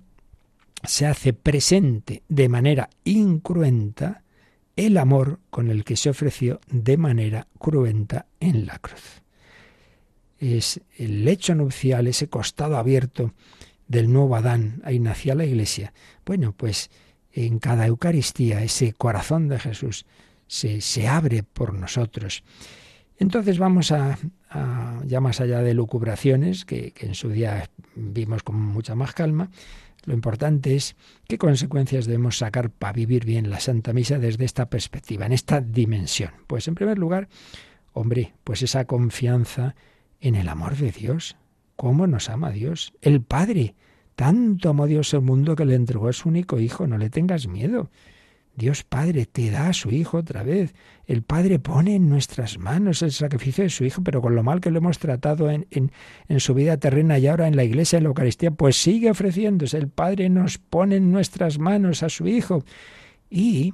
se 0.87 1.05
hace 1.05 1.33
presente 1.33 2.23
de 2.27 2.49
manera 2.49 2.89
incruenta 3.03 4.23
el 4.75 4.97
amor 4.97 5.39
con 5.49 5.69
el 5.69 5.83
que 5.83 5.95
se 5.95 6.09
ofreció 6.09 6.59
de 6.69 6.97
manera 6.97 7.47
cruenta 7.57 8.27
en 8.39 8.65
la 8.65 8.79
cruz. 8.79 9.21
Es 10.37 10.81
el 10.97 11.23
lecho 11.23 11.55
nupcial, 11.55 12.07
ese 12.07 12.27
costado 12.27 12.77
abierto 12.77 13.33
del 13.87 14.11
nuevo 14.11 14.35
Adán, 14.35 14.81
ahí 14.83 14.99
nacía 14.99 15.35
la 15.35 15.45
iglesia. 15.45 15.93
Bueno, 16.25 16.51
pues 16.51 16.89
en 17.31 17.59
cada 17.59 17.87
Eucaristía 17.87 18.63
ese 18.63 18.93
corazón 18.93 19.47
de 19.47 19.59
Jesús 19.59 20.05
se, 20.47 20.81
se 20.81 21.07
abre 21.07 21.43
por 21.43 21.73
nosotros. 21.73 22.43
Entonces 23.17 23.59
vamos 23.59 23.91
a, 23.91 24.17
ya 25.05 25.21
más 25.21 25.39
allá 25.39 25.61
de 25.61 25.73
lucubraciones, 25.73 26.65
que, 26.65 26.91
que 26.91 27.05
en 27.05 27.15
su 27.15 27.29
día 27.29 27.69
vimos 27.95 28.43
con 28.43 28.59
mucha 28.59 28.95
más 28.95 29.13
calma, 29.13 29.49
lo 30.05 30.13
importante 30.13 30.75
es 30.75 30.95
qué 31.27 31.37
consecuencias 31.37 32.05
debemos 32.05 32.37
sacar 32.37 32.69
para 32.69 32.93
vivir 32.93 33.25
bien 33.25 33.49
la 33.49 33.59
Santa 33.59 33.93
Misa 33.93 34.19
desde 34.19 34.45
esta 34.45 34.69
perspectiva, 34.69 35.25
en 35.25 35.33
esta 35.33 35.61
dimensión. 35.61 36.31
Pues 36.47 36.67
en 36.67 36.75
primer 36.75 36.97
lugar, 36.97 37.27
hombre, 37.93 38.33
pues 38.43 38.61
esa 38.61 38.85
confianza 38.85 39.75
en 40.21 40.35
el 40.35 40.47
amor 40.49 40.75
de 40.75 40.91
Dios. 40.91 41.37
¿Cómo 41.75 42.07
nos 42.07 42.29
ama 42.29 42.51
Dios? 42.51 42.93
El 43.01 43.21
Padre. 43.21 43.75
Tanto 44.15 44.69
amó 44.69 44.87
Dios 44.87 45.13
el 45.13 45.21
mundo 45.21 45.55
que 45.55 45.65
le 45.65 45.75
entregó 45.75 46.07
a 46.07 46.13
su 46.13 46.29
único 46.29 46.59
Hijo. 46.59 46.87
No 46.87 46.97
le 46.97 47.09
tengas 47.09 47.47
miedo. 47.47 47.89
Dios 48.55 48.83
Padre 48.83 49.25
te 49.25 49.51
da 49.51 49.67
a 49.67 49.73
su 49.73 49.91
Hijo 49.91 50.17
otra 50.17 50.43
vez. 50.43 50.73
El 51.05 51.23
Padre 51.23 51.59
pone 51.59 51.95
en 51.95 52.09
nuestras 52.09 52.57
manos 52.57 53.01
el 53.01 53.11
sacrificio 53.11 53.63
de 53.63 53.69
su 53.69 53.83
Hijo, 53.83 54.01
pero 54.01 54.21
con 54.21 54.35
lo 54.35 54.43
mal 54.43 54.61
que 54.61 54.71
lo 54.71 54.77
hemos 54.77 54.97
tratado 54.97 55.49
en, 55.49 55.67
en, 55.71 56.39
su 56.39 56.53
vida 56.53 56.77
terrena 56.77 57.19
y 57.19 57.27
ahora 57.27 57.47
en 57.47 57.55
la 57.55 57.63
Iglesia, 57.63 57.97
en 57.97 58.03
la 58.03 58.09
Eucaristía, 58.09 58.51
pues 58.51 58.77
sigue 58.77 59.11
ofreciéndose. 59.11 59.77
El 59.77 59.89
Padre 59.89 60.29
nos 60.29 60.57
pone 60.57 60.95
en 60.95 61.11
nuestras 61.11 61.59
manos 61.59 62.01
a 62.01 62.09
su 62.09 62.27
Hijo. 62.27 62.63
Y 63.29 63.73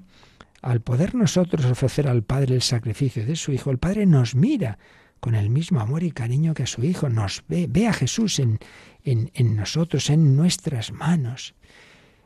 al 0.62 0.82
poder 0.82 1.14
nosotros 1.14 1.66
ofrecer 1.66 2.08
al 2.08 2.24
Padre 2.24 2.56
el 2.56 2.62
sacrificio 2.62 3.26
de 3.26 3.36
su 3.36 3.52
Hijo, 3.52 3.70
el 3.70 3.78
Padre 3.78 4.06
nos 4.06 4.36
mira 4.36 4.80
con 5.20 5.36
el 5.36 5.52
mismo 5.52 5.80
amor 5.80 6.02
y 6.02 6.12
cariño 6.12 6.56
que 6.56 6.64
a 6.64 6.68
su 6.68 6.84
Hijo, 6.84 7.08
nos 7.08 7.44
ve, 7.48 7.68
ve 7.70 7.88
a 7.88 7.94
Jesús 7.94 8.40
en, 8.40 8.58
en, 9.04 9.30
en 9.36 9.56
nosotros, 9.56 10.10
en 10.10 10.36
nuestras 10.36 10.92
manos. 10.92 11.54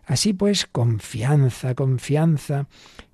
Así 0.06 0.34
pues, 0.34 0.66
confianza, 0.66 1.74
confianza 1.76 2.68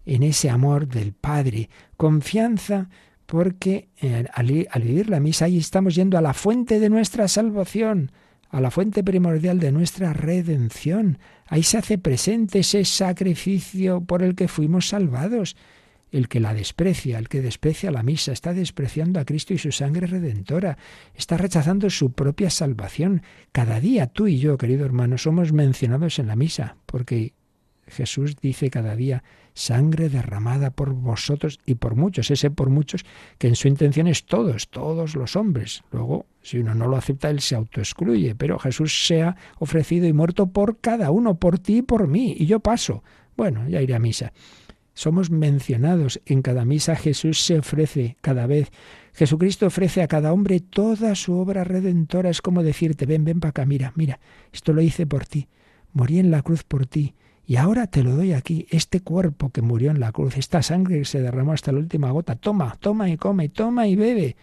en 0.06 0.24
ese 0.24 0.50
amor 0.50 0.88
del 0.88 1.14
Padre, 1.14 1.70
confianza 1.98 2.90
porque 3.26 3.88
eh, 4.02 4.26
al, 4.34 4.68
al, 4.70 4.82
vivir 4.82 5.10
la 5.10 5.22
misa 5.22 5.46
ahí 5.46 5.58
estamos 5.58 5.96
yendo 5.96 6.18
a 6.18 6.22
la 6.22 6.34
fuente 6.34 6.80
de 6.80 6.90
nuestra 6.90 7.30
salvación, 7.30 8.12
a 8.50 8.60
la 8.60 8.72
fuente 8.72 9.04
primordial 9.04 9.60
de 9.60 9.72
nuestra 9.72 10.12
redención. 10.12 11.18
Ahí 11.48 11.64
se 11.64 11.78
hace 11.78 11.98
presente 11.98 12.60
ese 12.60 12.84
sacrificio 12.84 14.02
por 14.02 14.22
el 14.22 14.36
que 14.36 14.50
fuimos 14.50 14.90
salvados. 14.90 15.56
El 16.12 16.28
que 16.28 16.40
la 16.40 16.54
desprecia, 16.54 17.18
el 17.18 17.30
que 17.30 17.42
desprecia 17.42 17.90
la 17.90 18.04
misa, 18.04 18.34
está 18.34 18.54
despreciando 18.54 19.20
a 19.20 19.26
Cristo 19.26 19.54
y 19.54 19.58
su 19.58 19.72
sangre 19.72 20.08
redentora, 20.08 20.78
está 21.16 21.38
rechazando 21.38 21.90
su 21.90 22.12
propia 22.12 22.50
salvación. 22.50 23.24
Cada 23.52 23.80
día 23.80 24.08
tú 24.08 24.28
y 24.28 24.38
yo, 24.38 24.58
querido 24.58 24.86
hermano, 24.86 25.18
somos 25.18 25.54
mencionados 25.54 26.20
en 26.20 26.28
la 26.28 26.36
misa, 26.36 26.76
porque 26.86 27.34
Jesús 27.88 28.36
dice 28.42 28.70
cada 28.70 28.96
día, 28.96 29.24
sangre 29.54 30.10
derramada 30.10 30.72
por 30.72 30.94
vosotros 30.94 31.60
y 31.66 31.76
por 31.76 31.96
muchos, 31.96 32.32
ese 32.32 32.50
por 32.50 32.70
muchos 32.70 33.06
que 33.38 33.48
en 33.48 33.56
su 33.56 33.68
intención 33.68 34.08
es 34.08 34.26
todos, 34.26 34.70
todos 34.70 35.16
los 35.16 35.36
hombres. 35.36 35.84
Luego, 35.92 36.26
si 36.42 36.60
uno 36.60 36.74
no 36.74 36.88
lo 36.88 36.98
acepta, 36.98 37.30
él 37.30 37.42
se 37.42 37.56
autoexcluye, 37.56 38.36
pero 38.36 38.60
Jesús 38.60 39.06
se 39.06 39.24
ha 39.24 39.36
ofrecido 39.60 40.08
y 40.08 40.14
muerto 40.14 40.48
por 40.48 40.80
cada 40.80 41.12
uno, 41.12 41.36
por 41.36 41.60
ti 41.60 41.78
y 41.78 41.82
por 41.82 42.08
mí, 42.08 42.36
y 42.38 42.46
yo 42.46 42.60
paso. 42.60 43.04
Bueno, 43.38 43.68
ya 43.68 43.82
iré 43.82 43.96
a 43.96 44.00
misa. 44.00 44.34
Somos 45.02 45.32
mencionados 45.32 46.22
en 46.28 46.44
cada 46.44 46.64
misa. 46.64 46.96
Jesús 46.96 47.44
se 47.44 47.58
ofrece 47.58 48.18
cada 48.22 48.46
vez. 48.46 48.72
Jesucristo 49.14 49.66
ofrece 49.66 50.04
a 50.04 50.08
cada 50.08 50.32
hombre 50.32 50.60
toda 50.60 51.16
su 51.16 51.34
obra 51.34 51.64
redentora. 51.64 52.30
Es 52.30 52.40
como 52.44 52.62
decirte, 52.62 53.08
ven, 53.08 53.26
ven 53.26 53.40
para 53.40 53.50
acá, 53.50 53.66
mira, 53.66 53.94
mira, 53.96 54.20
esto 54.54 54.74
lo 54.74 54.82
hice 54.84 55.08
por 55.08 55.26
ti. 55.26 55.48
Morí 55.92 56.20
en 56.20 56.30
la 56.30 56.44
cruz 56.44 56.64
por 56.64 56.86
ti. 56.86 57.16
Y 57.48 57.56
ahora 57.56 57.88
te 57.88 58.04
lo 58.04 58.16
doy 58.16 58.34
aquí, 58.34 58.68
este 58.70 59.00
cuerpo 59.00 59.50
que 59.50 59.64
murió 59.64 59.90
en 59.90 60.00
la 60.00 60.12
cruz, 60.12 60.38
esta 60.38 60.62
sangre 60.62 61.00
que 61.00 61.06
se 61.06 61.20
derramó 61.20 61.54
hasta 61.54 61.72
la 61.72 61.80
última 61.80 62.12
gota. 62.12 62.36
Toma, 62.36 62.78
toma 62.80 63.10
y 63.10 63.18
come, 63.18 63.50
toma 63.50 63.88
y 63.88 63.96
bebe. 63.96 64.36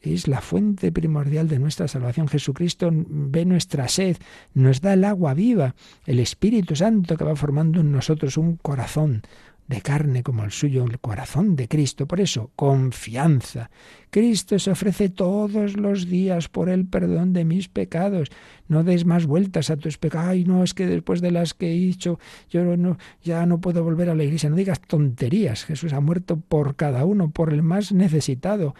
Es 0.00 0.26
la 0.26 0.40
fuente 0.40 0.90
primordial 0.90 1.48
de 1.48 1.58
nuestra 1.58 1.86
salvación. 1.86 2.28
Jesucristo 2.28 2.90
ve 2.90 3.44
nuestra 3.44 3.88
sed, 3.88 4.16
nos 4.54 4.80
da 4.80 4.94
el 4.94 5.04
agua 5.04 5.34
viva, 5.34 5.74
el 6.06 6.18
Espíritu 6.18 6.76
Santo 6.76 7.18
que 7.18 7.24
va 7.24 7.36
formando 7.36 7.80
en 7.80 7.92
nosotros 7.92 8.38
un 8.38 8.56
corazón, 8.56 9.20
de 9.68 9.80
carne 9.80 10.22
como 10.22 10.44
el 10.44 10.52
suyo, 10.52 10.84
el 10.84 10.98
corazón 11.00 11.56
de 11.56 11.68
Cristo. 11.68 12.06
Por 12.06 12.20
eso, 12.20 12.50
confianza. 12.56 13.70
Cristo 14.10 14.58
se 14.58 14.70
ofrece 14.70 15.08
todos 15.08 15.76
los 15.76 16.06
días 16.06 16.48
por 16.48 16.68
el 16.68 16.86
perdón 16.86 17.32
de 17.32 17.44
mis 17.44 17.68
pecados. 17.68 18.30
No 18.68 18.84
des 18.84 19.04
más 19.04 19.26
vueltas 19.26 19.70
a 19.70 19.76
tus 19.76 19.98
pecados. 19.98 20.28
Ay, 20.28 20.44
no, 20.44 20.62
es 20.62 20.74
que 20.74 20.86
después 20.86 21.20
de 21.20 21.32
las 21.32 21.54
que 21.54 21.72
he 21.72 21.88
hecho, 21.88 22.18
yo 22.48 22.76
no, 22.76 22.98
ya 23.24 23.44
no 23.46 23.60
puedo 23.60 23.82
volver 23.82 24.10
a 24.10 24.14
la 24.14 24.24
iglesia. 24.24 24.48
No 24.48 24.56
digas 24.56 24.80
tonterías. 24.80 25.64
Jesús 25.64 25.92
ha 25.92 26.00
muerto 26.00 26.36
por 26.36 26.76
cada 26.76 27.04
uno, 27.04 27.30
por 27.30 27.52
el 27.52 27.62
más 27.62 27.92
necesitado. 27.92 28.74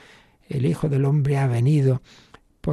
El 0.49 0.65
Hijo 0.65 0.89
del 0.89 1.05
Hombre 1.05 1.39
ha 1.39 1.49
venido 1.49 2.03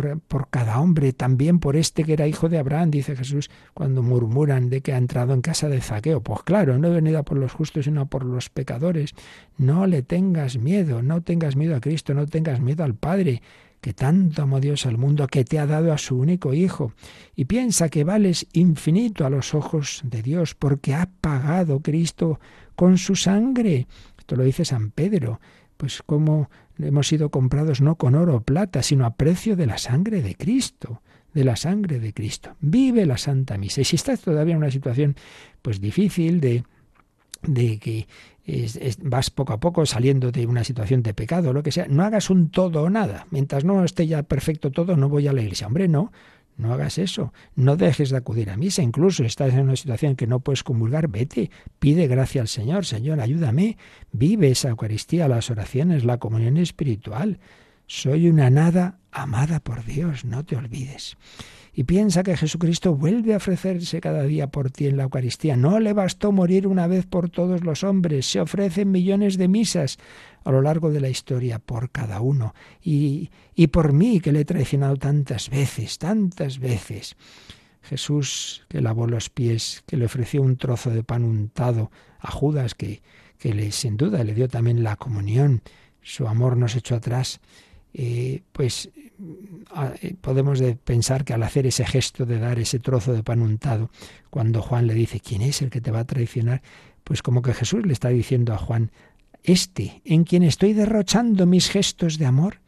por, 0.02 0.48
cada 0.50 0.80
hombre, 0.80 1.14
también 1.14 1.60
por 1.60 1.76
este 1.76 2.04
que 2.04 2.14
era 2.14 2.26
hijo 2.26 2.50
de 2.50 2.58
Abraham, 2.58 2.89
dice 2.89 3.16
Jesús, 3.16 3.52
cuando 3.76 4.02
murmuran 4.02 4.70
de 4.72 4.82
que 4.82 4.94
ha 4.94 4.98
entrado 4.98 5.36
en 5.36 5.41
casa 5.41 5.70
de 5.70 5.82
Zaqueo. 5.82 6.22
Pues 6.22 6.41
claro, 6.41 6.80
no 6.80 6.88
he 6.88 6.91
venido 6.91 7.20
a 7.20 7.24
por 7.24 7.38
los 7.38 7.52
justos, 7.52 7.86
sino 7.86 8.08
por 8.08 8.26
los 8.26 8.50
pecadores. 8.50 9.14
No 9.58 9.86
le 9.86 10.02
tengas 10.02 10.58
miedo, 10.58 11.04
no 11.04 11.22
tengas 11.22 11.56
miedo 11.56 11.76
a 11.76 11.80
Cristo, 11.80 12.16
no 12.16 12.26
tengas 12.26 12.60
miedo 12.60 12.84
al 12.84 12.96
Padre, 12.96 13.44
que 13.82 13.94
tanto 13.94 14.41
amó 14.41 14.60
Dios 14.60 14.88
al 14.88 14.98
mundo 14.98 15.28
que 15.28 15.46
te 15.46 15.60
ha 15.60 15.68
dado 15.68 15.94
a 15.94 16.00
su 16.00 16.18
único 16.18 16.56
Hijo. 16.56 16.94
Y 17.36 17.46
piensa 17.46 17.89
que 17.89 18.04
vales 18.04 18.48
infinito 18.54 19.28
a 19.28 19.30
los 19.30 19.54
ojos 19.54 20.02
de 20.04 20.24
Dios, 20.24 20.56
porque 20.56 20.96
ha 20.96 21.08
pagado 21.22 21.82
Cristo 21.82 22.39
con 22.76 22.98
su 22.98 23.16
sangre. 23.16 23.88
Esto 24.18 24.38
lo 24.38 24.44
dice 24.44 24.66
San 24.66 24.89
Pedro. 24.89 25.39
Pues 25.84 26.02
como 26.02 26.50
hemos 26.80 27.10
sido 27.10 27.30
comprados 27.30 27.82
no 27.82 27.96
con 27.96 28.16
oro 28.16 28.38
o 28.38 28.40
plata, 28.40 28.82
sino 28.84 29.06
a 29.06 29.16
precio 29.16 29.58
de 29.58 29.66
la 29.66 29.78
sangre 29.78 30.22
de 30.22 30.34
Cristo 30.34 31.02
de 31.34 31.44
la 31.44 31.58
sangre 31.58 32.00
de 32.00 32.14
Cristo. 32.14 32.56
Vive 32.62 33.06
la 33.06 33.18
Santa 33.18 33.58
Misa. 33.58 33.82
Y 33.82 33.84
si 33.84 33.98
estás 33.98 34.22
todavía 34.22 34.54
en 34.54 34.60
una 34.60 34.72
situación 34.72 35.18
pues 35.62 35.82
difícil 35.82 36.40
de, 36.40 36.64
de 37.42 37.80
que 37.80 38.08
vas 39.02 39.30
poco 39.30 39.52
a 39.52 39.60
poco 39.60 39.86
saliendo 39.86 40.32
de 40.32 40.46
una 40.46 40.64
situación 40.64 41.04
de 41.04 41.14
pecado, 41.14 41.52
lo 41.52 41.64
que 41.64 41.74
sea, 41.74 41.88
no 41.90 42.04
hagas 42.04 42.30
un 42.30 42.50
todo 42.50 42.84
o 42.84 42.90
nada. 42.90 43.28
Mientras 43.30 43.66
no 43.66 43.84
esté 43.84 44.08
ya 44.08 44.24
perfecto 44.24 44.72
todo, 44.72 44.96
no 44.96 45.10
voy 45.10 45.28
a 45.28 45.34
la 45.34 45.42
iglesia. 45.42 45.68
Hombre, 45.68 45.90
no, 45.90 46.14
no 46.58 46.74
hagas 46.74 46.97
eso. 46.97 47.34
No 47.56 47.76
dejes 47.76 48.10
de 48.10 48.18
acudir 48.18 48.49
a 48.49 48.58
misa. 48.58 48.82
Incluso 48.82 49.24
estás 49.24 49.54
en 49.54 49.62
una 49.62 49.76
situación 49.76 50.16
que 50.16 50.28
no 50.28 50.39
puedes 50.39 50.64
comulgar, 50.64 51.08
vete, 51.08 51.51
pide 51.80 52.08
gracia 52.08 52.41
al 52.41 52.47
Señor. 52.47 52.86
Señor, 52.86 53.20
ayúdame. 53.20 53.78
Vive 54.12 54.51
esa 54.51 54.70
Eucaristía, 54.70 55.28
las 55.28 55.49
oraciones, 55.49 56.06
la 56.06 56.20
comunión 56.20 56.58
espiritual. 56.58 57.39
Soy 57.88 58.30
una 58.30 58.49
nada 58.49 58.99
amada 59.12 59.60
por 59.60 59.84
Dios, 59.84 60.26
no 60.26 60.45
te 60.45 60.56
olvides. 60.56 61.18
Y 61.76 61.86
piensa 61.86 62.22
que 62.22 62.38
Jesucristo 62.38 62.95
vuelve 62.95 63.34
a 63.34 63.38
ofrecerse 63.38 63.99
cada 63.99 64.24
día 64.24 64.47
por 64.47 64.70
ti 64.70 64.86
en 64.86 64.95
la 64.95 65.04
Eucaristía. 65.04 65.58
No 65.58 65.80
le 65.80 65.93
bastó 65.93 66.32
morir 66.32 66.68
una 66.68 66.86
vez 66.86 67.08
por 67.08 67.30
todos 67.30 67.64
los 67.64 67.84
hombres, 67.84 68.28
se 68.28 68.39
ofrecen 68.39 68.91
millones 68.91 69.38
de 69.38 69.47
misas 69.47 69.97
a 70.44 70.52
lo 70.52 70.62
largo 70.62 70.91
de 70.91 71.02
la 71.02 71.10
historia 71.10 71.60
por 71.60 71.89
cada 71.89 72.22
uno. 72.22 72.54
Y, 72.82 73.30
y 73.56 73.68
por 73.68 73.94
mí, 73.94 74.20
que 74.20 74.32
le 74.32 74.41
he 74.41 74.46
traicionado 74.46 74.98
tantas 74.98 75.50
veces, 75.50 75.98
tantas 75.98 76.60
veces. 76.60 77.16
Jesús 77.82 78.66
que 78.70 78.82
lavó 78.82 79.08
los 79.08 79.30
pies, 79.30 79.84
que 79.86 79.98
le 79.98 80.06
ofreció 80.06 80.41
un 80.41 80.58
trozo 80.58 80.89
de 80.89 81.04
pan 81.04 81.24
untado 81.24 81.91
a 82.20 82.32
Judas, 82.32 82.76
que, 82.76 83.02
que 83.38 83.54
le, 83.54 83.72
sin 83.72 83.98
duda 83.98 84.24
le 84.24 84.34
dio 84.34 84.48
también 84.48 84.84
la 84.84 84.96
comunión. 84.96 85.62
Su 86.02 86.28
amor 86.28 86.58
nos 86.58 86.76
echó 86.76 86.96
atrás 86.96 87.41
eh, 87.94 88.41
pues 88.52 88.89
eh, 90.02 90.16
podemos 90.20 90.62
pensar 90.84 91.24
que 91.24 91.34
al 91.34 91.44
hacer 91.44 91.68
ese 91.68 91.86
gesto 91.86 92.26
de 92.26 92.39
dar 92.39 92.58
ese 92.58 92.80
trozo 92.80 93.14
de 93.14 93.24
pan 93.24 93.41
untado, 93.41 93.91
cuando 94.30 94.62
Juan 94.62 94.88
le 94.88 94.96
dice, 94.96 95.20
¿quién 95.20 95.41
es 95.44 95.62
el 95.62 95.70
que 95.70 95.82
te 95.82 95.91
va 95.91 96.00
a 96.00 96.06
traicionar? 96.06 96.62
Pues 97.04 97.22
como 97.22 97.41
que 97.41 97.54
Jesús 97.54 97.86
le 97.86 97.94
está 97.94 98.10
diciendo 98.10 98.54
a 98.54 98.58
Juan, 98.58 98.91
este, 99.44 100.02
en 100.06 100.24
quien 100.24 100.44
estoy 100.44 100.74
derrochando 100.74 101.46
mis 101.46 101.70
gestos 101.70 102.18
de 102.18 102.26
amor, 102.26 102.62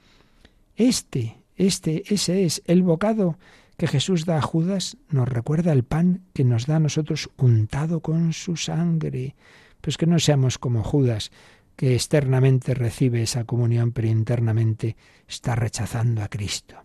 este, 0.76 1.38
este, 1.56 2.04
ese 2.14 2.46
es 2.46 2.62
el 2.66 2.84
bocado 2.84 3.38
que 3.78 3.88
Jesús 3.88 4.26
da 4.26 4.38
a 4.38 4.42
Judas, 4.42 4.98
nos 5.10 5.28
recuerda 5.28 5.74
el 5.74 5.84
pan 5.84 6.22
que 6.34 6.44
nos 6.44 6.66
da 6.66 6.78
a 6.78 6.80
nosotros 6.80 7.30
untado 7.38 8.00
con 8.02 8.34
su 8.34 8.56
sangre. 8.56 9.36
Pues 9.82 9.98
que 9.98 10.08
no 10.08 10.18
seamos 10.20 10.58
como 10.58 10.84
Judas, 10.84 11.32
que 11.76 11.94
externamente 11.94 12.74
recibe 12.74 13.22
esa 13.22 13.44
comunión, 13.44 13.92
pero 13.92 14.08
internamente 14.08 14.96
está 15.28 15.56
rechazando 15.56 16.24
a 16.24 16.30
Cristo. 16.30 16.76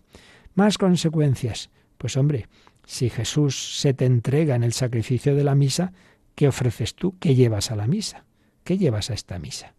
Más 0.53 0.77
consecuencias. 0.77 1.69
Pues 1.97 2.17
hombre, 2.17 2.47
si 2.85 3.09
Jesús 3.09 3.79
se 3.79 3.93
te 3.93 4.05
entrega 4.05 4.55
en 4.55 4.63
el 4.63 4.73
sacrificio 4.73 5.35
de 5.35 5.43
la 5.43 5.55
misa, 5.55 5.93
¿qué 6.35 6.47
ofreces 6.47 6.95
tú? 6.95 7.17
¿Qué 7.19 7.35
llevas 7.35 7.71
a 7.71 7.75
la 7.75 7.87
misa? 7.87 8.25
¿Qué 8.63 8.77
llevas 8.77 9.09
a 9.09 9.13
esta 9.13 9.39
misa? 9.39 9.73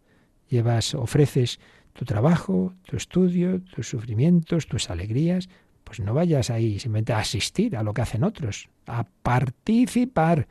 Llevas, 0.53 0.93
ofreces 0.93 1.59
tu 1.93 2.05
trabajo, 2.05 2.75
tu 2.83 2.95
estudio, 2.95 3.59
tus 3.61 3.89
sufrimientos, 3.89 4.67
tus 4.67 4.91
alegrías, 4.91 5.49
pues 5.83 5.99
no 5.99 6.13
vayas 6.13 6.51
ahí 6.51 6.77
simplemente 6.77 7.11
a 7.11 7.17
asistir 7.17 7.75
a 7.75 7.81
lo 7.81 7.95
que 7.95 8.03
hacen 8.03 8.23
otros, 8.23 8.69
a 8.85 9.03
participar. 9.23 10.47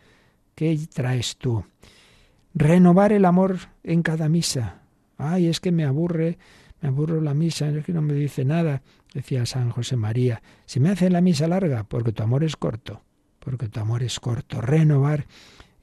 ¿Qué 0.56 0.76
traes 0.92 1.36
tú? 1.36 1.64
Renovar 2.52 3.12
el 3.12 3.24
amor 3.24 3.58
en 3.84 4.02
cada 4.02 4.28
misa. 4.28 4.82
Ay, 5.18 5.46
es 5.46 5.60
que 5.60 5.70
me 5.70 5.84
aburre, 5.84 6.36
me 6.80 6.88
aburro 6.88 7.20
la 7.20 7.32
misa, 7.32 7.68
es 7.68 7.84
que 7.84 7.92
no 7.92 8.02
me 8.02 8.14
dice 8.14 8.44
nada, 8.44 8.82
decía 9.14 9.46
San 9.46 9.70
José 9.70 9.94
María. 9.94 10.42
Si 10.66 10.80
me 10.80 10.90
hace 10.90 11.10
la 11.10 11.20
misa 11.20 11.46
larga, 11.46 11.84
porque 11.84 12.10
tu 12.10 12.24
amor 12.24 12.42
es 12.42 12.56
corto, 12.56 13.02
porque 13.38 13.68
tu 13.68 13.78
amor 13.78 14.02
es 14.02 14.18
corto. 14.18 14.60
Renovar 14.60 15.26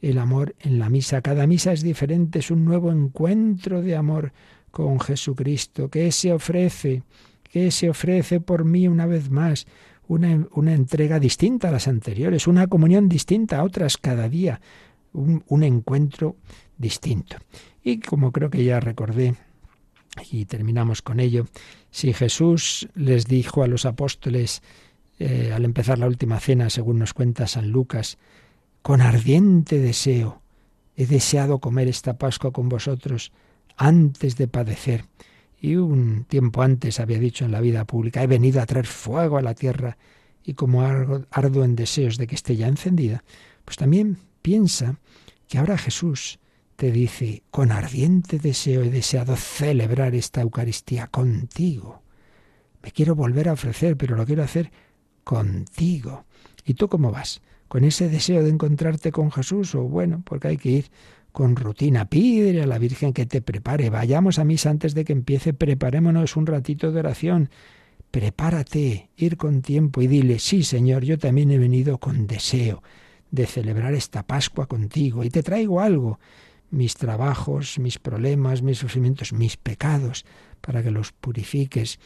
el 0.02 0.18
amor 0.18 0.56
en 0.60 0.80
la 0.80 0.90
misa. 0.90 1.22
Cada 1.22 1.48
misa 1.48 1.74
es 1.74 1.82
diferente, 1.82 2.40
es 2.40 2.52
un 2.52 2.66
nuevo 2.66 2.92
encuentro 2.92 3.82
de 3.82 3.96
amor 3.96 4.32
con 4.72 5.00
Jesucristo, 5.00 5.90
que 5.90 6.12
se 6.12 6.32
ofrece, 6.32 7.04
que 7.44 7.72
se 7.72 7.90
ofrece 7.90 8.40
por 8.40 8.66
mí 8.66 8.88
una 8.88 9.06
vez 9.06 9.30
más. 9.30 9.68
Una, 10.08 10.48
una 10.54 10.74
entrega 10.74 11.20
distinta 11.20 11.70
a 11.70 11.72
las 11.72 11.88
anteriores, 11.88 12.48
una 12.48 12.66
comunión 12.66 13.08
distinta 13.08 13.60
a 13.60 13.64
otras 13.64 13.98
cada 13.98 14.28
día, 14.28 14.60
un, 15.14 15.64
encuentro 15.64 16.36
distinto. 16.78 17.38
Y 17.84 18.00
como 18.00 18.32
creo 18.32 18.50
que 18.50 18.64
ya 18.64 18.80
recordé, 18.80 19.36
y 20.32 20.46
terminamos 20.46 21.02
con 21.02 21.20
ello, 21.20 21.46
si 21.92 22.14
Jesús 22.14 22.90
les 22.96 23.26
dijo 23.26 23.64
a 23.64 23.68
los 23.68 23.86
apóstoles 23.86 24.62
eh, 25.20 25.52
al 25.54 25.66
empezar 25.66 26.00
la 26.00 26.08
última 26.08 26.40
cena, 26.40 26.70
según 26.70 27.00
nos 27.00 27.14
cuenta 27.14 27.48
San 27.48 27.70
Lucas, 27.70 28.18
con 28.82 29.02
ardiente 29.02 29.80
deseo 29.80 30.42
he 30.96 31.06
deseado 31.06 31.60
comer 31.60 31.88
esta 31.88 32.18
Pascua 32.18 32.52
con 32.52 32.70
vosotros 32.70 33.32
antes 33.78 34.36
de 34.36 34.48
padecer. 34.48 35.06
Y 35.62 35.76
un 35.76 36.26
tiempo 36.26 36.62
antes 36.62 37.00
había 37.00 37.20
dicho 37.20 37.46
en 37.46 37.52
la 37.52 37.62
vida 37.62 37.86
pública, 37.86 38.24
he 38.24 38.28
venido 38.28 38.62
a 38.62 38.66
traer 38.66 38.88
fuego 38.88 39.38
a 39.38 39.42
la 39.42 39.56
tierra 39.56 39.98
y 40.44 40.54
como 40.54 40.82
ardo 40.82 41.64
en 41.64 41.76
deseos 41.76 42.18
de 42.18 42.28
que 42.28 42.36
esté 42.36 42.56
ya 42.56 42.68
encendida, 42.68 43.24
pues 43.66 43.78
también 43.78 44.18
Piensa 44.42 45.00
que 45.48 45.58
ahora 45.58 45.78
Jesús 45.78 46.40
te 46.76 46.92
dice, 46.92 47.44
con 47.52 47.72
ardiente 47.72 48.40
deseo 48.40 48.84
he 48.84 48.90
deseado 48.90 49.36
celebrar 49.36 50.16
esta 50.16 50.42
Eucaristía 50.42 51.08
contigo. 51.08 52.02
Me 52.82 52.92
quiero 52.92 53.16
volver 53.16 53.50
a 53.50 53.54
ofrecer, 53.54 53.98
pero 53.98 54.16
lo 54.16 54.26
quiero 54.26 54.44
hacer 54.44 54.72
contigo. 55.24 56.26
¿Y 56.64 56.76
tú 56.76 56.88
cómo 56.88 57.12
vas? 57.12 57.42
¿Con 57.70 57.86
ese 57.86 58.10
deseo 58.10 58.44
de 58.44 58.50
encontrarte 58.50 59.12
con 59.12 59.32
Jesús? 59.32 59.76
O 59.76 59.84
bueno, 59.84 60.22
porque 60.26 60.50
hay 60.50 60.58
que 60.58 60.70
ir 60.70 60.86
con 61.32 61.56
rutina. 61.56 62.10
Pídele 62.10 62.64
a 62.64 62.68
la 62.68 62.80
Virgen 62.80 63.14
que 63.14 63.26
te 63.26 63.42
prepare. 63.42 63.90
Vayamos 63.90 64.40
a 64.40 64.44
misa 64.44 64.72
antes 64.72 64.96
de 64.96 65.06
que 65.06 65.14
empiece. 65.14 65.54
Preparémonos 65.54 66.36
un 66.36 66.48
ratito 66.48 66.92
de 66.92 67.00
oración. 67.00 67.50
Prepárate, 68.12 69.12
ir 69.16 69.38
con 69.38 69.62
tiempo 69.62 70.02
y 70.02 70.08
dile, 70.08 70.40
sí, 70.40 70.64
Señor, 70.64 71.04
yo 71.04 71.20
también 71.20 71.52
he 71.52 71.60
venido 71.60 72.00
con 72.00 72.26
deseo 72.26 72.82
de 73.30 73.46
celebrar 73.46 73.94
esta 73.94 74.26
Pascua 74.26 74.66
contigo 74.66 75.24
y 75.24 75.30
te 75.30 75.44
traigo 75.44 75.80
algo, 75.80 76.20
mis 76.72 76.96
trabajos, 76.96 77.78
mis 77.78 78.00
problemas, 78.00 78.64
mis 78.64 78.80
sufrimientos, 78.80 79.32
mis 79.32 79.58
pecados, 79.58 80.26
para 80.60 80.82
que 80.82 80.90
los 80.90 81.12
purifiques. 81.12 82.00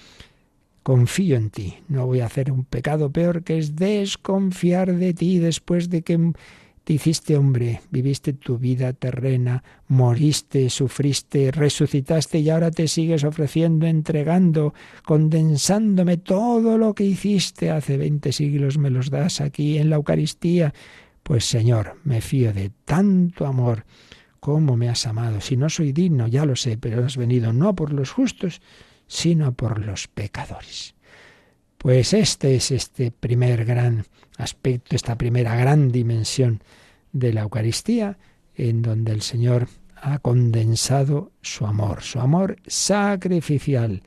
Confío 0.83 1.37
en 1.37 1.49
ti, 1.49 1.75
no 1.87 2.05
voy 2.05 2.19
a 2.19 2.25
hacer 2.25 2.51
un 2.51 2.65
pecado 2.65 3.09
peor 3.09 3.43
que 3.43 3.57
es 3.57 3.75
desconfiar 3.75 4.93
de 4.93 5.13
ti 5.13 5.39
después 5.39 5.89
de 5.89 6.01
que 6.01 6.33
te 6.83 6.91
hiciste 6.91 7.37
hombre, 7.37 7.79
viviste 7.91 8.33
tu 8.33 8.57
vida 8.57 8.91
terrena, 8.91 9.63
moriste, 9.87 10.69
sufriste, 10.69 11.51
resucitaste 11.51 12.39
y 12.39 12.49
ahora 12.49 12.71
te 12.71 12.89
sigues 12.89 13.23
ofreciendo, 13.23 13.87
entregando, 13.87 14.73
condensándome 15.05 16.17
todo 16.17 16.77
lo 16.77 16.93
que 16.93 17.05
hiciste. 17.05 17.71
Hace 17.71 17.95
veinte 17.95 18.33
siglos, 18.33 18.77
me 18.77 18.89
los 18.89 19.09
das 19.09 19.39
aquí 19.39 19.77
en 19.77 19.89
la 19.89 19.95
Eucaristía. 19.95 20.73
Pues 21.23 21.45
Señor, 21.45 21.95
me 22.03 22.19
fío 22.19 22.51
de 22.51 22.71
tanto 22.83 23.45
amor, 23.45 23.85
cómo 24.41 24.75
me 24.75 24.89
has 24.89 25.07
amado. 25.07 25.39
Si 25.39 25.55
no 25.55 25.69
soy 25.69 25.93
digno, 25.93 26.27
ya 26.27 26.45
lo 26.45 26.57
sé, 26.57 26.77
pero 26.77 27.05
has 27.05 27.15
venido 27.15 27.53
no 27.53 27.73
por 27.73 27.93
los 27.93 28.11
justos, 28.11 28.59
sino 29.07 29.53
por 29.53 29.79
los 29.79 30.07
pecadores. 30.07 30.95
Pues 31.77 32.13
este 32.13 32.55
es 32.55 32.71
este 32.71 33.11
primer 33.11 33.65
gran 33.65 34.05
aspecto, 34.37 34.95
esta 34.95 35.17
primera 35.17 35.55
gran 35.55 35.91
dimensión 35.91 36.61
de 37.11 37.33
la 37.33 37.41
Eucaristía, 37.41 38.17
en 38.55 38.81
donde 38.81 39.11
el 39.11 39.21
Señor 39.21 39.67
ha 39.95 40.19
condensado 40.19 41.31
su 41.41 41.65
amor, 41.65 42.01
su 42.01 42.19
amor 42.19 42.57
sacrificial. 42.67 44.03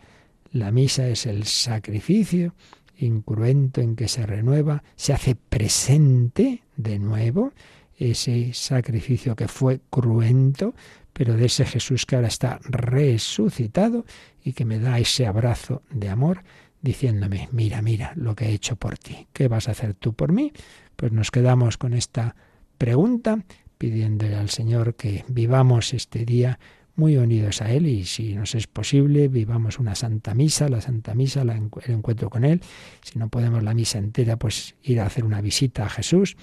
La 0.53 0.71
misa 0.71 1.09
es 1.09 1.27
el 1.27 1.45
sacrificio 1.45 2.55
incruento 2.99 3.81
en 3.81 3.97
que 3.97 4.09
se 4.09 4.25
renueva, 4.27 4.83
se 4.97 5.13
hace 5.13 5.35
presente 5.35 6.63
de 6.77 6.99
nuevo 6.99 7.53
ese 7.99 8.53
sacrificio 8.53 9.37
que 9.37 9.49
fue 9.49 9.81
cruento, 9.91 10.75
pero 11.17 11.35
de 11.35 11.47
ese 11.47 11.65
Jesús 11.65 12.05
que 12.05 12.15
ahora 12.15 12.29
está 12.29 12.61
resucitado 12.63 14.05
y 14.45 14.53
que 14.53 14.67
me 14.67 14.79
da 14.79 14.99
ese 14.99 15.27
abrazo 15.27 15.83
de 15.91 16.11
amor 16.11 16.43
diciéndome, 16.83 17.49
mira, 17.53 17.81
mira 17.81 18.13
lo 18.17 18.37
que 18.37 18.45
he 18.45 18.53
hecho 18.53 18.77
por 18.77 18.99
ti, 18.99 19.27
¿qué 19.33 19.49
vas 19.49 19.67
a 19.69 19.71
hacer 19.71 19.95
tú 19.95 20.13
por 20.13 20.33
mí? 20.33 20.53
Pues 20.95 21.13
nos 21.13 21.31
quedamos 21.31 21.79
con 21.79 21.95
esta 21.95 22.37
pregunta 22.77 23.43
pidiéndole 23.79 24.37
al 24.37 24.51
Señor 24.51 24.95
que 24.95 25.25
vivamos 25.29 25.95
este 25.95 26.27
día 26.27 26.59
muy 26.97 27.17
unidos 27.17 27.63
a 27.63 27.73
Él 27.73 27.87
y 27.87 28.05
si 28.05 28.35
nos 28.35 28.55
es 28.55 28.67
posible, 28.67 29.29
vivamos 29.29 29.79
una 29.79 29.95
Santa 29.95 30.35
Misa, 30.35 30.69
la 30.69 30.83
Santa 30.83 31.15
Misa, 31.15 31.43
el 31.43 31.71
encuentro 31.87 32.29
con 32.29 32.45
Él. 32.45 32.61
Si 33.03 33.19
no 33.19 33.29
podemos 33.29 33.63
la 33.63 33.75
misa 33.75 33.99
entera, 33.99 34.37
pues 34.39 34.75
ir 34.83 35.01
a 35.01 35.07
hacer 35.07 35.25
una 35.25 35.41
visita 35.41 35.85
a 35.85 35.89
Jesús. 35.91 36.37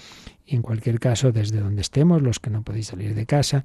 Y 0.46 0.56
en 0.56 0.62
cualquier 0.62 1.00
caso, 1.00 1.32
desde 1.32 1.60
donde 1.60 1.82
estemos, 1.82 2.22
los 2.22 2.40
que 2.40 2.52
no 2.52 2.64
podéis 2.64 2.88
salir 2.88 3.16
de 3.16 3.26
casa, 3.26 3.64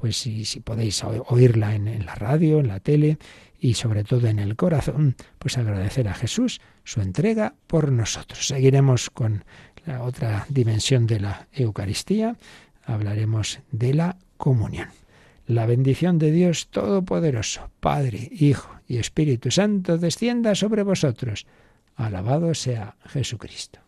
pues 0.00 0.16
si, 0.16 0.44
podéis 0.60 1.02
oírla 1.04 1.74
en, 1.74 1.88
en 1.88 2.06
la 2.06 2.14
radio, 2.14 2.60
en 2.60 2.68
la 2.68 2.80
tele 2.80 3.18
y 3.58 3.74
sobre 3.74 4.04
todo 4.04 4.28
en 4.28 4.38
el 4.38 4.56
corazón, 4.56 5.16
pues 5.38 5.58
agradecer 5.58 6.08
a 6.08 6.14
Jesús 6.14 6.60
su 6.84 7.00
entrega 7.00 7.54
por 7.66 7.90
nosotros. 7.90 8.46
Seguiremos 8.46 9.10
con 9.10 9.44
la 9.84 10.02
otra 10.02 10.46
dimensión 10.48 11.06
de 11.06 11.20
la 11.20 11.48
Eucaristía, 11.52 12.36
hablaremos 12.84 13.60
de 13.72 13.94
la 13.94 14.16
comunión. 14.36 14.88
La 15.46 15.66
bendición 15.66 16.18
de 16.18 16.30
Dios 16.30 16.68
Todopoderoso, 16.68 17.70
Padre, 17.80 18.28
Hijo 18.30 18.70
y 18.86 18.98
Espíritu 18.98 19.50
Santo, 19.50 19.98
descienda 19.98 20.54
sobre 20.54 20.82
vosotros. 20.82 21.46
Alabado 21.96 22.54
sea 22.54 22.96
Jesucristo. 23.06 23.87